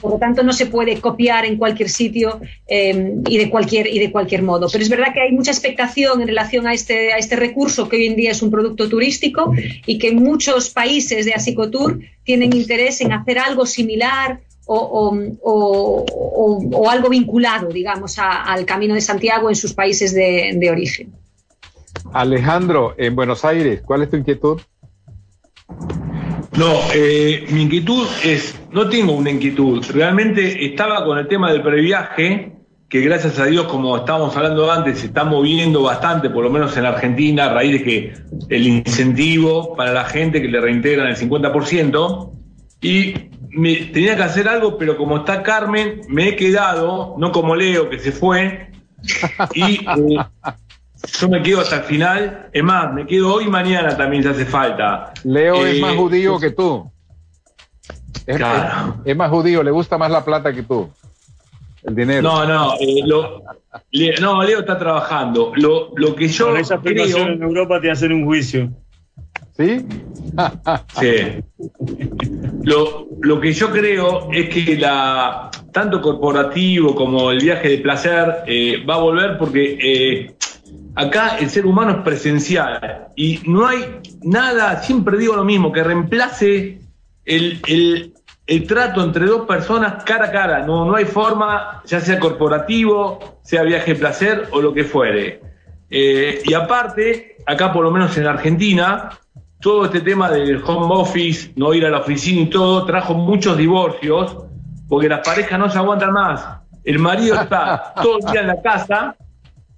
por 0.00 0.12
lo 0.12 0.18
tanto 0.18 0.44
no 0.44 0.52
se 0.52 0.66
puede 0.66 1.00
copiar 1.00 1.44
en 1.44 1.56
cualquier 1.56 1.88
sitio 1.88 2.40
em, 2.68 3.22
y, 3.28 3.38
de 3.38 3.50
cualquier, 3.50 3.88
y 3.88 3.98
de 3.98 4.12
cualquier 4.12 4.42
modo. 4.42 4.68
Pero 4.70 4.82
es 4.82 4.90
verdad 4.90 5.12
que 5.12 5.22
hay 5.22 5.32
mucha 5.32 5.50
expectación 5.50 6.20
en 6.20 6.28
relación 6.28 6.68
a 6.68 6.72
este, 6.72 7.12
a 7.12 7.18
este 7.18 7.34
recurso 7.34 7.88
que 7.88 7.96
hoy 7.96 8.06
en 8.06 8.16
día 8.16 8.30
es 8.30 8.42
un 8.42 8.50
producto 8.52 8.88
turístico 8.88 9.52
y 9.86 9.98
que 9.98 10.12
muchos 10.12 10.70
países 10.70 11.26
de 11.26 11.34
Asicotour 11.34 11.98
tienen 12.22 12.54
interés 12.54 13.00
en 13.00 13.12
hacer 13.12 13.40
algo 13.40 13.66
similar 13.66 14.40
o, 14.66 15.14
algo 16.90 17.08
vinculado, 17.08 17.68
digamos, 17.68 18.16
al 18.18 18.64
Camino 18.64 18.94
de 18.94 19.00
Santiago 19.00 19.48
en 19.48 19.56
sus 19.56 19.72
países 19.72 20.14
de, 20.14 20.52
de 20.58 20.70
origen. 20.70 21.12
Alejandro, 22.12 22.94
en 22.98 23.16
Buenos 23.16 23.44
Aires, 23.44 23.82
¿cuál 23.84 24.02
es 24.02 24.10
tu 24.10 24.16
inquietud? 24.16 24.60
No, 26.56 26.72
eh, 26.94 27.46
mi 27.50 27.62
inquietud 27.62 28.06
es, 28.24 28.58
no 28.72 28.88
tengo 28.88 29.12
una 29.12 29.30
inquietud, 29.30 29.84
realmente 29.92 30.64
estaba 30.64 31.04
con 31.04 31.18
el 31.18 31.28
tema 31.28 31.52
del 31.52 31.62
previaje, 31.62 32.52
que 32.88 33.00
gracias 33.00 33.38
a 33.38 33.46
Dios, 33.46 33.66
como 33.66 33.96
estábamos 33.96 34.34
hablando 34.36 34.70
antes, 34.70 35.00
se 35.00 35.06
está 35.06 35.24
moviendo 35.24 35.82
bastante, 35.82 36.30
por 36.30 36.44
lo 36.44 36.50
menos 36.50 36.76
en 36.76 36.86
Argentina, 36.86 37.46
a 37.46 37.52
raíz 37.52 37.72
de 37.72 37.82
que 37.82 38.14
el 38.48 38.66
incentivo 38.66 39.76
para 39.76 39.92
la 39.92 40.04
gente 40.04 40.40
que 40.40 40.48
le 40.48 40.60
reintegran 40.60 41.08
el 41.08 41.16
50%, 41.16 42.30
y 42.80 43.14
me, 43.56 43.74
tenía 43.86 44.14
que 44.16 44.22
hacer 44.22 44.48
algo, 44.48 44.78
pero 44.78 44.96
como 44.96 45.18
está 45.18 45.42
Carmen, 45.42 46.02
me 46.08 46.28
he 46.28 46.36
quedado, 46.36 47.16
no 47.18 47.32
como 47.32 47.56
Leo, 47.56 47.88
que 47.88 47.98
se 47.98 48.12
fue, 48.12 48.70
y 49.54 49.80
eh, 49.80 50.18
yo 51.20 51.28
me 51.28 51.42
quedo 51.42 51.60
hasta 51.60 51.76
el 51.76 51.82
final. 51.84 52.48
Es 52.52 52.62
más, 52.62 52.92
me 52.92 53.06
quedo 53.06 53.34
hoy 53.34 53.44
y 53.44 53.48
mañana 53.48 53.96
también 53.96 54.22
si 54.22 54.28
hace 54.28 54.44
falta. 54.44 55.12
Leo 55.24 55.66
es 55.66 55.80
más 55.80 55.94
eh, 55.94 55.96
judío 55.96 56.38
que 56.38 56.50
tú. 56.50 56.90
Es, 58.26 58.36
claro. 58.36 58.96
es, 59.04 59.16
más 59.16 59.30
judío, 59.30 59.62
le 59.62 59.70
gusta 59.70 59.96
más 59.96 60.10
la 60.10 60.24
plata 60.24 60.52
que 60.52 60.62
tú. 60.62 60.90
El 61.84 61.94
dinero. 61.94 62.22
No, 62.22 62.44
no, 62.44 62.74
eh, 62.80 63.02
no, 64.20 64.42
Leo 64.42 64.60
está 64.60 64.78
trabajando. 64.78 65.52
Lo, 65.54 65.92
lo 65.96 66.14
que 66.14 66.28
yo. 66.28 66.48
Con 66.48 66.56
esa 66.56 66.78
creo, 66.80 67.18
en 67.18 67.42
Europa 67.42 67.80
te 67.80 67.90
hacen 67.90 68.12
un 68.12 68.24
juicio. 68.24 68.70
¿Sí? 69.56 69.86
sí. 71.00 71.42
Lo, 72.62 73.06
lo, 73.20 73.40
que 73.40 73.52
yo 73.52 73.70
creo 73.70 74.30
es 74.30 74.50
que 74.50 74.76
la 74.76 75.50
tanto 75.72 76.02
corporativo 76.02 76.94
como 76.94 77.30
el 77.30 77.38
viaje 77.38 77.70
de 77.70 77.78
placer 77.78 78.42
eh, 78.46 78.84
va 78.84 78.96
a 78.96 79.00
volver 79.00 79.38
porque 79.38 80.34
Acá 80.96 81.36
el 81.38 81.50
ser 81.50 81.66
humano 81.66 81.92
es 81.92 81.98
presencial 81.98 83.08
y 83.16 83.40
no 83.44 83.66
hay 83.66 84.00
nada, 84.22 84.82
siempre 84.82 85.18
digo 85.18 85.36
lo 85.36 85.44
mismo, 85.44 85.70
que 85.70 85.84
reemplace 85.84 86.80
el, 87.26 88.14
trato 88.66 89.04
entre 89.04 89.26
dos 89.26 89.46
personas 89.46 90.02
cara 90.04 90.28
a 90.28 90.32
cara. 90.32 90.66
No, 90.66 90.86
no 90.86 90.96
hay 90.96 91.04
forma, 91.04 91.82
ya 91.84 92.00
sea 92.00 92.18
corporativo, 92.18 93.40
sea 93.42 93.62
viaje 93.62 93.92
de 93.92 94.00
placer 94.00 94.48
o 94.52 94.62
lo 94.62 94.72
que 94.72 94.84
fuere. 94.84 95.42
Eh, 95.90 96.40
y 96.42 96.54
aparte, 96.54 97.35
acá 97.46 97.72
por 97.72 97.84
lo 97.84 97.90
menos 97.90 98.16
en 98.18 98.26
Argentina, 98.26 99.10
todo 99.60 99.86
este 99.86 100.00
tema 100.00 100.30
del 100.30 100.62
home 100.64 100.94
office, 100.94 101.52
no 101.56 101.72
ir 101.72 101.86
a 101.86 101.90
la 101.90 102.00
oficina 102.00 102.42
y 102.42 102.46
todo, 102.46 102.84
trajo 102.84 103.14
muchos 103.14 103.56
divorcios, 103.56 104.36
porque 104.88 105.08
las 105.08 105.26
parejas 105.26 105.58
no 105.58 105.70
se 105.70 105.78
aguantan 105.78 106.12
más. 106.12 106.44
El 106.84 106.98
marido 106.98 107.40
está 107.40 107.94
todo 108.02 108.18
el 108.18 108.32
día 108.32 108.40
en 108.42 108.46
la 108.48 108.60
casa 108.60 109.16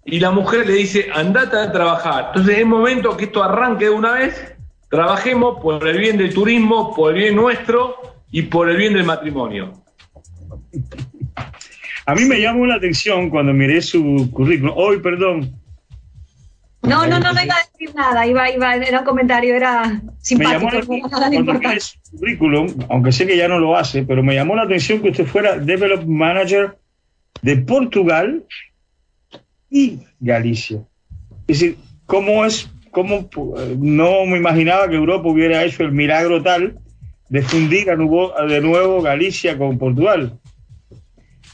y 0.04 0.18
la 0.18 0.30
mujer 0.30 0.66
le 0.66 0.74
dice, 0.74 1.08
andate 1.14 1.56
a 1.56 1.70
trabajar. 1.70 2.26
Entonces 2.28 2.58
es 2.58 2.66
momento 2.66 3.16
que 3.16 3.26
esto 3.26 3.42
arranque 3.42 3.84
de 3.84 3.90
una 3.90 4.12
vez, 4.12 4.56
trabajemos 4.90 5.60
por 5.60 5.86
el 5.86 5.98
bien 5.98 6.16
del 6.16 6.32
turismo, 6.32 6.94
por 6.94 7.12
el 7.12 7.18
bien 7.22 7.36
nuestro 7.36 7.96
y 8.30 8.42
por 8.42 8.68
el 8.68 8.76
bien 8.76 8.94
del 8.94 9.04
matrimonio. 9.04 9.72
A 12.06 12.14
mí 12.14 12.24
me 12.24 12.40
llamó 12.40 12.66
la 12.66 12.76
atención 12.76 13.28
cuando 13.28 13.52
miré 13.52 13.82
su 13.82 14.30
currículum. 14.32 14.72
Hoy, 14.76 14.98
perdón. 15.00 15.57
No, 16.89 17.07
no, 17.07 17.20
no, 17.20 17.32
no 17.32 17.43
iba 17.43 17.55
a 17.55 17.70
decir 17.70 17.95
nada, 17.95 18.26
iba, 18.26 18.51
iba, 18.51 18.76
era 18.76 19.01
un 19.01 19.05
comentario, 19.05 19.55
era 19.55 20.01
simpático. 20.18 20.89
Me 20.91 21.01
llamó 21.01 21.11
la, 21.18 21.30
no 21.30 21.80
su 21.80 22.18
currículum, 22.18 22.74
aunque 22.89 23.12
sé 23.12 23.26
que 23.26 23.36
ya 23.36 23.49
no 23.49 23.59
lo 23.59 23.76
hace, 23.76 24.03
pero 24.03 24.22
me 24.22 24.34
llamó 24.34 24.57
la 24.57 24.62
atención 24.62 25.01
que 25.01 25.11
usted 25.11 25.26
fuera 25.26 25.59
Development 25.59 26.09
Manager 26.09 26.78
de 27.43 27.57
Portugal 27.59 28.45
y 29.70 29.99
Galicia. 30.20 30.80
Es 31.47 31.61
decir, 31.61 31.76
¿cómo 32.07 32.45
es, 32.45 32.70
cómo 32.91 33.28
no 33.78 34.26
me 34.26 34.39
imaginaba 34.39 34.89
que 34.89 34.97
Europa 34.97 35.28
hubiera 35.28 35.64
hecho 35.64 35.82
el 35.84 35.93
milagro 35.93 36.43
tal 36.43 36.78
de 37.28 37.43
fundir 37.43 37.86
de 37.86 38.61
nuevo 38.61 39.03
Galicia 39.03 39.57
con 39.57 39.78
Portugal? 39.78 40.39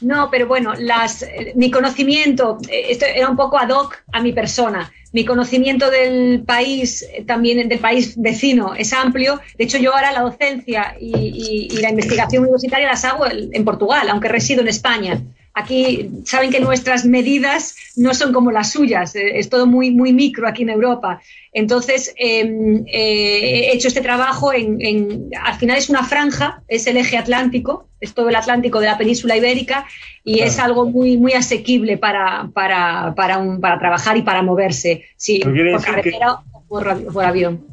No, 0.01 0.29
pero 0.31 0.47
bueno, 0.47 0.75
las, 0.75 1.25
mi 1.55 1.71
conocimiento, 1.71 2.59
eh, 2.69 2.87
esto 2.91 3.07
era 3.07 3.29
un 3.29 3.37
poco 3.37 3.59
ad 3.59 3.71
hoc 3.71 4.03
a 4.13 4.21
mi 4.21 4.33
persona. 4.33 4.93
Mi 5.13 5.25
conocimiento 5.25 5.91
del 5.91 6.43
país, 6.45 7.03
eh, 7.03 7.25
también 7.25 7.69
del 7.69 7.79
país 7.79 8.15
vecino, 8.17 8.75
es 8.75 8.93
amplio. 8.93 9.41
De 9.57 9.65
hecho, 9.65 9.79
yo 9.79 9.95
ahora 9.95 10.13
la 10.13 10.23
docencia 10.23 10.97
y, 11.01 11.69
y 11.71 11.81
la 11.81 11.91
investigación 11.91 12.43
universitaria 12.43 12.89
las 12.89 13.05
hago 13.05 13.25
en 13.31 13.65
Portugal, 13.65 14.09
aunque 14.11 14.29
resido 14.29 14.63
en 14.63 14.69
España. 14.69 15.23
Aquí 15.57 16.11
saben 16.25 16.51
que 16.51 16.59
nuestras 16.59 17.05
medidas 17.05 17.77
no 17.97 18.13
son 18.13 18.33
como 18.33 18.51
las 18.51 18.73
suyas, 18.73 19.15
eh, 19.15 19.39
es 19.39 19.49
todo 19.49 19.67
muy, 19.67 19.93
muy 19.93 20.13
micro 20.13 20.49
aquí 20.49 20.65
en 20.65 20.71
Europa. 20.71 21.21
Entonces, 21.53 22.13
em, 22.17 22.85
eh, 22.89 23.69
he 23.69 23.73
hecho 23.73 23.87
este 23.87 24.01
trabajo 24.01 24.53
en, 24.53 25.31
al 25.41 25.55
final 25.55 25.79
es 25.79 25.89
una 25.89 26.03
franja, 26.03 26.63
es 26.67 26.89
el 26.89 26.97
eje 26.97 27.17
atlántico, 27.17 27.89
es 28.01 28.15
todo 28.15 28.29
el 28.29 28.37
Atlántico 28.37 28.81
de 28.81 28.87
la 28.87 28.99
península 28.99 29.37
ibérica 29.37 29.87
y 30.25 30.41
es 30.41 30.59
algo 30.59 30.87
muy, 30.87 31.17
muy 31.17 31.33
asequible 31.33 31.99
para, 31.99 32.51
para, 32.53 33.15
para, 33.15 33.39
un, 33.39 33.61
para 33.61 33.79
trabajar 33.79 34.17
y 34.17 34.23
para 34.23 34.43
moverse, 34.43 35.05
sí, 35.17 35.41
por 35.41 35.83
carretera 35.83 36.39
o 36.53 36.65
por, 36.69 37.25
avión. 37.25 37.65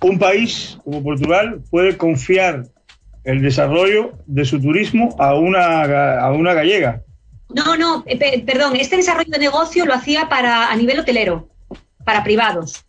Un 0.00 0.18
país 0.18 0.78
como 0.84 1.02
Portugal 1.02 1.60
puede 1.70 1.96
confiar 1.96 2.64
el 3.22 3.40
desarrollo 3.40 4.14
de 4.26 4.44
su 4.44 4.60
turismo 4.60 5.14
a 5.18 5.34
una, 5.34 6.18
a 6.18 6.32
una 6.32 6.54
gallega. 6.54 7.02
No, 7.54 7.76
no, 7.76 8.04
eh, 8.06 8.42
perdón, 8.44 8.76
este 8.76 8.96
desarrollo 8.96 9.30
de 9.30 9.38
negocio 9.38 9.84
lo 9.84 9.94
hacía 9.94 10.28
para 10.28 10.70
a 10.70 10.76
nivel 10.76 11.00
hotelero, 11.00 11.48
para 12.04 12.22
privados, 12.22 12.84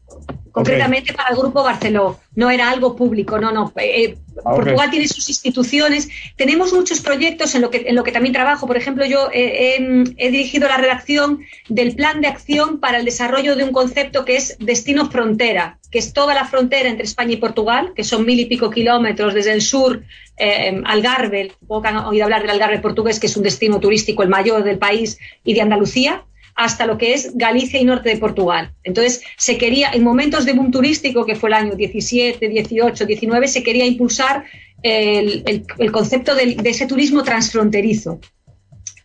concretamente 0.51 1.13
para 1.13 1.29
el 1.29 1.37
Grupo 1.37 1.63
Barceló. 1.63 2.19
No 2.35 2.49
era 2.49 2.69
algo 2.69 2.95
público, 2.95 3.39
no, 3.39 3.51
no. 3.51 3.73
Eh, 3.77 4.03
eh, 4.03 4.17
ah, 4.45 4.51
Portugal 4.55 4.89
tiene 4.91 5.07
sus 5.07 5.27
instituciones. 5.29 6.09
Tenemos 6.35 6.73
muchos 6.73 7.01
proyectos 7.01 7.55
en 7.55 7.61
lo 7.61 7.69
que, 7.69 7.85
en 7.87 7.95
lo 7.95 8.03
que 8.03 8.11
también 8.11 8.33
trabajo. 8.33 8.67
Por 8.67 8.77
ejemplo, 8.77 9.05
yo 9.05 9.29
he 9.33 10.29
dirigido 10.31 10.67
la 10.67 10.77
redacción 10.77 11.41
del 11.67 11.95
plan 11.95 12.21
de 12.21 12.27
acción 12.27 12.79
para 12.79 12.99
el 12.99 13.05
desarrollo 13.05 13.55
de 13.55 13.63
un 13.63 13.71
concepto 13.71 14.25
que 14.25 14.35
es 14.35 14.57
destino 14.59 15.09
frontera, 15.09 15.79
que 15.91 15.99
es 15.99 16.13
toda 16.13 16.33
la 16.33 16.45
frontera 16.45 16.89
entre 16.89 17.03
España 17.03 17.33
y 17.33 17.37
Portugal, 17.37 17.91
que 17.95 18.03
son 18.03 18.25
mil 18.25 18.39
y 18.39 18.45
pico 18.45 18.69
kilómetros 18.69 19.33
desde 19.33 19.51
el 19.51 19.61
sur 19.61 20.03
eh, 20.37 20.81
Algarve, 20.85 21.49
que 21.49 21.87
han 21.87 21.97
oído 21.97 22.23
hablar 22.23 22.41
del 22.41 22.51
Algarve 22.51 22.79
portugués, 22.79 23.19
que 23.19 23.27
es 23.27 23.35
un 23.35 23.43
destino 23.43 23.79
turístico 23.79 24.23
el 24.23 24.29
mayor 24.29 24.63
del 24.63 24.77
país, 24.77 25.19
y 25.43 25.53
de 25.53 25.61
Andalucía, 25.61 26.23
hasta 26.55 26.85
lo 26.85 26.97
que 26.97 27.13
es 27.13 27.35
Galicia 27.35 27.79
y 27.79 27.83
norte 27.83 28.09
de 28.09 28.17
Portugal. 28.17 28.73
Entonces, 28.83 29.21
se 29.37 29.57
quería, 29.57 29.91
en 29.93 30.03
momentos 30.03 30.45
de 30.45 30.53
boom 30.53 30.71
turístico, 30.71 31.25
que 31.25 31.35
fue 31.35 31.49
el 31.49 31.55
año 31.55 31.75
17, 31.75 32.47
18, 32.47 33.05
19, 33.05 33.47
se 33.47 33.63
quería 33.63 33.85
impulsar 33.85 34.45
el, 34.83 35.65
concepto 35.91 36.35
de, 36.35 36.57
ese 36.63 36.87
turismo 36.87 37.23
transfronterizo. 37.23 38.19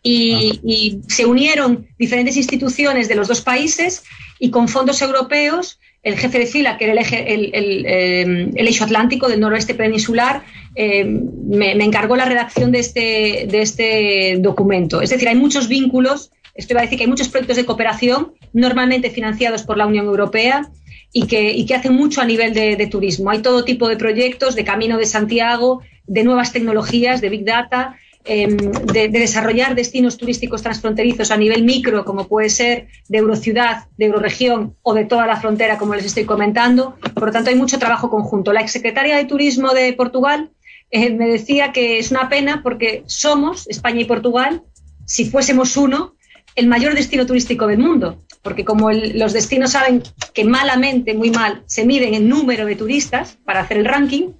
Y, 0.03 1.01
se 1.09 1.25
unieron 1.25 1.87
diferentes 1.99 2.37
instituciones 2.37 3.09
de 3.09 3.15
los 3.15 3.27
dos 3.27 3.41
países 3.41 4.03
y 4.39 4.51
con 4.51 4.67
fondos 4.67 5.01
europeos 5.01 5.79
el 6.07 6.17
jefe 6.17 6.39
de 6.39 6.45
fila, 6.45 6.77
que 6.77 6.85
era 6.85 6.93
el, 6.93 6.99
eje, 6.99 7.33
el, 7.33 7.85
em, 7.85 8.51
atlántico 8.81 9.27
del 9.27 9.39
noroeste 9.39 9.75
peninsular, 9.75 10.43
em, 10.75 11.21
me, 11.49 11.71
encargó 11.71 12.15
la 12.15 12.25
redacción 12.25 12.71
de 12.71 12.79
este, 12.79 13.47
de 13.49 13.61
este 13.61 14.37
documento. 14.39 15.01
Es 15.01 15.09
decir, 15.09 15.27
hay 15.27 15.35
muchos 15.35 15.67
vínculos, 15.67 16.31
esto 16.55 16.73
iba 16.73 16.81
a 16.81 16.83
decir 16.83 16.97
que 16.97 17.03
hay 17.03 17.09
muchos 17.09 17.27
proyectos 17.27 17.57
de 17.57 17.65
cooperación, 17.65 18.33
normalmente 18.53 19.09
financiados 19.09 19.63
por 19.63 19.77
la 19.77 19.85
Unión 19.85 20.05
Europea, 20.05 20.69
y 21.13 21.25
que 21.65 21.75
hacen 21.75 21.93
mucho 21.93 22.21
a 22.21 22.25
nivel 22.25 22.53
de, 22.53 22.87
turismo. 22.87 23.29
Hay 23.29 23.41
todo 23.41 23.63
tipo 23.63 23.87
de 23.87 23.97
proyectos 23.97 24.55
de 24.55 24.63
Camino 24.63 24.97
de 24.97 25.05
Santiago, 25.05 25.81
de 26.05 26.23
nuevas 26.23 26.51
tecnologías, 26.53 27.21
de 27.21 27.29
Big 27.29 27.43
Data, 27.43 27.97
Em, 28.29 28.57
de, 28.57 29.07
desarrollar 29.07 29.73
destinos 29.73 30.17
turísticos 30.17 30.61
transfronterizos 30.61 31.31
a 31.31 31.37
nivel 31.37 31.63
micro, 31.63 32.03
como 32.03 32.27
puede 32.27 32.49
ser 32.49 32.87
de 33.07 33.19
Eurociudad, 33.19 33.85
de 33.97 34.07
Euroregión 34.07 34.75
o 34.81 34.93
de 34.93 35.05
toda 35.05 35.25
la 35.25 35.39
frontera, 35.39 35.77
como 35.77 35.95
les 35.95 36.05
estoy 36.05 36.25
comentando. 36.25 36.97
Por 37.13 37.27
lo 37.27 37.31
tanto, 37.31 37.51
hay 37.51 37.55
mucho 37.55 37.79
trabajo 37.79 38.09
conjunto. 38.09 38.51
La 38.51 38.59
exsecretaria 38.59 39.15
de 39.15 39.23
Turismo 39.23 39.71
de 39.71 39.93
Portugal 39.93 40.51
eh, 40.91 41.09
me 41.11 41.25
decía 41.29 41.71
que 41.71 41.99
es 41.99 42.11
una 42.11 42.27
pena 42.27 42.61
porque 42.63 43.03
somos, 43.05 43.65
España 43.69 44.01
y 44.01 44.05
Portugal, 44.05 44.61
si 45.05 45.23
fuésemos 45.23 45.77
uno, 45.77 46.15
el 46.55 46.67
mayor 46.67 46.95
destino 46.95 47.25
turístico 47.25 47.65
del 47.65 47.79
mundo, 47.79 48.25
porque 48.41 48.65
como 48.65 48.91
los 48.91 49.31
destinos 49.31 49.71
saben 49.71 50.03
que 50.33 50.43
malamente, 50.43 51.13
muy 51.13 51.31
mal, 51.31 51.63
se 51.65 51.85
miden 51.85 52.13
en 52.13 52.27
número 52.27 52.65
de 52.65 52.75
turistas 52.75 53.37
para 53.45 53.61
hacer 53.61 53.77
el 53.77 53.85
ranking, 53.85 54.31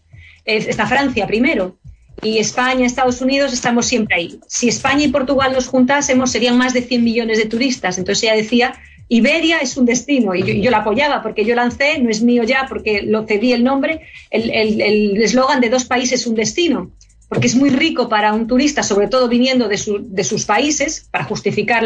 está 0.44 0.88
Francia 0.88 1.26
primero. 1.26 1.78
Y 2.22 2.40
España, 2.40 2.86
Estados 2.86 3.22
Unidos, 3.22 3.54
estamos 3.54 3.86
siempre 3.86 4.16
ahí. 4.16 4.40
Si 4.48 4.68
España 4.68 5.06
y 5.06 5.10
Portugal 5.10 5.54
nos 5.54 5.68
juntásemos, 5.68 6.32
serían 6.32 6.58
más 6.58 6.74
de 6.74 6.82
100 6.82 7.04
millones 7.04 7.38
de 7.38 7.46
turistas. 7.46 7.98
Entonces 7.98 8.24
ella 8.24 8.36
decía, 8.36 8.74
Iberia 9.08 9.60
es 9.60 9.78
un 9.78 9.86
destino. 9.86 10.34
Y 10.34 10.62
yo, 10.62 10.72
la 10.72 10.80
apoyaba 10.80 11.22
porque 11.22 11.46
yo 11.46 11.56
lancé, 11.56 12.00
no 12.00 12.10
es 12.10 12.22
mío 12.22 12.44
ya 12.44 12.66
porque 12.68 13.04
lo 13.04 13.26
cedí 13.28 13.54
el 13.54 13.64
nombre, 13.64 14.02
el 14.32 15.22
eslogan 15.22 15.62
de 15.62 15.70
dos 15.70 15.86
países 15.86 16.26
un 16.28 16.36
destino 16.36 16.92
porque 17.30 17.48
es 17.48 17.56
muy 17.56 17.70
rico 17.70 18.08
para 18.08 18.34
un 18.34 18.48
turista, 18.48 18.84
sobre 18.84 19.08
todo 19.08 19.28
viniendo 19.28 19.68
de, 19.68 19.78
sus 19.78 20.46
países, 20.46 21.08
para 21.12 21.26
justificar 21.26 21.84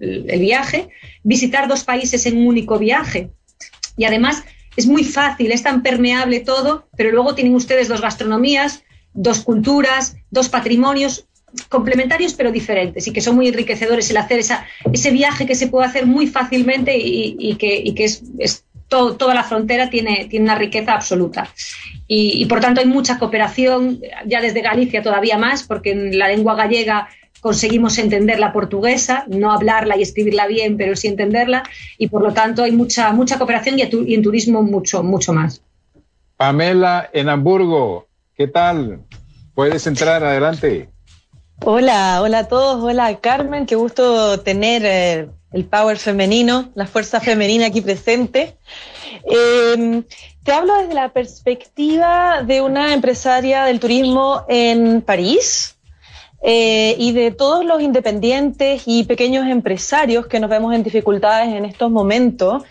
el 0.00 0.40
viaje, 0.40 0.88
visitar 1.22 1.68
dos 1.68 1.84
países 1.84 2.24
en 2.26 2.38
un 2.38 2.46
único 2.46 2.78
viaje. 2.78 3.30
Y 3.96 4.04
además 4.04 4.42
es 4.76 4.86
muy 4.86 5.04
fácil, 5.04 5.52
es 5.52 5.62
tan 5.62 5.82
permeable 5.82 6.40
todo, 6.40 6.88
pero 6.96 7.10
luego 7.10 7.34
tienen 7.34 7.54
ustedes 7.54 7.88
dos 7.88 8.00
gastronomías, 8.00 8.82
dos 9.12 9.40
culturas, 9.40 10.16
dos 10.30 10.48
patrimonios 10.48 11.26
complementarios 11.68 12.34
pero 12.34 12.52
diferentes 12.52 13.06
y 13.08 13.12
que 13.12 13.20
son 13.20 13.34
muy 13.34 13.48
enriquecedores 13.48 14.08
el 14.10 14.16
hacer 14.18 14.38
ese 14.38 15.10
viaje 15.10 15.46
que 15.46 15.56
se 15.56 15.66
puede 15.66 15.86
hacer 15.86 16.06
muy 16.06 16.28
fácilmente 16.28 16.96
y, 16.96 17.56
que, 17.56 17.92
es, 17.98 18.64
toda 18.86 19.34
la 19.34 19.42
frontera 19.42 19.90
tiene, 19.90 20.26
tiene 20.30 20.44
una 20.44 20.54
riqueza 20.54 20.94
absoluta 20.94 21.48
y, 22.12 22.44
por 22.46 22.58
tanto 22.58 22.80
hay 22.80 22.88
mucha 22.88 23.20
cooperación, 23.20 24.00
ya 24.26 24.40
desde 24.40 24.62
Galicia 24.62 25.00
todavía 25.00 25.38
más, 25.38 25.62
porque 25.62 25.92
en 25.92 26.18
la 26.18 26.26
lengua 26.26 26.56
gallega 26.56 27.08
conseguimos 27.40 27.98
entender 27.98 28.40
la 28.40 28.52
portuguesa, 28.52 29.24
no 29.28 29.52
hablarla 29.52 29.96
y 29.96 30.02
escribirla 30.02 30.48
bien, 30.48 30.76
pero 30.76 30.96
sí 30.96 31.06
entenderla, 31.06 31.62
y 31.98 32.08
por 32.08 32.22
lo 32.22 32.32
tanto 32.32 32.64
hay 32.64 32.72
mucha, 32.72 33.12
mucha 33.12 33.38
cooperación 33.38 33.78
y, 33.78 33.82
y 33.82 34.14
en 34.14 34.22
turismo 34.22 34.64
mucho, 34.64 35.04
mucho 35.04 35.32
más. 35.32 35.62
Pamela, 36.36 37.08
en 37.12 37.28
Hamburgo, 37.28 38.08
¿qué 38.40 38.46
tal? 38.46 39.04
Puedes 39.54 39.86
entrar, 39.86 40.24
adelante. 40.24 40.88
Hola, 41.62 42.22
hola 42.22 42.38
a 42.38 42.48
todos, 42.48 42.82
hola 42.82 43.14
Carmen, 43.20 43.66
qué 43.66 43.74
gusto 43.74 44.40
tener 44.40 44.82
eh, 44.82 45.28
el 45.52 45.66
power 45.66 45.98
femenino, 45.98 46.70
la 46.74 46.86
fuerza 46.86 47.20
femenina 47.20 47.66
aquí 47.66 47.82
presente. 47.82 48.56
Eh, 49.30 50.02
te 50.42 50.52
hablo 50.52 50.74
desde 50.78 50.94
la 50.94 51.10
perspectiva 51.10 52.42
de 52.42 52.62
una 52.62 52.94
empresaria 52.94 53.64
del 53.64 53.78
turismo 53.78 54.46
en 54.48 55.02
París 55.02 55.76
eh, 56.42 56.94
y 56.98 57.12
de 57.12 57.30
todos 57.32 57.64
los 57.66 57.82
independientes 57.82 58.82
y 58.86 59.04
pequeños 59.04 59.46
empresarios 59.46 60.26
que 60.26 60.40
nos 60.40 60.48
vemos 60.48 60.74
en 60.74 60.82
dificultades 60.82 61.54
en 61.54 61.66
estos 61.66 61.90
momentos. 61.90 62.62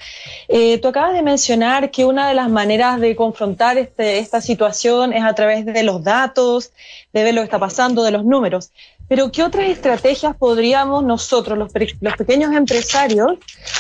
Eh, 0.48 0.80
tú 0.80 0.88
acabas 0.88 1.14
de 1.14 1.22
mencionar 1.22 1.92
que 1.92 2.06
una 2.06 2.28
de 2.28 2.34
las 2.34 2.50
maneras 2.50 3.00
de 3.00 3.16
confrontar 3.16 3.78
este, 3.78 4.18
esta 4.18 4.42
situación 4.42 5.14
es 5.14 5.24
a 5.24 5.34
través 5.36 5.66
de 5.66 5.84
los 5.84 6.04
datos, 6.04 6.72
de 7.14 7.24
ver 7.24 7.36
lo 7.36 7.42
que 7.42 7.46
está 7.46 7.60
pasando, 7.60 8.04
de 8.04 8.12
los 8.12 8.26
números. 8.26 8.72
Pero 9.08 9.32
¿qué 9.32 9.44
otras 9.44 9.68
estrategias 9.70 10.36
podríamos 10.36 11.04
nosotros, 11.04 11.58
los, 11.58 11.72
pequeños 11.72 12.54
empresarios, 12.56 13.38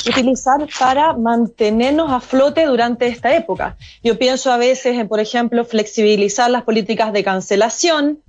utilizar 0.08 0.68
para 0.80 1.14
mantenernos 1.14 2.12
a 2.12 2.20
flote 2.20 2.66
durante 2.66 3.08
esta 3.08 3.36
época? 3.36 3.78
Yo 4.04 4.18
pienso 4.18 4.52
a 4.52 4.58
veces 4.58 4.98
en, 4.98 5.08
por 5.08 5.20
ejemplo, 5.20 5.66
flexibilizar 5.66 6.50
las 6.50 6.64
políticas 6.64 7.14
de 7.14 7.24
cancelación, 7.24 8.20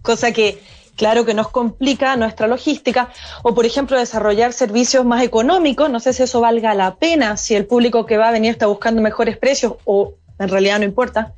cosa 0.00 0.32
que 0.32 0.58
claro 0.98 1.24
que 1.24 1.32
nos 1.32 1.48
complica 1.48 2.16
nuestra 2.16 2.46
logística, 2.46 3.10
o 3.42 3.54
por 3.54 3.64
ejemplo 3.64 3.96
desarrollar 3.96 4.52
servicios 4.52 5.06
más 5.06 5.22
económicos, 5.22 5.88
no 5.88 6.00
sé 6.00 6.12
si 6.12 6.24
eso 6.24 6.40
valga 6.42 6.74
la 6.74 6.96
pena, 6.96 7.38
si 7.38 7.54
el 7.54 7.64
público 7.64 8.04
que 8.04 8.18
va 8.18 8.28
a 8.28 8.32
venir 8.32 8.50
está 8.50 8.66
buscando 8.66 9.00
mejores 9.00 9.38
precios 9.38 9.74
o 9.84 10.14
en 10.38 10.48
realidad 10.48 10.78
no 10.78 10.84
importa. 10.84 11.32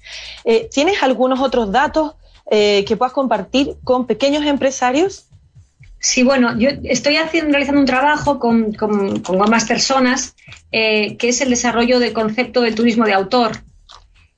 Eh, 0.45 0.69
¿Tienes 0.73 1.03
algunos 1.03 1.41
otros 1.41 1.71
datos 1.71 2.15
eh, 2.51 2.85
que 2.87 2.97
puedas 2.97 3.13
compartir 3.13 3.77
con 3.85 4.07
pequeños 4.07 4.45
empresarios? 4.45 5.27
Sí, 5.99 6.23
bueno, 6.23 6.59
yo 6.59 6.71
estoy 6.85 7.19
realizando 7.19 7.81
un 7.81 7.87
trabajo 7.87 8.39
con, 8.39 8.73
con, 8.73 9.23
ambas 9.43 9.67
personas, 9.67 10.35
eh, 10.73 11.19
que 11.19 11.29
es 11.29 11.43
el 11.43 11.51
desarrollo 11.51 11.99
del 11.99 12.15
concepto 12.15 12.63
del 12.63 12.75
turismo 12.75 13.05
de 13.05 13.13
autor, 13.13 13.53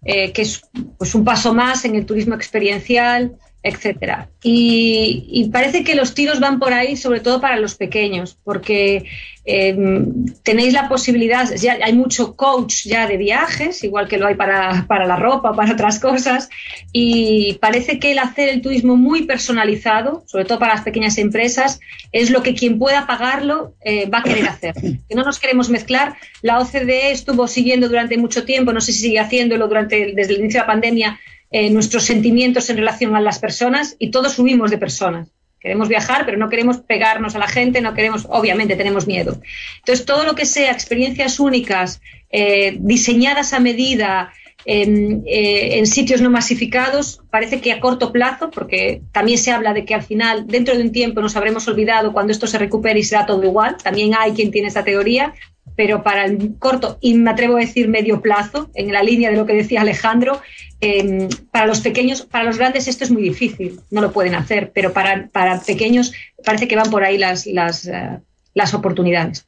que 0.05 0.33
es 0.35 0.63
pues, 0.99 1.15
un 1.15 1.25
paso 1.25 1.55
más 1.55 1.85
en 1.85 1.95
el 1.95 2.05
turismo 2.05 2.35
experiencial, 2.35 3.37
etcétera. 3.63 4.29
Y, 4.43 5.49
parece 5.53 5.85
que 5.85 5.95
los 5.95 6.15
tiros 6.15 6.41
van 6.41 6.59
por 6.59 6.73
ahí, 6.73 6.97
sobre 6.97 7.21
todo 7.21 7.41
para 7.41 7.57
los 7.57 7.77
pequeños, 7.77 8.37
porque 8.43 9.05
em, 9.45 10.27
tenéis 10.43 10.73
la 10.73 10.89
posibilidad, 10.89 11.49
ya 11.55 11.79
hay 11.83 11.93
mucho 11.93 12.35
coach 12.35 12.85
ya 12.85 13.07
de 13.07 13.17
viajes, 13.17 13.85
igual 13.85 14.09
que 14.09 14.19
lo 14.19 14.27
hay 14.27 14.35
para, 14.35 14.87
para, 14.89 15.07
la 15.07 15.17
ropa, 15.17 15.53
para 15.57 15.73
otras 15.73 16.01
cosas, 16.01 16.49
y 16.93 17.55
parece 17.61 17.99
que 17.99 18.13
el 18.13 18.19
hacer 18.19 18.49
el 18.49 18.63
turismo 18.63 18.97
muy 18.97 19.23
personalizado, 19.23 20.25
sobre 20.27 20.45
todo 20.45 20.59
para 20.59 20.75
las 20.75 20.85
pequeñas 20.85 21.19
empresas, 21.19 21.79
es 22.11 22.31
lo 22.31 22.43
que 22.43 22.55
quien 22.55 22.79
pueda 22.79 23.07
pagarlo 23.07 23.75
eh, 23.85 24.09
va 24.09 24.19
a 24.19 24.23
querer 24.23 24.49
hacer. 24.49 24.75
Que 25.09 25.17
no 25.17 25.25
nos 25.25 25.39
queremos 25.41 25.69
mezclar. 25.69 26.15
La 26.41 26.59
OCDE 26.59 27.11
estuvo 27.11 27.47
siguiendo 27.47 27.89
durante 27.89 28.17
mucho 28.17 28.45
tiempo, 28.45 28.73
no 28.73 28.81
sé 28.81 28.93
si 28.93 29.01
sigue 29.01 29.19
haciéndolo 29.19 29.69
durante, 29.69 30.15
desde 30.15 30.35
el 30.35 30.41
inicio 30.41 30.61
de 30.61 30.63
la 30.63 30.73
pandemia, 30.73 31.21
eh, 31.53 31.71
nuestros 31.71 32.05
sentimientos 32.05 32.71
en 32.71 32.79
relación 32.79 33.15
a 33.15 33.21
las 33.21 33.39
personas 33.39 33.97
y 33.99 34.11
todos 34.11 34.33
subimos 34.33 34.71
de 34.71 34.79
personas. 34.79 35.29
Queremos 35.61 35.89
viajar, 35.89 36.25
pero 36.25 36.39
no 36.39 36.49
queremos 36.49 36.79
pegarnos 36.79 37.37
a 37.37 37.39
la 37.39 37.47
gente, 37.47 37.81
no 37.81 37.95
queremos, 37.95 38.27
obviamente 38.29 38.75
tenemos 38.75 39.07
miedo. 39.07 39.41
Entonces, 39.79 40.05
todo 40.05 40.25
lo 40.25 40.35
que 40.35 40.47
sea 40.47 40.73
experiencias 40.73 41.39
únicas, 41.39 42.01
eh, 42.31 42.77
diseñadas 42.81 43.53
a 43.53 43.61
medida, 43.61 44.33
en, 44.65 45.23
eh, 45.27 45.79
en, 45.79 45.87
sitios 45.87 46.21
no 46.21 46.31
masificados, 46.31 47.21
parece 47.31 47.61
que 47.61 47.73
a 47.73 47.81
corto 47.81 48.13
plazo, 48.13 48.51
porque 48.51 49.03
también 49.13 49.39
se 49.39 49.51
habla 49.51 49.75
de 49.75 49.85
que 49.85 49.95
al 49.95 50.03
final, 50.03 50.47
dentro 50.47 50.77
de 50.77 50.83
un 50.83 50.93
tiempo, 50.93 51.21
nos 51.21 51.37
habremos 51.37 51.67
olvidado 51.69 52.13
cuando 52.13 52.33
esto 52.33 52.47
se 52.47 52.59
recupere 52.59 52.99
y 53.01 53.03
será 53.03 53.27
todo 53.27 53.43
igual. 53.45 53.77
También 53.83 54.13
hay 54.19 54.33
quien 54.33 54.51
tiene 54.51 54.69
esta 54.69 54.85
teoría, 54.85 55.35
pero 55.77 56.03
para 56.03 56.25
el 56.25 56.55
corto 56.59 56.99
y 57.01 57.15
me 57.15 57.31
atrevo 57.31 57.57
a 57.57 57.61
decir 57.61 57.89
medio 57.89 58.21
plazo, 58.21 58.71
en 58.75 58.93
la 58.93 59.03
línea 59.03 59.31
de 59.31 59.37
lo 59.37 59.47
que 59.47 59.55
decía 59.55 59.81
Alejandro, 59.81 60.41
em, 60.83 61.29
para 61.51 61.67
los 61.67 61.81
pequeños, 61.81 62.23
para 62.23 62.45
los 62.45 62.59
grandes 62.59 62.89
esto 62.89 63.05
es 63.05 63.11
muy 63.11 63.23
difícil, 63.23 63.81
no 63.91 64.03
lo 64.03 64.13
pueden 64.13 64.35
hacer, 64.35 64.73
pero 64.75 64.93
para, 64.93 65.29
para 65.29 65.61
pequeños 65.61 66.13
parece 66.45 66.69
que 66.69 66.77
van 66.77 66.91
por 66.91 67.05
ahí 67.05 67.17
las, 67.17 67.47
las, 67.47 67.87
eh, 67.87 68.21
las 68.53 68.75
oportunidades. 68.75 69.47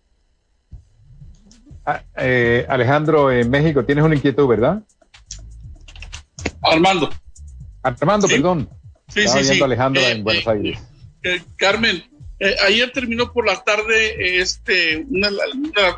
Ah, 1.84 2.02
eh, 2.16 2.64
Alejandro, 2.68 3.30
en 3.30 3.50
México 3.50 3.84
tienes 3.84 4.04
una 4.04 4.14
inquietud, 4.14 4.46
¿verdad? 4.48 4.82
Armando. 6.62 7.10
Armando, 7.82 8.26
perdón. 8.26 8.70
Sí, 9.08 9.28
sí, 9.28 9.44
sí. 9.44 9.62
Alejandro 9.62 10.00
en 10.02 10.18
eh, 10.18 10.22
Buenos 10.22 10.48
Aires. 10.48 10.78
Carmen, 11.56 12.02
eh, 12.40 12.56
ayer 12.66 12.90
terminó 12.92 13.32
por 13.32 13.46
la 13.46 13.62
tarde 13.62 14.40
este, 14.40 15.06
una, 15.08 15.30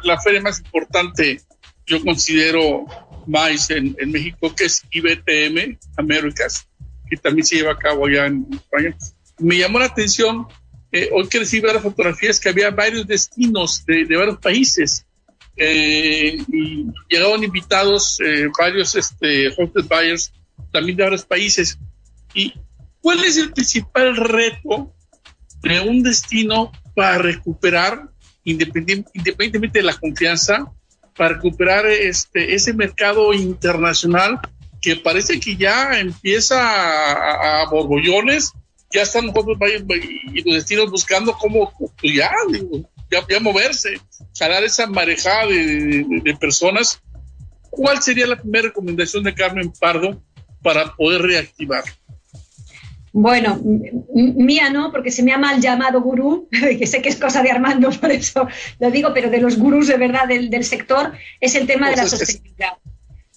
la, 0.03 0.21
feria 0.21 0.41
más 0.41 0.61
importante, 0.61 1.41
yo 1.87 2.03
considero 2.03 2.85
más 3.27 3.71
en, 3.71 3.95
México, 4.07 4.55
que 4.55 4.65
es 4.65 4.83
IBTM 4.91 5.79
Américas, 5.97 6.69
que 7.09 7.17
también 7.17 7.47
se 7.47 7.57
lleva 7.57 7.73
a 7.73 7.79
cabo 7.79 8.07
allá 8.07 8.27
en 8.27 8.47
España. 8.53 8.97
Me 9.39 9.59
llamó 9.59 9.79
la 9.79 9.87
atención, 9.87 10.47
eh, 10.93 11.11
hoy 11.13 11.29
que 11.29 11.41
recibí 11.41 11.67
las 11.67 11.83
fotografías, 11.83 12.41
que 12.41 12.49
había 12.49 12.71
varios 12.71 13.07
destinos 13.07 13.85
de, 13.87 14.05
varios 14.17 14.39
países. 14.39 15.07
Eh, 15.59 16.37
y 16.53 16.87
llegaban 17.09 17.43
invitados 17.43 18.19
varios 18.59 18.95
este, 18.95 19.49
hosted 19.57 19.87
buyers 19.89 20.31
también 20.73 20.97
de 20.97 21.05
varios 21.05 21.25
países. 21.25 21.79
¿Y 22.35 22.53
cuál 23.01 23.25
es 23.25 23.37
el 23.39 23.53
principal 23.53 24.17
reto 24.17 24.95
de 25.63 25.81
un 25.81 26.03
destino 26.03 26.73
para 26.95 27.19
recuperar, 27.19 28.11
independientemente 28.45 29.79
de 29.79 29.83
la 29.83 29.99
confianza, 29.99 30.73
para 31.17 31.35
recuperar 31.35 31.87
este, 31.87 32.55
ese 32.55 32.73
mercado 32.73 33.33
internacional 33.33 34.41
que 34.81 34.97
parece 34.97 35.41
que 35.41 35.57
ya 35.57 35.99
empieza 35.99 37.63
a, 37.63 37.69
borbollones, 37.71 38.53
ya 38.93 39.03
están 39.03 39.27
nosotros 39.27 39.57
y 40.33 40.43
los 40.43 40.55
destinos 40.55 40.91
buscando 40.91 41.33
cómo 41.33 41.73
pues 41.79 42.15
ya, 42.15 42.31
ya, 43.11 43.41
moverse, 43.41 44.01
jalar 44.39 44.63
esa 44.65 44.87
marejada 44.87 45.47
de 45.47 46.37
personas. 46.39 47.01
¿Cuál 47.71 48.03
sería 48.03 48.27
la 48.27 48.41
primera 48.41 48.69
recomendación 48.69 49.25
de 49.25 49.35
Carmen 49.35 49.73
Pardo 49.79 50.23
para 50.63 50.95
poder 50.95 51.23
reactivar? 51.23 51.85
Bueno, 53.19 53.59
mía 54.13 54.69
no, 54.69 54.93
porque 54.93 55.11
se 55.11 55.23
me 55.23 55.33
ha 55.33 55.39
mal 55.39 55.59
llamado 55.59 56.03
gurú, 56.03 56.51
que 56.51 56.87
sé 56.87 57.01
que 57.01 57.09
es 57.09 57.17
cosa 57.17 57.43
de 57.43 57.51
Armando, 57.51 57.91
por 58.01 58.11
eso 58.11 58.47
lo 58.79 58.91
digo, 58.91 59.13
pero 59.15 59.31
de 59.31 59.39
los 59.41 59.57
gurús 59.57 59.87
de 59.87 59.97
verdad 59.97 60.29
del, 60.29 60.65
sector, 60.65 61.13
es 61.41 61.55
el 61.55 61.67
tema 61.67 61.89
de 61.89 61.97
la 61.97 62.03
pues 62.03 62.11
sostenibilidad. 62.11 62.73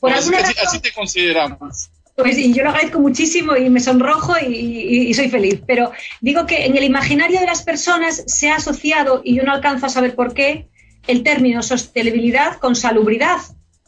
Por 0.01 0.11
pues 0.11 0.17
alguna 0.17 0.39
así, 0.39 0.82
te 0.82 0.91
consideramos. 0.91 1.91
Pues 2.13 2.38
y 2.38 2.53
yo 2.53 2.63
lo 2.63 2.71
agradezco 2.71 2.99
muchísimo 2.99 3.55
y 3.55 3.69
me 3.69 3.80
sonrojo 3.80 4.34
y, 4.45 5.13
soy 5.13 5.30
feliz. 5.30 5.61
Pero 5.65 5.93
digo 6.19 6.45
que 6.45 6.65
en 6.65 6.75
el 6.75 6.84
imaginario 6.84 7.39
de 7.39 7.45
las 7.45 7.63
personas 7.63 8.21
se 8.27 8.49
ha 8.49 8.55
asociado, 8.55 9.21
y 9.23 9.36
yo 9.36 9.43
no 9.43 9.53
alcanzo 9.53 9.86
a 9.86 9.89
saber 9.89 10.13
por 10.13 10.34
qué, 10.34 10.67
el 11.07 11.23
término 11.23 11.63
sostenibilidad 11.63 12.57
con 12.57 12.75
salubridad. 12.75 13.39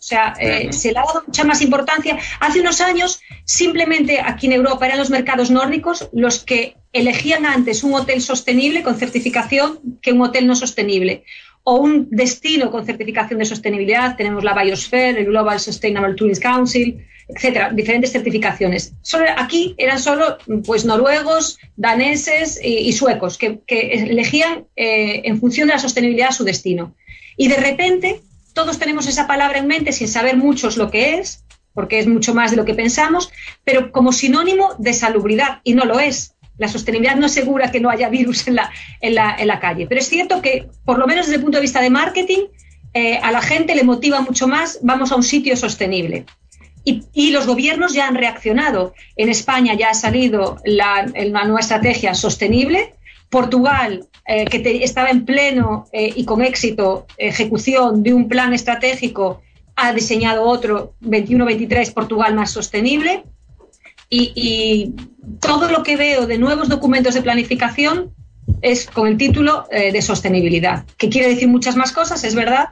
O 0.02 0.04
sea, 0.04 0.34
eh, 0.40 0.74
se 0.74 0.92
le 0.92 0.98
ha 0.98 1.04
dado 1.04 1.24
mucha 1.28 1.44
más 1.44 1.62
importancia. 1.62 2.18
Hace 2.40 2.60
unos 2.60 2.82
años, 2.82 3.22
simplemente 3.46 4.20
aquí 4.20 4.48
en 4.48 4.54
Europa 4.54 4.88
eran 4.88 4.98
los 4.98 5.12
mercados 5.12 5.52
nórdicos 5.52 6.10
los 6.12 6.44
que 6.44 6.76
elegían 6.92 7.46
antes 7.46 7.84
un 7.84 7.94
hotel 7.94 8.20
sostenible 8.20 8.82
con 8.82 8.98
certificación 8.98 9.80
que 10.02 10.12
un 10.12 10.22
hotel 10.24 10.48
no 10.48 10.56
sostenible 10.56 11.24
o 11.64 11.76
un 11.76 12.08
destino 12.10 12.72
con 12.72 12.84
certificación 12.84 13.38
de 13.38 13.46
sostenibilidad. 13.46 14.16
Tenemos 14.16 14.44
la 14.44 14.60
Biosphere, 14.60 15.20
el 15.20 15.28
Global 15.28 15.60
Sustainable 15.60 16.16
Tourism 16.16 16.42
Council, 16.42 17.06
etcétera, 17.28 17.70
diferentes 17.72 18.12
certificaciones. 18.12 18.94
Solo, 19.04 19.26
aquí 19.38 19.76
eran 19.78 20.00
solo 20.00 20.40
pues, 20.66 20.84
noruegos, 20.84 21.60
daneses 21.76 22.60
y, 22.64 22.92
suecos 22.94 23.38
que, 23.38 23.62
elegían 23.68 24.66
eh, 24.76 25.22
en 25.26 25.40
función 25.40 25.68
de 25.68 25.76
la 25.76 25.80
sostenibilidad 25.80 26.32
su 26.32 26.44
destino. 26.44 26.96
Y 27.38 27.50
de 27.50 27.58
repente 27.58 28.22
todos 28.54 28.80
tenemos 28.80 29.08
esa 29.08 29.28
palabra 29.28 29.60
en 29.60 29.68
mente 29.68 29.92
sin 29.92 30.08
saber 30.08 30.38
muchos 30.38 30.78
lo 30.78 30.90
que 30.92 31.20
es, 31.20 31.44
porque 31.74 32.00
es 32.00 32.08
mucho 32.08 32.34
más 32.34 32.52
de 32.52 32.58
lo 32.58 32.66
que 32.66 32.74
pensamos, 32.74 33.32
pero 33.64 33.92
como 33.92 34.12
sinónimo 34.12 34.76
de 34.78 34.94
salubridad, 34.94 35.62
y 35.64 35.74
no 35.74 35.86
lo 35.86 36.00
es. 36.00 36.36
La 36.58 36.68
sostenibilidad 36.68 37.16
no 37.16 37.26
asegura 37.26 37.72
que 37.72 37.80
no 37.80 37.90
haya 37.90 38.10
virus 38.10 38.48
en 38.48 38.56
la, 38.56 38.72
en 39.00 39.16
la, 39.16 39.60
calle, 39.60 39.88
pero 39.88 40.00
es 40.00 40.10
cierto 40.10 40.42
que, 40.42 40.68
por 40.86 41.00
lo 41.00 41.08
menos 41.08 41.26
desde 41.26 41.38
el 41.38 41.44
punto 41.44 41.58
de 41.58 41.64
vista 41.64 41.82
de 41.82 41.90
marketing, 41.90 42.48
eh, 42.94 43.18
a 43.18 43.32
la 43.32 43.42
gente 43.42 43.74
le 43.74 43.84
motiva 43.84 44.22
mucho 44.22 44.48
más, 44.48 44.80
vamos 44.82 45.12
a 45.12 45.16
un 45.16 45.24
sitio 45.24 45.56
sostenible. 45.56 46.26
Y, 46.84 47.30
los 47.30 47.46
gobiernos 47.46 47.94
ya 47.94 48.08
han 48.08 48.16
reaccionado. 48.16 48.96
En 49.16 49.30
España 49.30 49.76
ya 49.76 49.92
ha 49.92 49.94
salido 49.94 50.58
la, 50.66 51.06
nueva 51.06 51.60
estrategia 51.60 52.16
sostenible. 52.16 52.96
Portugal, 53.32 54.08
eh, 54.28 54.46
que 54.46 54.84
estaba 54.84 55.10
en 55.10 55.26
pleno 55.26 55.86
eh, 55.94 56.12
y 56.16 56.26
con 56.26 56.44
éxito 56.44 57.08
ejecución 57.18 58.04
de 58.04 58.14
un 58.14 58.28
plan 58.28 58.54
estratégico, 58.54 59.42
ha 59.78 59.94
diseñado 59.94 60.44
otro 60.44 60.94
21-23 61.02 61.94
Portugal 61.94 62.36
más 62.36 62.52
sostenible. 62.52 63.24
Y, 64.10 64.94
todo 65.40 65.70
lo 65.70 65.82
que 65.84 65.96
veo 65.96 66.28
de 66.28 66.38
nuevos 66.38 66.68
documentos 66.68 67.14
de 67.14 67.22
planificación 67.22 68.14
es 68.62 68.86
con 68.86 69.08
el 69.08 69.18
título 69.18 69.66
eh, 69.72 69.94
de 69.94 70.02
sostenibilidad, 70.02 70.84
que 70.98 71.10
quiere 71.10 71.30
decir 71.30 71.48
muchas 71.48 71.78
más 71.78 71.94
cosas, 71.94 72.24
es 72.26 72.36
verdad, 72.36 72.70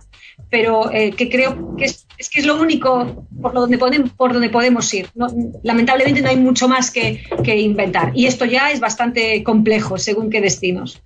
pero 0.50 0.90
que 0.90 1.30
creo 1.30 1.76
que 1.76 1.86
es 1.86 2.08
es 2.20 2.30
que 2.30 2.42
es 2.42 2.46
lo 2.46 2.62
único 2.62 3.26
por 3.42 3.54
donde 3.54 3.78
podemos, 3.78 4.12
por 4.12 4.34
donde 4.34 4.50
podemos 4.50 4.94
ir. 4.94 5.10
lamentablemente 5.64 6.22
no 6.22 6.30
hay 6.30 6.36
mucho 6.36 6.68
más 6.68 6.92
que, 6.92 7.24
inventar. 7.46 8.12
Y 8.14 8.28
esto 8.28 8.44
ya 8.44 8.72
es 8.72 8.82
bastante 8.82 9.42
complejo 9.42 9.98
según 9.98 10.30
qué 10.30 10.42
destinos. 10.42 11.02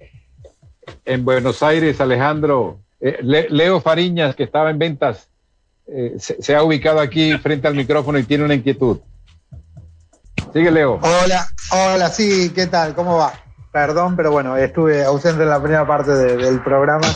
En 1.06 1.24
Buenos 1.24 1.62
Aires, 1.62 2.02
Alejandro, 2.02 2.80
eh, 3.00 3.20
Leo 3.22 3.80
Fariñas, 3.80 4.36
que 4.36 4.44
estaba 4.44 4.72
en 4.72 4.80
ventas, 4.80 5.30
eh, 5.86 6.16
se, 6.18 6.56
ha 6.56 6.64
ubicado 6.64 7.00
aquí 7.00 7.32
frente 7.38 7.68
al 7.68 7.76
micrófono 7.76 8.18
y 8.18 8.24
tiene 8.24 8.44
una 8.44 8.56
inquietud. 8.56 8.98
Sigue, 10.52 10.72
Leo. 10.72 11.00
Hola, 11.02 11.48
hola, 11.72 12.10
sí, 12.10 12.52
¿qué 12.56 12.66
tal? 12.66 12.96
¿Cómo 12.96 13.18
va? 13.18 13.34
Perdón, 13.72 14.16
pero 14.16 14.32
bueno, 14.32 14.58
estuve 14.58 15.04
ausente 15.04 15.44
en 15.44 15.50
la 15.50 15.62
primera 15.62 15.86
parte 15.86 16.12
del 16.12 16.62
programa 16.62 17.08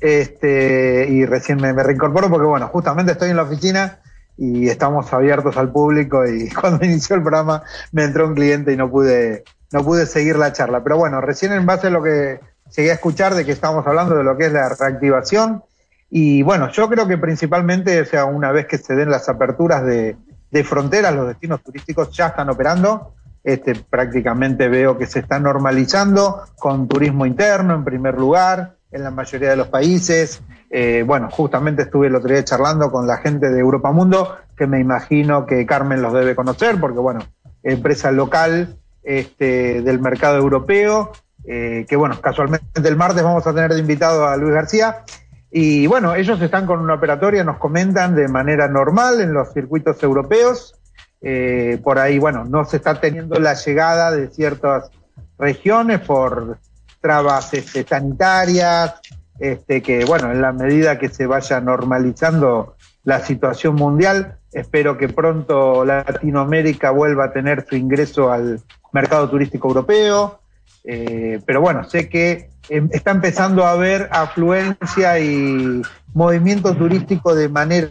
este, 0.00 1.06
y 1.08 1.24
recién 1.26 1.60
me, 1.60 1.72
reincorporo 1.72 2.28
porque, 2.30 2.46
bueno, 2.46 2.68
justamente 2.68 3.12
estoy 3.12 3.30
en 3.30 3.36
la 3.36 3.42
oficina 3.42 4.00
y 4.36 4.68
estamos 4.68 5.12
abiertos 5.12 5.56
al 5.56 5.72
público 5.72 6.26
y 6.26 6.48
cuando 6.60 6.84
inició 6.84 7.16
el 7.16 7.22
programa 7.22 7.62
me 7.92 8.04
entró 8.04 8.26
un 8.26 8.34
cliente 8.34 8.72
y 8.72 8.76
no 8.76 8.90
pude, 8.90 9.44
no 9.72 9.84
pude 9.84 10.06
seguir 10.06 10.36
la 10.36 10.52
charla. 10.52 10.82
Pero 10.82 10.96
bueno, 10.98 11.20
recién 11.20 11.52
en 11.52 11.66
base 11.66 11.88
a 11.88 11.90
lo 11.90 12.02
que 12.02 12.40
llegué 12.76 12.90
a 12.90 12.94
escuchar 12.94 13.34
de 13.34 13.44
que 13.44 13.52
estamos 13.52 13.86
hablando 13.86 14.14
de 14.14 14.24
lo 14.24 14.36
que 14.36 14.46
es 14.46 14.52
la 14.52 14.68
reactivación 14.68 15.62
y 16.10 16.42
bueno, 16.42 16.70
yo 16.72 16.88
creo 16.88 17.06
que 17.06 17.18
principalmente, 17.18 18.00
o 18.00 18.04
sea, 18.04 18.24
una 18.24 18.50
vez 18.50 18.66
que 18.66 18.78
se 18.78 18.94
den 18.94 19.10
las 19.10 19.28
aperturas 19.28 19.84
de, 19.84 20.16
de 20.50 20.64
fronteras, 20.64 21.14
los 21.14 21.28
destinos 21.28 21.62
turísticos 21.62 22.10
ya 22.16 22.28
están 22.28 22.48
operando. 22.48 23.14
Este, 23.44 23.74
prácticamente 23.74 24.68
veo 24.68 24.98
que 24.98 25.06
se 25.06 25.20
está 25.20 25.38
normalizando 25.38 26.42
con 26.58 26.88
turismo 26.88 27.24
interno 27.24 27.74
en 27.74 27.84
primer 27.84 28.18
lugar, 28.18 28.76
en 28.90 29.04
la 29.04 29.10
mayoría 29.10 29.50
de 29.50 29.56
los 29.56 29.68
países. 29.68 30.42
Eh, 30.70 31.02
bueno, 31.06 31.28
justamente 31.30 31.82
estuve 31.82 32.08
el 32.08 32.14
otro 32.14 32.30
día 32.30 32.44
charlando 32.44 32.90
con 32.90 33.06
la 33.06 33.18
gente 33.18 33.50
de 33.50 33.60
Europa 33.60 33.92
Mundo, 33.92 34.36
que 34.56 34.66
me 34.66 34.80
imagino 34.80 35.46
que 35.46 35.66
Carmen 35.66 36.02
los 36.02 36.12
debe 36.12 36.34
conocer, 36.34 36.78
porque 36.80 36.98
bueno, 36.98 37.20
empresa 37.62 38.10
local 38.10 38.76
este, 39.02 39.82
del 39.82 40.00
mercado 40.00 40.36
europeo, 40.36 41.12
eh, 41.44 41.86
que 41.88 41.96
bueno, 41.96 42.20
casualmente 42.20 42.66
el 42.86 42.96
martes 42.96 43.22
vamos 43.22 43.46
a 43.46 43.54
tener 43.54 43.72
de 43.72 43.80
invitado 43.80 44.26
a 44.26 44.36
Luis 44.36 44.54
García. 44.54 45.04
Y 45.50 45.86
bueno, 45.86 46.14
ellos 46.14 46.40
están 46.42 46.66
con 46.66 46.80
una 46.80 46.94
operatoria, 46.94 47.42
nos 47.42 47.56
comentan 47.56 48.14
de 48.14 48.28
manera 48.28 48.68
normal 48.68 49.20
en 49.20 49.32
los 49.32 49.52
circuitos 49.52 50.02
europeos. 50.02 50.74
Eh, 51.22 51.80
por 51.82 51.98
ahí, 51.98 52.18
bueno, 52.18 52.44
no 52.44 52.64
se 52.64 52.76
está 52.76 53.00
teniendo 53.00 53.40
la 53.40 53.54
llegada 53.54 54.10
de 54.10 54.28
ciertas 54.28 54.90
regiones 55.38 56.00
por 56.00 56.58
trabas 57.00 57.54
este, 57.54 57.84
sanitarias, 57.84 58.94
este, 59.38 59.82
que 59.82 60.04
bueno, 60.04 60.32
en 60.32 60.42
la 60.42 60.52
medida 60.52 60.98
que 60.98 61.08
se 61.08 61.26
vaya 61.26 61.60
normalizando 61.60 62.76
la 63.04 63.20
situación 63.20 63.74
mundial, 63.74 64.38
espero 64.52 64.98
que 64.98 65.08
pronto 65.08 65.84
Latinoamérica 65.84 66.90
vuelva 66.90 67.26
a 67.26 67.32
tener 67.32 67.66
su 67.68 67.76
ingreso 67.76 68.32
al 68.32 68.60
mercado 68.92 69.28
turístico 69.30 69.68
europeo. 69.68 70.40
Eh, 70.84 71.40
pero 71.44 71.60
bueno, 71.60 71.84
sé 71.84 72.08
que 72.08 72.50
em, 72.68 72.88
está 72.92 73.10
empezando 73.10 73.64
a 73.64 73.72
haber 73.72 74.08
afluencia 74.10 75.18
y 75.20 75.82
movimiento 76.14 76.74
turístico 76.74 77.34
de 77.34 77.48
manera 77.48 77.90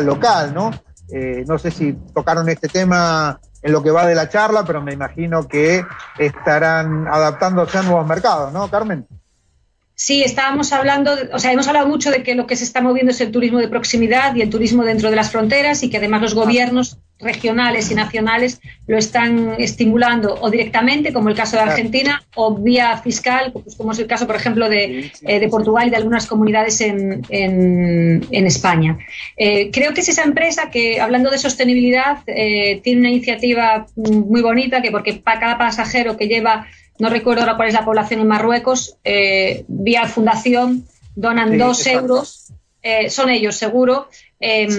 local, 0.00 0.54
¿no? 0.54 0.70
Eh, 1.10 1.44
no 1.46 1.58
sé 1.58 1.70
si 1.70 1.94
tocaron 2.14 2.48
este 2.48 2.68
tema 2.68 3.40
en 3.62 3.72
lo 3.72 3.82
que 3.82 3.90
va 3.90 4.06
de 4.06 4.14
la 4.14 4.28
charla, 4.28 4.64
pero 4.64 4.80
me 4.82 4.92
imagino 4.92 5.48
que 5.48 5.84
estarán 6.18 7.06
adaptándose 7.08 7.78
a 7.78 7.82
nuevos 7.82 8.06
mercados, 8.06 8.52
¿no, 8.52 8.68
Carmen? 8.68 9.06
Sí, 9.94 10.22
estábamos 10.22 10.72
hablando, 10.72 11.12
o 11.32 11.40
sea, 11.40 11.50
hemos 11.50 11.66
hablado 11.66 11.88
mucho 11.88 12.12
de 12.12 12.22
que 12.22 12.36
lo 12.36 12.46
que 12.46 12.54
se 12.54 12.62
está 12.62 12.80
moviendo 12.80 13.10
es 13.10 13.20
el 13.20 13.32
turismo 13.32 13.58
de 13.58 13.66
proximidad 13.66 14.34
y 14.36 14.42
el 14.42 14.50
turismo 14.50 14.84
dentro 14.84 15.10
de 15.10 15.16
las 15.16 15.32
fronteras 15.32 15.82
y 15.82 15.90
que 15.90 15.96
además 15.96 16.22
los 16.22 16.34
gobiernos 16.34 16.98
regionales 17.20 17.90
y 17.90 17.94
nacionales 17.94 18.60
lo 18.86 18.96
están 18.96 19.56
estimulando 19.58 20.36
o 20.40 20.50
directamente, 20.50 21.12
como 21.12 21.28
el 21.28 21.34
caso 21.34 21.56
de 21.56 21.62
Argentina, 21.62 22.22
o 22.34 22.54
vía 22.54 22.96
fiscal, 22.98 23.52
pues 23.52 23.74
como 23.76 23.92
es 23.92 23.98
el 23.98 24.06
caso, 24.06 24.26
por 24.26 24.36
ejemplo, 24.36 24.68
de, 24.68 25.10
eh, 25.22 25.48
Portugal 25.48 25.88
y 25.88 25.90
de 25.90 25.96
algunas 25.96 26.26
comunidades 26.26 26.80
en, 26.80 27.26
España. 28.30 28.98
Eh, 29.36 29.70
creo 29.70 29.92
que 29.92 30.00
es 30.00 30.08
esa 30.08 30.22
empresa 30.22 30.70
que, 30.70 31.00
hablando 31.00 31.30
de 31.30 31.38
sostenibilidad, 31.38 32.18
eh, 32.26 32.80
tiene 32.82 33.00
una 33.00 33.10
iniciativa 33.10 33.86
muy 33.96 34.40
bonita 34.40 34.80
que 34.80 34.90
porque 34.90 35.14
para 35.14 35.40
cada 35.40 35.58
pasajero 35.58 36.16
que 36.16 36.28
lleva 36.28 36.66
no 36.98 37.10
recuerdo 37.10 37.42
ahora 37.42 37.56
cuál 37.56 37.68
es 37.68 37.74
la 37.74 37.84
población 37.84 38.20
en 38.20 38.26
Marruecos, 38.26 38.96
vía 39.68 40.06
fundación, 40.06 40.84
donan 41.14 41.56
dos 41.56 41.86
euros, 41.86 42.52
son 43.08 43.30
ellos 43.30 43.54
seguro, 43.54 44.08
em, 44.40 44.70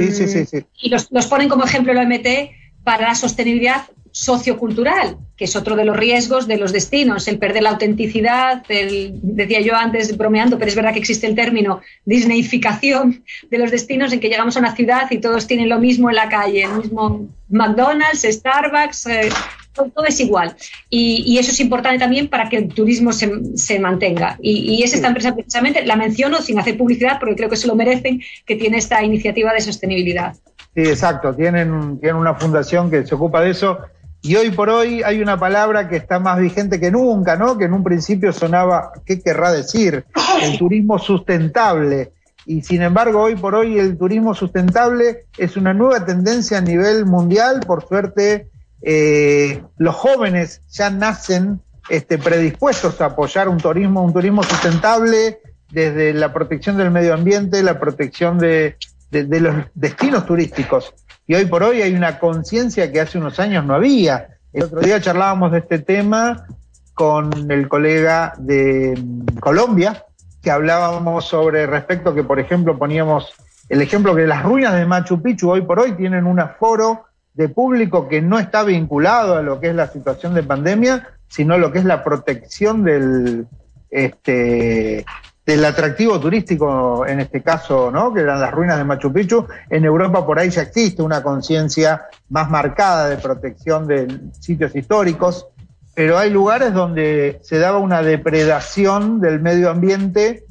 y 0.82 0.90
los, 0.90 1.28
ponen 1.28 1.50
como 1.50 1.66
ejemplo 1.66 1.92
el 1.92 1.98
OMT 1.98 2.52
para 2.84 3.10
la 3.10 3.16
sostenibilidad 3.16 3.84
sociocultural, 4.12 5.18
que 5.38 5.46
es 5.46 5.56
otro 5.56 5.76
de 5.76 5.86
los 5.86 5.96
riesgos 5.96 6.48
de 6.48 6.58
los 6.58 6.74
destinos, 6.74 7.28
el 7.28 7.38
perder 7.38 7.64
la 7.64 7.70
autenticidad, 7.72 8.64
decía 8.68 9.62
yo 9.62 9.76
antes 9.76 10.18
bromeando, 10.18 10.58
pero 10.58 10.70
es 10.70 10.76
verdad 10.76 10.94
que 10.94 11.00
existe 11.00 11.28
el 11.28 11.36
término 11.36 11.82
disneyificación 12.06 13.24
de 13.50 13.58
los 13.58 13.72
destinos 13.72 14.12
en 14.12 14.20
que 14.20 14.30
llegamos 14.30 14.58
a 14.58 14.60
una 14.60 14.76
ciudad 14.76 15.10
y 15.12 15.20
todos 15.20 15.48
tienen 15.48 15.70
lo 15.70 15.80
mismo 15.80 16.10
en 16.10 16.16
la 16.16 16.30
calle, 16.30 16.64
el 16.64 16.74
mismo 16.74 17.30
McDonald's, 17.50 18.24
Starbucks, 18.24 19.06
eh, 19.08 19.30
todo, 19.74 20.06
es 20.08 20.20
igual. 20.20 20.56
Y, 20.90 21.38
eso 21.38 21.52
es 21.52 21.60
importante 21.60 22.00
también 22.00 22.28
para 22.28 22.50
que 22.50 22.58
el 22.58 22.68
turismo 22.70 23.12
se, 23.14 23.80
mantenga. 23.80 24.38
Y, 24.42 24.82
es 24.84 24.94
esta 24.94 25.08
empresa 25.08 25.34
precisamente, 25.34 25.86
la 25.86 25.96
menciono 25.96 26.42
sin 26.42 26.60
hacer 26.60 26.78
publicidad 26.78 27.20
porque 27.20 27.36
creo 27.36 27.50
que 27.50 27.56
se 27.56 27.68
lo 27.68 27.76
merecen, 27.76 28.22
que 28.46 28.56
tiene 28.56 28.78
esta 28.78 29.04
iniciativa 29.04 29.54
de 29.54 29.62
sostenibilidad. 29.62 30.36
Sí, 30.76 30.82
exacto. 30.82 31.34
Tienen, 31.34 32.00
tienen 32.00 32.16
una 32.16 32.36
fundación 32.36 32.90
que 32.90 33.06
se 33.06 33.16
ocupa 33.16 33.42
de 33.42 33.52
eso. 33.52 33.80
Y 34.22 34.36
hoy 34.36 34.52
por 34.52 34.70
hoy 34.70 35.02
hay 35.02 35.22
una 35.22 35.40
palabra 35.40 35.88
que 35.88 35.96
está 35.96 36.20
más 36.20 36.40
vigente 36.40 36.80
que 36.80 36.92
nunca, 36.92 37.38
¿no? 37.38 37.58
Que 37.58 37.66
en 37.66 37.74
un 37.74 37.84
principio 37.84 38.34
sonaba, 38.34 38.92
¿qué 39.06 39.22
querrá 39.22 39.52
decir? 39.52 40.06
El 40.42 40.58
turismo 40.58 41.00
sustentable. 41.00 42.12
Y 42.46 42.62
sin 42.62 42.82
embargo, 42.82 43.22
hoy 43.22 43.36
por 43.36 43.56
hoy 43.56 43.80
el 43.80 43.98
turismo 43.98 44.34
sustentable 44.34 45.26
es 45.38 45.56
una 45.56 45.74
nueva 45.74 46.06
tendencia 46.06 46.58
a 46.58 46.62
nivel 46.62 47.06
mundial. 47.06 47.62
Por 47.66 47.88
suerte, 47.88 48.48
eh, 48.82 49.64
los 49.78 49.96
jóvenes 49.96 50.62
ya 50.70 50.90
nacen 50.90 51.62
este, 51.90 52.18
predispuestos 52.18 53.02
a 53.02 53.06
apoyar 53.06 53.50
un 53.50 53.58
turismo, 53.58 54.04
un 54.04 54.14
turismo 54.14 54.44
sustentable 54.44 55.40
desde 55.72 56.14
la 56.14 56.34
protección 56.34 56.78
del 56.78 56.92
medio 56.92 57.14
ambiente, 57.14 57.62
la 57.64 57.80
protección 57.80 58.38
de, 58.38 58.78
los 59.12 59.56
destinos 59.74 60.26
turísticos. 60.26 60.94
y 61.28 61.36
hoy 61.36 61.46
por 61.46 61.64
hoy 61.64 61.82
hay 61.82 61.94
una 61.94 62.20
conciencia 62.20 62.92
que 62.92 63.02
hace 63.02 63.18
unos 63.18 63.40
años 63.40 63.66
no 63.66 63.76
había. 63.76 64.38
El 64.54 64.64
otro 64.64 64.82
día 64.82 65.02
charlábamos 65.02 65.52
de 65.52 65.60
este 65.60 65.80
tema 65.80 66.48
con 66.94 67.52
el 67.52 67.68
colega 67.68 68.34
de 68.38 69.00
mm, 69.02 69.38
Colombia, 69.40 70.06
que 70.42 70.52
hablábamos 70.52 71.26
sobre 71.26 71.68
respecto 71.68 72.14
que, 72.14 72.24
por 72.24 72.40
ejemplo, 72.40 72.78
poníamos 72.78 73.34
el 73.68 73.82
ejemplo 73.82 74.16
que 74.16 74.26
las 74.26 74.44
ruinas 74.44 74.74
de 74.74 74.86
Machu 74.86 75.22
Picchu 75.22 75.52
hoy 75.52 75.62
por 75.62 75.80
hoy 75.80 75.92
tienen 75.94 76.26
un 76.26 76.40
aforo 76.40 77.06
de 77.40 77.48
público 77.48 78.10
que 78.10 78.22
no 78.22 78.38
está 78.38 78.64
vinculado 78.64 79.38
a 79.38 79.42
lo 79.42 79.62
que 79.62 79.70
es 79.70 79.76
la 79.76 79.88
situación 79.88 80.34
de 80.34 80.44
pandemia, 80.44 81.08
sino 81.30 81.58
lo 81.58 81.72
que 81.72 81.80
es 81.80 81.86
la 81.86 82.04
protección 82.04 82.84
del, 82.84 83.48
este, 83.90 85.06
del 85.46 85.64
atractivo 85.64 86.20
turístico, 86.20 87.06
en 87.08 87.22
este 87.22 87.42
caso, 87.42 87.92
¿no? 87.92 88.14
que 88.14 88.20
eran 88.20 88.42
las 88.42 88.52
ruinas 88.52 88.78
de 88.78 88.84
Machu 88.84 89.14
Picchu. 89.14 89.48
En 89.70 89.86
Europa 89.86 90.26
por 90.26 90.38
ahí 90.38 90.50
ya 90.50 90.64
existe 90.64 91.02
una 91.02 91.24
conciencia 91.24 92.08
más 92.28 92.50
marcada 92.50 93.08
de 93.08 93.16
protección 93.16 93.88
de 93.88 94.20
sitios 94.42 94.76
históricos 94.76 95.48
pero 95.96 96.18
hay 96.18 96.30
lugares 96.30 96.74
donde 96.74 97.40
se 97.42 97.58
daba 97.58 97.78
una 97.78 98.02
depredación 98.02 99.20
del 99.20 99.42
medio 99.42 99.70
ambiente 99.70 100.46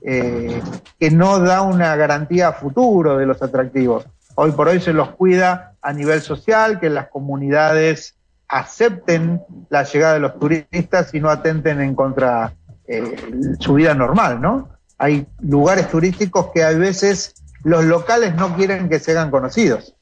eh, 0.00 0.62
que 0.98 1.10
no 1.10 1.40
da 1.40 1.60
una 1.60 1.94
garantía 1.96 2.48
a 2.48 2.52
futuro 2.54 3.18
de 3.18 3.26
los 3.26 3.42
atractivos. 3.42 4.06
Hoy 4.34 4.52
por 4.52 4.68
hoy 4.68 4.80
se 4.80 4.94
los 4.94 5.10
cuida 5.10 5.67
a 5.82 5.92
nivel 5.92 6.20
social, 6.20 6.80
que 6.80 6.90
las 6.90 7.08
comunidades 7.08 8.16
acepten 8.48 9.42
la 9.68 9.84
llegada 9.84 10.14
de 10.14 10.20
los 10.20 10.38
turistas 10.38 11.12
y 11.14 11.20
no 11.20 11.30
atenten 11.30 11.80
en 11.80 11.94
contra 11.94 12.54
eh, 12.86 13.16
su 13.60 13.74
vida 13.74 13.94
normal, 13.94 14.40
¿no? 14.40 14.70
Hay 14.96 15.26
lugares 15.40 15.88
turísticos 15.90 16.50
que 16.52 16.62
a 16.64 16.70
veces 16.70 17.34
los 17.62 17.84
locales 17.84 18.34
no 18.34 18.56
quieren 18.56 18.88
que 18.88 18.98
se 18.98 19.12
hagan 19.12 19.30
conocidos. 19.30 19.94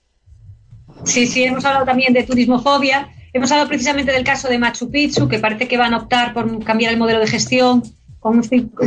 Sí, 1.04 1.26
sí, 1.26 1.44
hemos 1.44 1.64
hablado 1.64 1.84
también 1.84 2.12
de 2.12 2.22
turismofobia 2.22 3.10
Hemos 3.36 3.52
hablado 3.52 3.68
precisamente 3.68 4.12
del 4.12 4.24
caso 4.24 4.48
de 4.48 4.58
Machu 4.58 4.90
Picchu, 4.90 5.28
que 5.28 5.38
parece 5.38 5.68
que 5.68 5.76
van 5.76 5.92
a 5.92 5.98
optar 5.98 6.32
por 6.32 6.64
cambiar 6.64 6.94
el 6.94 6.98
modelo 6.98 7.20
de 7.20 7.26
gestión 7.26 7.82
con 8.26 8.38
un, 8.38 8.42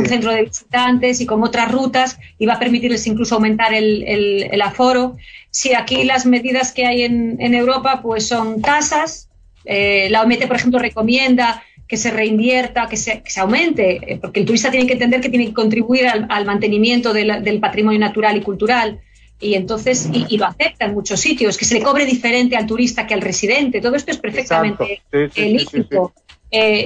centro 0.06 0.32
de 0.32 0.42
visitantes 0.42 1.22
y 1.22 1.24
con 1.24 1.42
otras 1.42 1.72
rutas 1.72 2.18
y 2.38 2.44
va 2.44 2.54
a 2.54 2.58
permitirles 2.58 3.06
incluso 3.06 3.36
aumentar 3.36 3.72
el, 3.72 4.60
aforo. 4.62 5.16
Si 5.50 5.72
aquí 5.72 6.04
las 6.04 6.26
medidas 6.26 6.72
que 6.72 6.84
hay 6.84 7.04
en, 7.04 7.54
Europa 7.54 8.02
pues 8.02 8.26
son 8.28 8.60
tasas, 8.60 9.30
eh, 9.64 10.08
la 10.10 10.24
OMT, 10.24 10.46
por 10.46 10.56
ejemplo, 10.56 10.78
recomienda 10.78 11.62
que 11.88 11.96
se 11.96 12.10
reinvierta, 12.10 12.86
que 12.86 12.98
se, 12.98 13.22
aumente, 13.38 14.12
eh, 14.12 14.18
porque 14.20 14.40
el 14.40 14.46
turista 14.46 14.70
tiene 14.70 14.86
que 14.86 14.92
entender 14.92 15.22
que 15.22 15.30
tiene 15.30 15.46
que 15.46 15.54
contribuir 15.54 16.06
al, 16.06 16.44
mantenimiento 16.44 17.14
del 17.14 17.60
patrimonio 17.60 17.98
natural 17.98 18.36
y 18.36 18.42
cultural 18.42 19.00
y 19.40 19.54
entonces 19.54 20.10
y, 20.12 20.36
lo 20.36 20.44
acepta 20.44 20.84
en 20.84 20.92
muchos 20.92 21.18
sitios, 21.18 21.56
que 21.56 21.64
se 21.64 21.76
le 21.76 21.82
cobre 21.82 22.04
diferente 22.04 22.56
al 22.56 22.66
turista 22.66 23.06
que 23.06 23.14
al 23.14 23.22
residente. 23.22 23.80
Todo 23.80 23.94
esto 23.94 24.10
es 24.10 24.18
perfectamente 24.18 25.00
lícito. 25.34 26.12
Eh, 26.52 26.84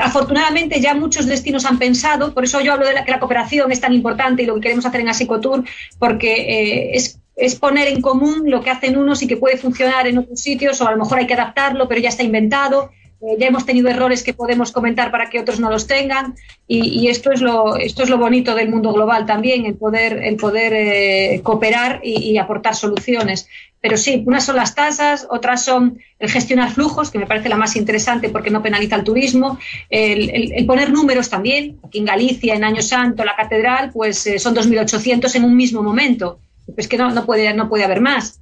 afortunadamente 0.00 0.80
ya 0.80 0.94
muchos 0.94 1.26
destinos 1.26 1.66
han 1.66 1.78
pensado, 1.78 2.32
por 2.32 2.44
eso 2.44 2.60
yo 2.60 2.72
hablo 2.72 2.86
de 2.86 2.94
la, 2.94 3.04
que 3.04 3.10
la 3.10 3.20
cooperación 3.20 3.70
es 3.72 3.80
tan 3.80 3.92
importante 3.92 4.42
y 4.42 4.46
lo 4.46 4.54
que 4.54 4.62
queremos 4.62 4.86
hacer 4.86 5.02
en 5.02 5.08
Asicotour, 5.10 5.64
porque 5.98 6.32
eh, 6.32 6.90
es, 6.94 7.20
es, 7.36 7.56
poner 7.56 7.88
en 7.88 8.00
común 8.00 8.44
lo 8.46 8.62
que 8.62 8.70
hacen 8.70 8.96
unos 8.96 9.22
y 9.22 9.26
que 9.26 9.36
puede 9.36 9.58
funcionar 9.58 10.06
en 10.06 10.18
otros 10.18 10.40
sitios, 10.40 10.80
o 10.80 10.88
a 10.88 10.92
lo 10.92 10.98
mejor 10.98 11.18
hay 11.18 11.26
que 11.26 11.34
adaptarlo, 11.34 11.88
pero 11.88 12.00
ya 12.00 12.08
está 12.08 12.22
inventado. 12.22 12.90
Eh, 13.22 13.36
ya 13.38 13.48
hemos 13.48 13.66
tenido 13.66 13.90
errores 13.90 14.22
que 14.22 14.32
podemos 14.32 14.72
comentar 14.72 15.10
para 15.10 15.28
que 15.28 15.38
otros 15.38 15.60
no 15.60 15.70
los 15.70 15.86
tengan 15.86 16.36
y, 16.66 17.08
esto 17.08 17.30
es 17.32 17.42
lo 17.42 17.76
esto 17.76 18.02
es 18.02 18.08
lo 18.08 18.16
bonito 18.16 18.54
del 18.54 18.70
mundo 18.70 18.94
global 18.94 19.26
también 19.26 19.66
el 19.66 19.74
poder 19.74 20.22
el 20.24 20.36
poder 20.36 20.72
eh, 20.74 21.40
cooperar 21.42 22.00
y, 22.02 22.38
aportar 22.38 22.74
soluciones. 22.74 23.46
Pero 23.82 23.98
sí 23.98 24.22
unas 24.26 24.44
son 24.44 24.56
las 24.56 24.74
tasas 24.74 25.26
otras 25.28 25.62
son 25.62 25.98
el 26.18 26.30
gestionar 26.30 26.70
flujos 26.70 27.10
que 27.10 27.18
me 27.18 27.26
parece 27.26 27.50
la 27.50 27.56
más 27.56 27.76
interesante 27.76 28.30
porque 28.30 28.50
no 28.50 28.62
penaliza 28.62 28.96
el 28.96 29.04
turismo 29.04 29.58
el, 29.90 30.64
poner 30.64 30.90
números 30.90 31.28
también. 31.28 31.78
Aquí 31.84 31.98
en 31.98 32.06
Galicia 32.06 32.54
en 32.54 32.64
Año 32.64 32.80
Santo 32.80 33.22
la 33.24 33.36
catedral 33.36 33.90
pues 33.92 34.26
eh, 34.26 34.38
son 34.38 34.54
2.800 34.54 35.34
en 35.34 35.44
un 35.44 35.56
mismo 35.56 35.82
momento. 35.82 36.38
Pues 36.74 36.88
que 36.88 36.96
no, 36.96 37.10
no 37.10 37.26
puede 37.26 37.52
no 37.52 37.68
puede 37.68 37.84
haber 37.84 38.00
más. 38.00 38.40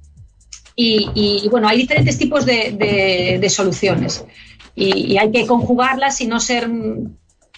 Y, 0.81 1.45
bueno 1.49 1.67
hay 1.67 1.79
diferentes 1.79 2.17
tipos 2.17 2.45
de 2.45 3.45
soluciones 3.49 4.23
y, 4.79 5.17
hay 5.17 5.31
que 5.31 5.45
conjugarlas 5.45 6.21
y 6.21 6.27
no 6.27 6.39
ser 6.39 6.69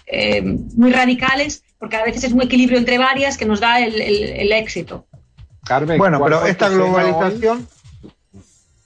eh, 0.07 0.41
muy 0.41 0.91
radicales, 0.91 1.63
porque 1.79 1.97
a 1.97 2.03
veces 2.03 2.25
es 2.25 2.33
un 2.33 2.41
equilibrio 2.41 2.77
entre 2.77 2.97
varias 2.97 3.37
que 3.37 3.45
nos 3.45 3.59
da 3.59 3.79
el, 3.79 4.51
éxito. 4.51 5.05
Carmen, 5.63 5.97
bueno, 5.97 6.19
pero 6.23 6.45
esta 6.45 6.69
globalización, 6.69 7.67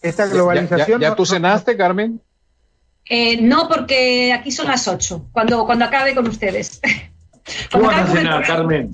esta 0.02 0.28
globalización. 0.28 1.00
¿Ya, 1.00 1.16
tú 1.16 1.26
cenaste, 1.26 1.78
Carmen? 1.78 2.22
Eh, 3.06 3.42
no, 3.42 3.70
porque 3.70 4.34
aquí 4.34 4.52
son 4.52 4.68
las 4.68 4.88
8, 4.88 5.28
cuando, 5.32 5.66
cuando 5.66 5.86
acabe 5.86 6.14
con 6.14 6.28
ustedes. 6.28 6.82
¿Qué 7.70 7.78
vas 7.78 8.10
a 8.10 8.14
cenar, 8.14 8.46
Carmen? 8.46 8.92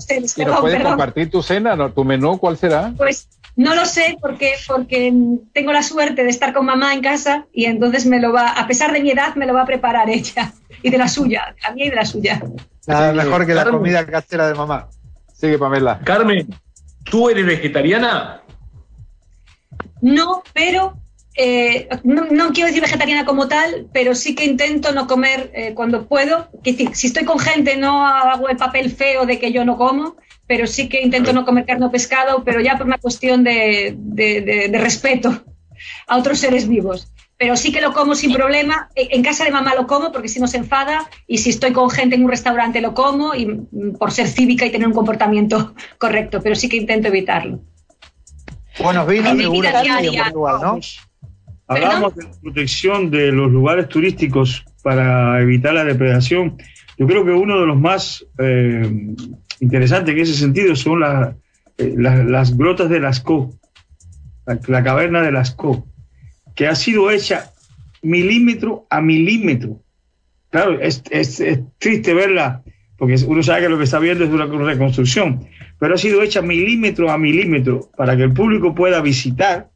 puedes 0.61 0.83
compartir 0.83 1.31
tu 1.31 1.41
cena, 1.41 1.89
tu 1.89 2.03
menú, 2.03 2.37
¿cuál 2.37 2.57
será? 2.57 2.93
Pues 2.95 3.27
no 3.61 3.75
lo 3.75 3.85
sé 3.85 4.17
porque, 4.19 4.53
porque 4.67 5.13
tengo 5.53 5.71
la 5.71 5.83
suerte 5.83 6.23
de 6.23 6.29
estar 6.29 6.51
con 6.51 6.65
mamá 6.65 6.93
en 6.93 7.01
casa 7.01 7.45
y 7.53 7.65
entonces 7.65 8.07
me 8.07 8.19
lo 8.19 8.33
va, 8.33 8.49
a 8.49 8.67
pesar 8.67 8.91
de 8.91 9.01
mi 9.01 9.11
edad, 9.11 9.35
me 9.35 9.45
lo 9.45 9.53
va 9.53 9.61
a 9.61 9.65
preparar 9.65 10.09
ella 10.09 10.51
y 10.81 10.89
de 10.89 10.97
la 10.97 11.07
suya, 11.07 11.53
de 11.55 11.61
la 11.61 11.71
mía 11.73 11.85
y 11.85 11.89
de 11.91 11.95
la 11.95 12.05
suya. 12.05 12.41
Nada 12.87 13.13
mejor 13.13 13.45
que 13.45 13.53
la 13.53 13.65
comida 13.65 14.05
casera 14.05 14.47
de 14.47 14.55
mamá. 14.55 14.89
Sigue, 15.33 15.59
Pamela. 15.59 15.99
Carmen, 16.03 16.47
¿tú 17.03 17.29
eres 17.29 17.45
vegetariana? 17.45 18.41
No, 20.01 20.41
pero 20.53 20.97
eh, 21.35 21.87
no, 22.03 22.51
quiero 22.53 22.67
decir 22.67 22.81
vegetariana 22.81 23.25
como 23.25 23.47
tal, 23.47 23.87
pero 23.93 24.15
sí 24.15 24.33
que 24.33 24.45
intento 24.45 24.91
no 24.91 25.05
comer 25.05 25.51
eh, 25.53 25.73
cuando 25.75 26.07
puedo. 26.07 26.49
si 26.63 27.07
estoy 27.07 27.25
con 27.25 27.37
gente, 27.37 27.77
no 27.77 28.07
hago 28.07 28.49
el 28.49 28.57
papel 28.57 28.91
feo 28.91 29.27
de 29.27 29.39
que 29.39 29.51
yo 29.51 29.63
no 29.63 29.77
como, 29.77 30.17
pero 30.51 30.67
sí 30.67 30.89
que 30.89 31.01
intento 31.01 31.31
no 31.31 31.45
comer 31.45 31.63
carne 31.63 31.85
o 31.85 31.91
pescado, 31.91 32.43
pero 32.43 32.59
ya 32.59 32.77
por 32.77 32.85
una 32.85 32.97
cuestión 32.97 33.41
de, 33.41 34.69
respeto 34.73 35.45
a 36.09 36.17
otros 36.17 36.39
seres 36.39 36.67
vivos. 36.67 37.09
Pero 37.37 37.55
sí 37.55 37.71
que 37.71 37.79
lo 37.79 37.93
como 37.93 38.15
sin 38.15 38.33
problema. 38.33 38.89
En 38.93 39.23
casa 39.23 39.45
de 39.45 39.51
mamá 39.51 39.75
lo 39.75 39.87
como 39.87 40.11
porque 40.11 40.27
si 40.27 40.41
no 40.41 40.47
se 40.47 40.57
enfada 40.57 41.09
y 41.25 41.37
si 41.37 41.51
estoy 41.51 41.71
con 41.71 41.89
gente 41.89 42.17
en 42.17 42.25
un 42.25 42.29
restaurante 42.29 42.81
lo 42.81 42.93
como 42.93 43.33
y 43.33 43.45
mm, 43.45 43.93
por 43.97 44.11
ser 44.11 44.27
cívica 44.27 44.65
y 44.65 44.71
tener 44.71 44.89
un 44.89 44.93
comportamiento 44.93 45.73
correcto, 45.97 46.41
pero 46.43 46.55
sí 46.55 46.67
que 46.67 46.75
intento 46.75 47.07
evitarlo. 47.07 47.61
Buenos 48.83 49.07
vinos, 49.07 49.33
¿no? 49.33 50.79
Hablamos 51.65 52.13
de 52.13 52.23
la 52.25 52.31
protección 52.41 53.09
de 53.09 53.31
los 53.31 53.49
lugares 53.49 53.87
turísticos 53.87 54.65
para 54.83 55.41
evitar 55.41 55.73
la 55.73 55.85
depredación. 55.85 56.57
Yo 56.97 57.07
creo 57.07 57.23
que 57.23 57.31
uno 57.31 57.61
de 57.61 57.67
los 57.67 57.79
más 57.79 58.25
eh, 58.37 59.15
interesante 59.61 60.11
en 60.11 60.19
ese 60.19 60.33
sentido 60.33 60.75
son 60.75 61.01
eh, 61.77 61.93
las 61.95 62.57
grotas 62.57 62.89
de 62.89 62.99
Lascaux, 62.99 63.55
la, 64.45 64.59
la, 64.67 64.83
caverna 64.83 65.21
de 65.21 65.31
Lascaux, 65.31 65.85
que 66.55 66.67
ha 66.67 66.75
sido 66.75 67.09
hecha 67.09 67.51
milímetro 68.01 68.87
a 68.89 69.01
milímetro. 69.01 69.81
Claro, 70.49 70.79
es, 70.81 71.01
triste 71.77 72.13
verla, 72.13 72.63
porque 72.97 73.15
uno 73.25 73.41
sabe 73.41 73.61
que 73.61 73.69
lo 73.69 73.77
que 73.77 73.85
está 73.85 73.99
viendo 73.99 74.25
es 74.25 74.29
una 74.31 74.45
reconstrucción, 74.45 75.47
pero 75.79 75.95
ha 75.95 75.97
sido 75.97 76.21
hecha 76.21 76.41
milímetro 76.41 77.09
a 77.09 77.17
milímetro 77.17 77.89
para 77.95 78.17
que 78.17 78.23
el 78.23 78.33
público 78.33 78.75
pueda 78.75 78.99
visitar 79.01 79.69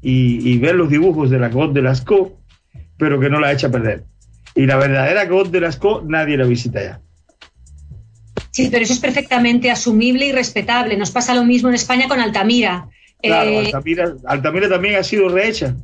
y, 0.00 0.58
ver 0.58 0.74
los 0.74 0.88
dibujos 0.88 1.30
de 1.30 1.38
la 1.38 1.48
grotte 1.48 1.74
de 1.74 1.82
Lascaux, 1.82 2.32
pero 2.98 3.20
que 3.20 3.30
no 3.30 3.38
la 3.38 3.52
echa 3.52 3.68
a 3.68 3.70
perder. 3.70 4.04
Y 4.56 4.66
la 4.66 4.76
verdadera 4.76 5.26
grotte 5.26 5.52
de 5.52 5.60
Lascaux 5.60 6.04
nadie 6.04 6.36
la 6.36 6.46
visita 6.46 6.82
ya. 6.82 7.01
Sí, 8.52 8.68
pero 8.70 8.84
eso 8.84 8.92
es 8.92 9.00
perfectamente 9.00 9.70
asumible 9.70 10.26
y 10.26 10.32
respetable. 10.32 10.96
Nos 10.96 11.10
pasa 11.10 11.34
lo 11.34 11.42
mismo 11.42 11.70
en 11.70 11.74
España 11.74 12.06
con 12.06 12.20
Altamira. 12.20 12.86
Claro, 13.20 13.50
eh, 13.50 13.72
Altamira, 14.26 14.68
también 14.68 14.96
ha 14.96 15.02
sido 15.02 15.28
rehecha. 15.28 15.74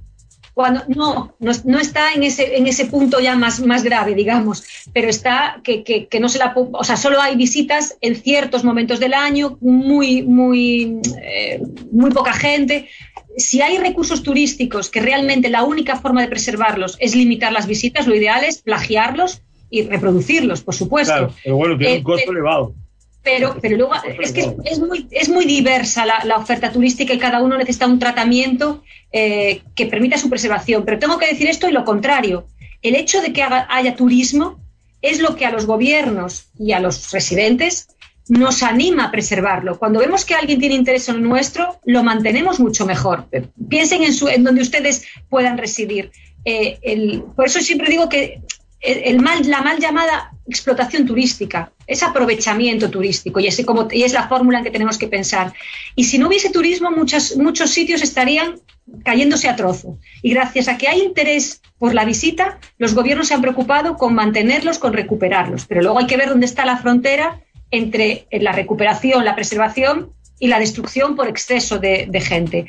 Cuando, 0.52 0.82
no, 0.88 1.34
no, 1.38 1.78
está 1.78 2.12
en 2.12 2.24
ese, 2.24 2.56
en 2.56 2.66
ese 2.66 2.86
punto 2.86 3.20
ya 3.20 3.36
más, 3.36 3.60
más 3.60 3.84
grave, 3.84 4.14
digamos, 4.14 4.64
pero 4.92 5.08
está 5.08 5.60
que, 5.62 5.82
que, 5.84 6.20
no 6.20 6.28
se 6.28 6.38
la. 6.38 6.52
O 6.54 6.84
sea, 6.84 6.96
solo 6.96 7.22
hay 7.22 7.36
visitas 7.36 7.96
en 8.00 8.16
ciertos 8.16 8.64
momentos 8.64 9.00
del 9.00 9.14
año, 9.14 9.56
muy, 9.60 10.22
muy, 10.24 11.00
eh, 11.22 11.62
muy 11.90 12.10
poca 12.10 12.34
gente. 12.34 12.88
Si 13.36 13.62
hay 13.62 13.78
recursos 13.78 14.22
turísticos 14.24 14.90
que 14.90 15.00
realmente 15.00 15.48
la 15.48 15.62
única 15.62 15.96
forma 15.96 16.20
de 16.20 16.28
preservarlos 16.28 16.96
es 16.98 17.14
limitar 17.14 17.52
las 17.52 17.68
visitas, 17.68 18.08
lo 18.08 18.16
ideal 18.16 18.42
es 18.44 18.60
plagiarlos 18.60 19.42
y 19.70 19.82
reproducirlos, 19.82 20.62
por 20.62 20.74
supuesto. 20.74 21.12
Claro, 21.12 21.34
pero 21.42 21.56
bueno, 21.56 21.78
tiene 21.78 21.94
un 21.94 22.00
eh, 22.00 22.04
costo 22.04 22.30
elevado. 22.30 22.74
Pero, 23.22 23.56
pero 23.60 23.76
luego 23.76 23.92
es 24.20 24.32
que 24.32 24.54
es, 24.64 24.78
muy, 24.78 25.06
es 25.10 25.28
muy 25.28 25.44
diversa 25.44 26.06
la, 26.06 26.36
oferta 26.36 26.72
turística 26.72 27.12
y 27.12 27.18
cada 27.18 27.42
uno 27.42 27.58
necesita 27.58 27.86
un 27.86 27.98
tratamiento 27.98 28.82
eh, 29.12 29.60
que 29.74 29.86
permita 29.86 30.16
su 30.16 30.30
preservación. 30.30 30.84
Pero 30.84 30.98
tengo 30.98 31.18
que 31.18 31.26
decir 31.26 31.48
esto 31.48 31.68
y 31.68 31.72
lo 31.72 31.84
contrario. 31.84 32.46
El 32.80 32.94
hecho 32.94 33.20
de 33.20 33.32
que 33.32 33.42
haya 33.42 33.96
turismo 33.96 34.58
es 35.02 35.20
lo 35.20 35.36
que 35.36 35.44
a 35.44 35.50
los 35.50 35.66
gobiernos 35.66 36.46
y 36.58 36.72
a 36.72 36.80
los 36.80 37.10
residentes 37.10 37.88
nos 38.28 38.62
anima 38.62 39.06
a 39.06 39.10
preservarlo. 39.10 39.78
Cuando 39.78 40.00
vemos 40.00 40.24
que 40.24 40.34
alguien 40.34 40.60
tiene 40.60 40.74
interés 40.74 41.08
en 41.08 41.22
lo 41.22 41.28
nuestro, 41.28 41.80
lo 41.84 42.02
mantenemos 42.02 42.60
mucho 42.60 42.86
mejor. 42.86 43.26
Piensen 43.68 44.02
en, 44.02 44.12
su, 44.12 44.28
en 44.28 44.44
donde 44.44 44.62
ustedes 44.62 45.06
puedan 45.28 45.58
residir. 45.58 46.10
Eh, 46.44 46.78
el, 46.82 47.24
por 47.34 47.46
eso 47.46 47.60
siempre 47.60 47.90
digo 47.90 48.08
que 48.08 48.40
el 48.80 49.20
mal, 49.20 49.48
la 49.48 49.62
mal 49.62 49.78
llamada 49.78 50.32
explotación 50.46 51.04
turística, 51.06 51.72
es 51.86 52.02
aprovechamiento 52.02 52.90
turístico 52.90 53.40
y, 53.40 53.46
ese 53.46 53.64
como, 53.64 53.88
y 53.90 54.02
es 54.02 54.12
la 54.12 54.28
fórmula 54.28 54.58
en 54.58 54.64
que 54.64 54.70
tenemos 54.70 54.98
que 54.98 55.08
pensar. 55.08 55.52
Y 55.94 56.04
si 56.04 56.18
no 56.18 56.28
hubiese 56.28 56.50
turismo, 56.50 56.90
muchos, 56.90 57.36
muchos 57.36 57.70
sitios 57.70 58.02
estarían 58.02 58.60
cayéndose 59.04 59.48
a 59.48 59.56
trozo. 59.56 59.98
Y 60.22 60.30
gracias 60.30 60.68
a 60.68 60.78
que 60.78 60.88
hay 60.88 61.00
interés 61.00 61.60
por 61.78 61.94
la 61.94 62.04
visita, 62.04 62.58
los 62.78 62.94
gobiernos 62.94 63.28
se 63.28 63.34
han 63.34 63.42
preocupado 63.42 63.96
con 63.96 64.14
mantenerlos, 64.14 64.78
con 64.78 64.92
recuperarlos. 64.92 65.66
Pero 65.66 65.82
luego 65.82 65.98
hay 65.98 66.06
que 66.06 66.16
ver 66.16 66.28
dónde 66.28 66.46
está 66.46 66.64
la 66.64 66.78
frontera 66.78 67.40
entre 67.70 68.26
la 68.30 68.52
recuperación, 68.52 69.24
la 69.24 69.34
preservación 69.34 70.12
y 70.39 70.49
la 70.49 70.59
destrucción 70.59 71.16
por 71.16 71.28
exceso 71.28 71.78
de, 71.78 72.20
gente. 72.20 72.66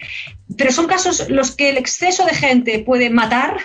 Pero 0.57 0.71
son 0.71 0.87
casos 0.87 1.29
los 1.29 1.55
que 1.55 1.69
el 1.69 1.77
exceso 1.77 2.25
de 2.25 2.33
gente 2.33 2.79
puede 2.79 3.09
matar, 3.09 3.57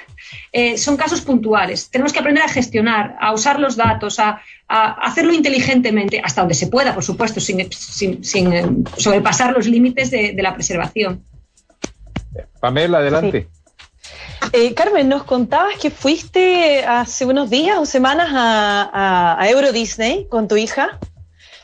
eh, 0.52 0.76
son 0.76 0.96
casos 0.96 1.20
puntuales. 1.22 1.90
Tenemos 1.90 2.12
que 2.12 2.18
aprender 2.18 2.44
a 2.44 2.48
gestionar, 2.48 3.16
a 3.20 3.32
usar 3.32 3.60
los 3.60 3.76
datos, 3.76 4.18
a, 4.18 4.42
hacerlo 4.68 5.32
inteligentemente, 5.32 6.20
hasta 6.22 6.40
donde 6.40 6.54
se 6.54 6.66
pueda, 6.66 6.94
por 6.94 7.04
supuesto, 7.04 7.40
sin, 7.40 7.60
eh, 7.60 8.66
sobrepasar 8.96 9.52
los 9.52 9.66
límites 9.66 10.10
de, 10.10 10.34
la 10.38 10.54
preservación. 10.54 11.22
Pamela, 12.60 12.98
adelante. 12.98 13.48
Eh, 14.52 14.74
Carmen, 14.74 15.08
nos 15.08 15.24
contabas 15.24 15.76
que 15.76 15.90
fuiste 15.90 16.84
hace 16.84 17.24
unos 17.24 17.50
días 17.50 17.78
o 17.78 17.86
semanas 17.86 18.28
a, 18.32 19.36
a 19.38 19.48
Euro 19.48 19.72
Disney 19.72 20.26
con 20.28 20.48
tu 20.48 20.56
hija. 20.56 20.98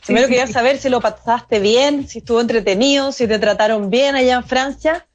Primero 0.05 0.27
quería 0.27 0.47
saber 0.47 0.77
si 0.77 0.89
lo 0.89 0.99
pasaste 0.99 1.59
bien, 1.59 2.07
si 2.07 2.19
estuvo 2.19 2.41
entretenido, 2.41 3.11
si 3.11 3.27
te 3.27 3.37
trataron 3.39 3.89
bien 3.89 4.15
allá 4.15 4.35
en 4.35 4.43
Francia. 4.43 5.05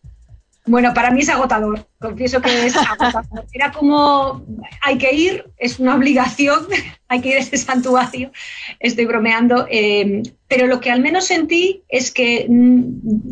Bueno, 0.69 0.93
para 0.95 1.13
mí 1.13 1.21
es 1.21 1.29
agotador, 1.29 1.87
confieso 2.01 2.43
que 2.43 2.67
es 2.67 2.77
agotador. 2.77 3.25
Era 3.53 3.71
como, 3.71 4.45
hay 4.83 4.99
que 4.99 5.15
ir, 5.15 5.45
es 5.59 5.79
una 5.79 5.95
obligación, 5.95 6.67
hay 7.09 7.21
que 7.21 7.29
ir 7.31 7.37
a 7.37 7.41
ese 7.41 7.57
santuario, 7.57 8.33
estoy 8.81 9.07
bromeando, 9.07 9.67
eh, 9.71 10.23
pero 10.49 10.67
lo 10.67 10.81
que 10.81 10.91
al 10.91 11.01
menos 11.01 11.27
sentí 11.27 11.85
es 11.89 12.11
que 12.11 12.47
mm, 12.49 12.83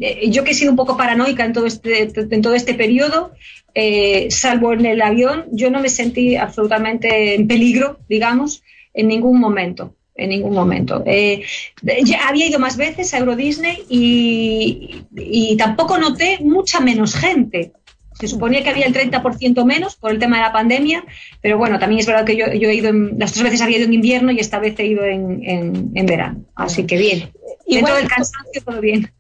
eh, 0.01 0.31
yo 0.31 0.45
que 0.45 0.53
he 0.53 0.55
sido 0.55 0.71
un 0.71 0.77
poco 0.77 0.97
paranoica 0.97 1.45
en 1.45 1.53
todo 1.53 1.67
este, 1.67 2.13
en 2.17 2.43
todo 2.43 2.55
este 2.55 2.75
periodo, 2.75 3.33
eh, 3.75 4.29
salvo 4.31 4.73
en 4.73 4.87
el 4.87 5.03
avión, 5.03 5.47
yo 5.51 5.71
no 5.71 5.81
me 5.81 5.89
sentí 5.89 6.37
absolutamente 6.37 7.35
en 7.35 7.49
peligro, 7.49 7.99
digamos, 8.09 8.63
en 8.93 9.09
ningún 9.09 9.41
momento 9.41 9.97
en 10.15 10.31
ningún 10.31 10.55
momento. 10.55 11.03
Eh, 11.07 11.43
ya 11.83 12.29
había 12.29 12.47
ido 12.47 12.59
más 12.59 12.77
veces 12.77 13.12
a 13.15 13.19
Euro 13.19 13.37
Disney 13.37 13.85
y, 13.89 15.57
tampoco 15.57 15.99
noté 15.99 16.39
mucha 16.41 16.81
menos 16.81 17.15
gente. 17.15 17.73
Se 18.12 18.29
suponía 18.29 18.62
que 18.62 18.71
había 18.71 18.87
el 18.87 18.95
30% 18.95 19.65
menos 19.65 19.97
por 19.97 20.12
el 20.12 20.21
tema 20.21 20.37
de 20.37 20.43
la 20.43 20.53
pandemia, 20.53 21.05
pero 21.41 21.59
bueno, 21.59 21.81
también 21.81 22.01
es 22.01 22.07
verdad 22.07 22.25
que 22.25 22.37
yo, 22.37 22.47
he 22.47 22.75
ido, 22.75 22.93
las 22.93 23.33
tres 23.33 23.43
veces 23.43 23.61
había 23.61 23.79
ido 23.79 23.87
en 23.87 23.95
invierno 23.95 24.31
y 24.31 24.39
esta 24.39 24.61
vez 24.61 24.79
he 24.79 24.87
ido 24.87 25.05
en, 25.05 26.07
verano. 26.07 26.45
Así 26.55 26.85
que 26.85 26.97
bien. 26.97 27.33
Y 27.67 27.77
Dentro 27.77 27.97
del 27.97 28.07
cansancio, 28.07 28.62
todo 28.65 28.81
bien. 28.81 29.11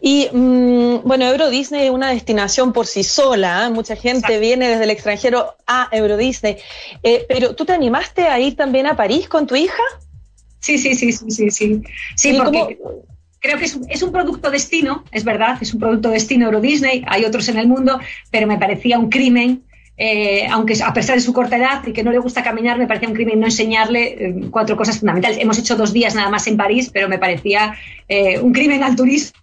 Y 0.00 0.28
mm, 0.32 1.02
bueno, 1.04 1.26
Euro 1.26 1.50
Disney 1.50 1.86
es 1.86 1.90
una 1.90 2.10
destinación 2.10 2.72
por 2.72 2.86
sí 2.86 3.04
sola, 3.04 3.66
¿eh? 3.66 3.70
mucha 3.70 3.96
gente 3.96 4.38
viene 4.38 4.68
desde 4.68 4.84
el 4.84 4.90
extranjero 4.90 5.56
a 5.66 5.88
Euro 5.90 6.16
Disney, 6.16 6.56
eh, 7.02 7.26
pero 7.28 7.54
¿tú 7.54 7.64
te 7.64 7.72
animaste 7.72 8.28
a 8.28 8.38
ir 8.38 8.56
también 8.56 8.86
a 8.86 8.96
París 8.96 9.28
con 9.28 9.46
tu 9.46 9.56
hija? 9.56 9.82
Sí, 10.60 10.78
sí, 10.78 10.94
sí, 10.94 11.12
sí, 11.12 11.30
sí, 11.30 11.50
sí. 11.50 11.82
Sí, 12.14 12.38
porque 12.42 12.78
creo 13.40 13.58
que 13.58 13.64
es, 13.64 14.02
un 14.02 14.12
producto 14.12 14.50
destino, 14.50 15.04
es 15.12 15.24
verdad, 15.24 15.58
es 15.60 15.72
un 15.72 15.80
producto 15.80 16.10
destino 16.10 16.46
Euro 16.46 16.60
Disney, 16.60 17.04
hay 17.06 17.24
otros 17.24 17.48
en 17.48 17.58
el 17.58 17.68
mundo, 17.68 18.00
pero 18.30 18.46
me 18.46 18.58
parecía 18.58 18.98
un 18.98 19.08
crimen 19.08 19.62
eh, 19.98 20.46
aunque 20.50 20.74
a 20.84 20.92
pesar 20.92 21.14
de 21.14 21.22
su 21.22 21.32
corta 21.32 21.56
edad 21.56 21.82
y 21.86 21.92
que 21.92 22.02
no 22.02 22.12
le 22.12 22.18
gusta 22.18 22.42
caminar, 22.42 22.78
me 22.78 22.86
parecía 22.86 23.08
un 23.08 23.14
crimen 23.14 23.40
no 23.40 23.46
enseñarle 23.46 24.26
eh, 24.26 24.34
cuatro 24.50 24.76
cosas 24.76 24.98
fundamentales. 24.98 25.38
Hemos 25.40 25.58
hecho 25.58 25.74
dos 25.74 25.92
días 25.92 26.14
nada 26.14 26.28
más 26.28 26.46
en 26.46 26.56
París, 26.56 26.90
pero 26.92 27.08
me 27.08 27.18
parecía 27.18 27.74
eh, 28.08 28.38
un 28.38 28.52
crimen 28.52 28.82
al 28.82 28.94
turismo. 28.94 29.38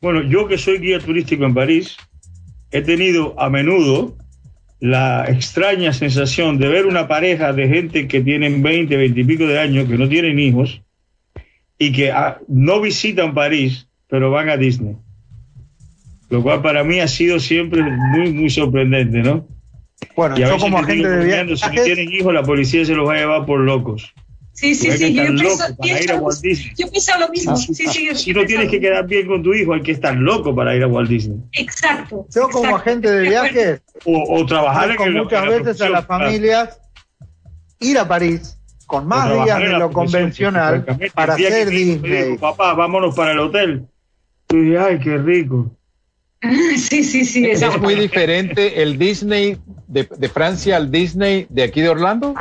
Bueno, 0.00 0.22
yo 0.22 0.46
que 0.46 0.58
soy 0.58 0.78
guía 0.78 1.00
turístico 1.00 1.44
en 1.44 1.54
París, 1.54 1.96
he 2.70 2.82
tenido 2.82 3.40
a 3.40 3.48
menudo 3.48 4.16
la 4.80 5.24
extraña 5.28 5.92
sensación 5.92 6.58
de 6.58 6.68
ver 6.68 6.86
una 6.86 7.08
pareja 7.08 7.52
de 7.52 7.68
gente 7.68 8.06
que 8.06 8.20
tienen 8.20 8.62
20, 8.62 8.96
20 8.96 9.20
y 9.20 9.24
pico 9.24 9.46
de 9.46 9.58
años, 9.58 9.88
que 9.88 9.98
no 9.98 10.08
tienen 10.08 10.38
hijos 10.38 10.82
y 11.78 11.92
que 11.92 12.12
ah, 12.12 12.38
no 12.48 12.80
visitan 12.80 13.34
París, 13.34 13.88
pero 14.08 14.30
van 14.30 14.48
a 14.48 14.56
Disney. 14.56 14.96
Lo 16.30 16.42
cual 16.42 16.62
para 16.62 16.84
mí 16.84 17.00
ha 17.00 17.08
sido 17.08 17.40
siempre 17.40 17.82
muy, 17.82 18.32
muy 18.32 18.50
sorprendente, 18.50 19.22
¿no? 19.22 19.46
Bueno, 20.14 20.36
yo 20.36 20.58
como 20.58 20.78
agente 20.78 21.08
de 21.08 21.24
viajes... 21.24 21.60
Si 21.60 21.70
tienen 21.70 22.12
hijos, 22.12 22.32
la 22.32 22.42
policía 22.42 22.84
se 22.84 22.94
los 22.94 23.08
va 23.08 23.14
a 23.14 23.18
llevar 23.18 23.46
por 23.46 23.60
locos. 23.60 24.12
Sí, 24.58 24.74
sí, 24.74 24.90
sí. 24.90 25.14
Yo 25.14 25.22
pienso, 26.90 27.12
lo 27.20 27.28
mismo. 27.28 27.56
si 27.56 28.32
no 28.32 28.44
tienes 28.44 28.68
que 28.68 28.80
quedar 28.80 29.06
bien 29.06 29.28
con 29.28 29.40
tu 29.40 29.54
hijo, 29.54 29.72
hay 29.72 29.82
que 29.82 29.92
estar 29.92 30.16
loco 30.16 30.52
para 30.52 30.74
ir 30.74 30.82
a 30.82 30.88
Walt 30.88 31.08
Disney. 31.08 31.38
Exacto. 31.52 32.26
Yo 32.34 32.48
como 32.48 32.74
agente 32.74 33.08
de 33.08 33.28
viajes 33.28 33.82
o, 34.04 34.44
trabajar 34.46 34.96
con 34.96 35.12
muchas 35.12 35.46
veces 35.46 35.80
a 35.80 35.88
las 35.90 36.04
familias 36.06 36.80
ir 37.78 38.00
a 38.00 38.08
París 38.08 38.58
con 38.86 39.06
más 39.06 39.32
días 39.32 39.60
de 39.60 39.68
lo 39.78 39.92
convencional 39.92 40.84
para 41.14 41.34
hacer 41.34 41.68
Disney. 41.68 42.36
Papá, 42.38 42.74
vámonos 42.74 43.14
para 43.14 43.30
el 43.30 43.38
hotel. 43.38 43.86
Tú 44.48 44.60
dices, 44.60 44.80
ay, 44.80 44.98
qué 44.98 45.18
rico. 45.18 45.70
Sí, 46.76 47.04
sí, 47.04 47.24
sí. 47.24 47.44
¿Es, 47.46 47.80
muy 47.80 47.94
diferente 47.94 48.82
el 48.82 48.98
Disney 48.98 49.56
de, 49.86 50.08
de 50.18 50.28
Francia 50.28 50.76
al 50.76 50.90
Disney 50.90 51.46
de 51.48 51.62
aquí 51.62 51.80
de 51.80 51.90
Orlando? 51.90 52.34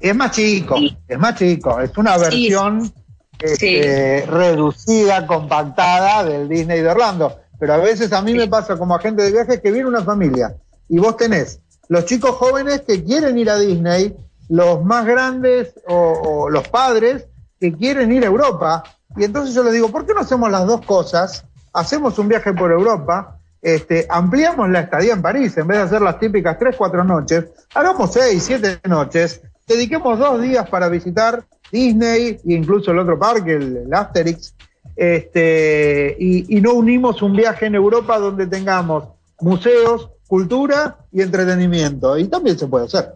Es 0.00 0.14
más 0.14 0.32
chico, 0.32 0.76
es 1.08 1.18
más 1.18 1.34
chico, 1.36 1.80
es 1.80 1.96
una 1.96 2.16
versión 2.18 2.92
este, 3.38 4.24
reducida, 4.28 5.26
compactada 5.26 6.24
del 6.24 6.48
Disney 6.48 6.80
de 6.80 6.88
Orlando. 6.88 7.38
Pero 7.58 7.74
a 7.74 7.78
veces 7.78 8.12
a 8.12 8.20
mí 8.20 8.34
me 8.34 8.48
pasa 8.48 8.76
como 8.76 8.94
agente 8.94 9.22
de 9.22 9.32
viajes 9.32 9.60
que 9.60 9.70
viene 9.70 9.88
una 9.88 10.02
familia 10.02 10.54
y 10.88 10.98
vos 10.98 11.16
tenés 11.16 11.60
los 11.88 12.04
chicos 12.06 12.32
jóvenes 12.32 12.82
que 12.82 13.04
quieren 13.04 13.38
ir 13.38 13.50
a 13.50 13.58
Disney, 13.58 14.16
los 14.48 14.84
más 14.84 15.04
grandes 15.06 15.74
o, 15.86 16.48
los 16.50 16.68
padres 16.68 17.26
que 17.60 17.72
quieren 17.72 18.12
ir 18.12 18.24
a 18.24 18.26
Europa. 18.26 18.82
Y 19.16 19.24
entonces 19.24 19.54
yo 19.54 19.62
les 19.62 19.74
digo, 19.74 19.90
¿por 19.90 20.06
qué 20.06 20.14
no 20.14 20.20
hacemos 20.20 20.50
las 20.50 20.66
dos 20.66 20.84
cosas? 20.84 21.44
Hacemos 21.72 22.18
un 22.18 22.28
viaje 22.28 22.52
por 22.52 22.72
Europa, 22.72 23.38
este, 23.60 24.06
ampliamos 24.08 24.68
la 24.70 24.80
estadía 24.80 25.14
en 25.14 25.22
París, 25.22 25.56
en 25.56 25.66
vez 25.66 25.78
de 25.78 25.84
hacer 25.84 26.02
las 26.02 26.18
típicas 26.18 26.58
tres, 26.58 26.76
cuatro 26.76 27.04
noches, 27.04 27.46
hagamos 27.74 28.12
seis, 28.12 28.42
siete 28.44 28.78
noches, 28.84 29.40
dediquemos 29.66 30.18
dos 30.18 30.40
días 30.40 30.68
para 30.68 30.88
visitar 30.88 31.44
Disney 31.70 32.38
e 32.46 32.54
incluso 32.54 32.90
el 32.90 32.98
otro 32.98 33.18
parque, 33.18 33.54
el, 33.54 33.92
Asterix, 33.92 34.54
este, 34.96 36.16
y, 36.18 36.60
no 36.60 36.74
unimos 36.74 37.22
un 37.22 37.34
viaje 37.34 37.66
en 37.66 37.74
Europa 37.74 38.18
donde 38.18 38.46
tengamos 38.46 39.04
museos, 39.40 40.10
cultura 40.28 40.98
y 41.12 41.22
entretenimiento. 41.22 42.16
Y 42.16 42.28
también 42.28 42.58
se 42.58 42.66
puede 42.66 42.86
hacer. 42.86 43.14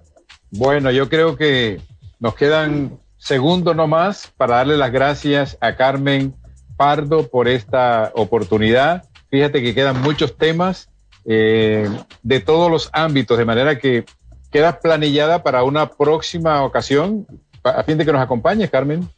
Bueno, 0.50 0.90
yo 0.90 1.08
creo 1.08 1.36
que 1.36 1.80
nos 2.18 2.34
quedan 2.34 2.98
segundos 3.16 3.76
nomás 3.76 4.32
para 4.36 4.56
darle 4.56 4.76
las 4.76 4.92
gracias 4.92 5.56
a 5.60 5.76
Carmen 5.76 6.34
Pardo 6.76 7.28
por 7.28 7.48
esta 7.48 8.12
oportunidad. 8.14 9.04
Fíjate 9.30 9.62
que 9.62 9.74
quedan 9.74 10.00
muchos 10.00 10.36
temas 10.36 10.88
eh, 11.26 11.88
de 12.22 12.40
todos 12.40 12.70
los 12.70 12.88
ámbitos, 12.92 13.36
de 13.36 13.44
manera 13.44 13.78
que 13.78 14.04
queda 14.50 14.80
planillada 14.80 15.42
para 15.42 15.62
una 15.64 15.90
próxima 15.90 16.62
ocasión, 16.64 17.26
a 17.62 17.82
fin 17.82 17.98
de 17.98 18.04
que 18.04 18.12
nos 18.12 18.22
acompañes, 18.22 18.70
Carmen. 18.70 19.08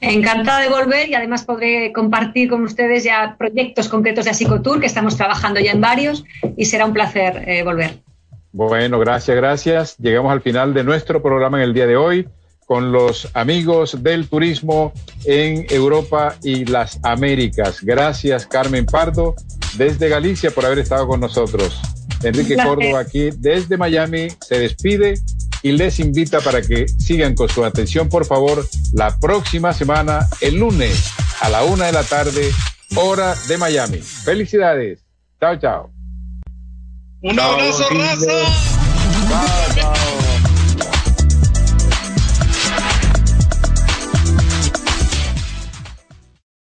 Encantada 0.00 0.60
de 0.60 0.70
volver 0.70 1.10
y 1.10 1.14
además 1.14 1.44
podré 1.44 1.92
compartir 1.92 2.48
con 2.48 2.62
ustedes 2.62 3.04
ya 3.04 3.36
proyectos 3.38 3.88
concretos 3.88 4.24
de 4.24 4.30
Asicotour, 4.30 4.80
que 4.80 4.86
estamos 4.86 5.16
trabajando 5.16 5.60
ya 5.60 5.72
en 5.72 5.80
varios, 5.80 6.24
y 6.56 6.64
será 6.64 6.86
un 6.86 6.94
placer 6.94 7.44
eh, 7.46 7.62
volver. 7.62 7.98
Bueno, 8.52 8.98
gracias, 8.98 9.36
gracias. 9.36 9.96
Llegamos 9.98 10.32
al 10.32 10.40
final 10.40 10.74
de 10.74 10.84
nuestro 10.84 11.22
programa 11.22 11.58
en 11.58 11.64
el 11.64 11.74
día 11.74 11.86
de 11.86 11.96
hoy 11.96 12.28
con 12.70 12.92
los 12.92 13.28
amigos 13.34 14.02
del 14.02 14.28
turismo 14.28 14.92
en 15.24 15.66
Europa 15.70 16.36
y 16.42 16.64
las 16.64 17.00
Américas. 17.02 17.82
Gracias, 17.82 18.46
Carmen 18.46 18.86
Pardo, 18.86 19.34
desde 19.76 20.08
Galicia, 20.08 20.50
por 20.50 20.64
haber 20.64 20.78
estado 20.78 21.06
con 21.08 21.20
nosotros. 21.20 21.80
Enrique 22.22 22.56
Córdoba 22.56 23.00
aquí 23.00 23.30
desde 23.36 23.76
Miami 23.76 24.28
se 24.40 24.58
despide 24.58 25.14
y 25.62 25.72
les 25.72 26.00
invita 26.00 26.40
para 26.40 26.62
que 26.62 26.88
sigan 26.88 27.34
con 27.34 27.48
su 27.48 27.64
atención, 27.64 28.08
por 28.08 28.24
favor, 28.24 28.66
la 28.92 29.18
próxima 29.18 29.72
semana, 29.72 30.26
el 30.40 30.56
lunes 30.56 31.12
a 31.40 31.48
la 31.48 31.64
una 31.64 31.86
de 31.86 31.92
la 31.92 32.02
tarde, 32.02 32.50
hora 32.96 33.34
de 33.48 33.58
Miami. 33.58 33.98
Felicidades. 33.98 35.00
Chao, 35.38 35.56
chao. 35.58 35.90
Un 37.22 37.38
abrazo, 37.38 37.84
raza. 37.90 38.32
Chao, 39.28 39.74
chao. 39.74 40.09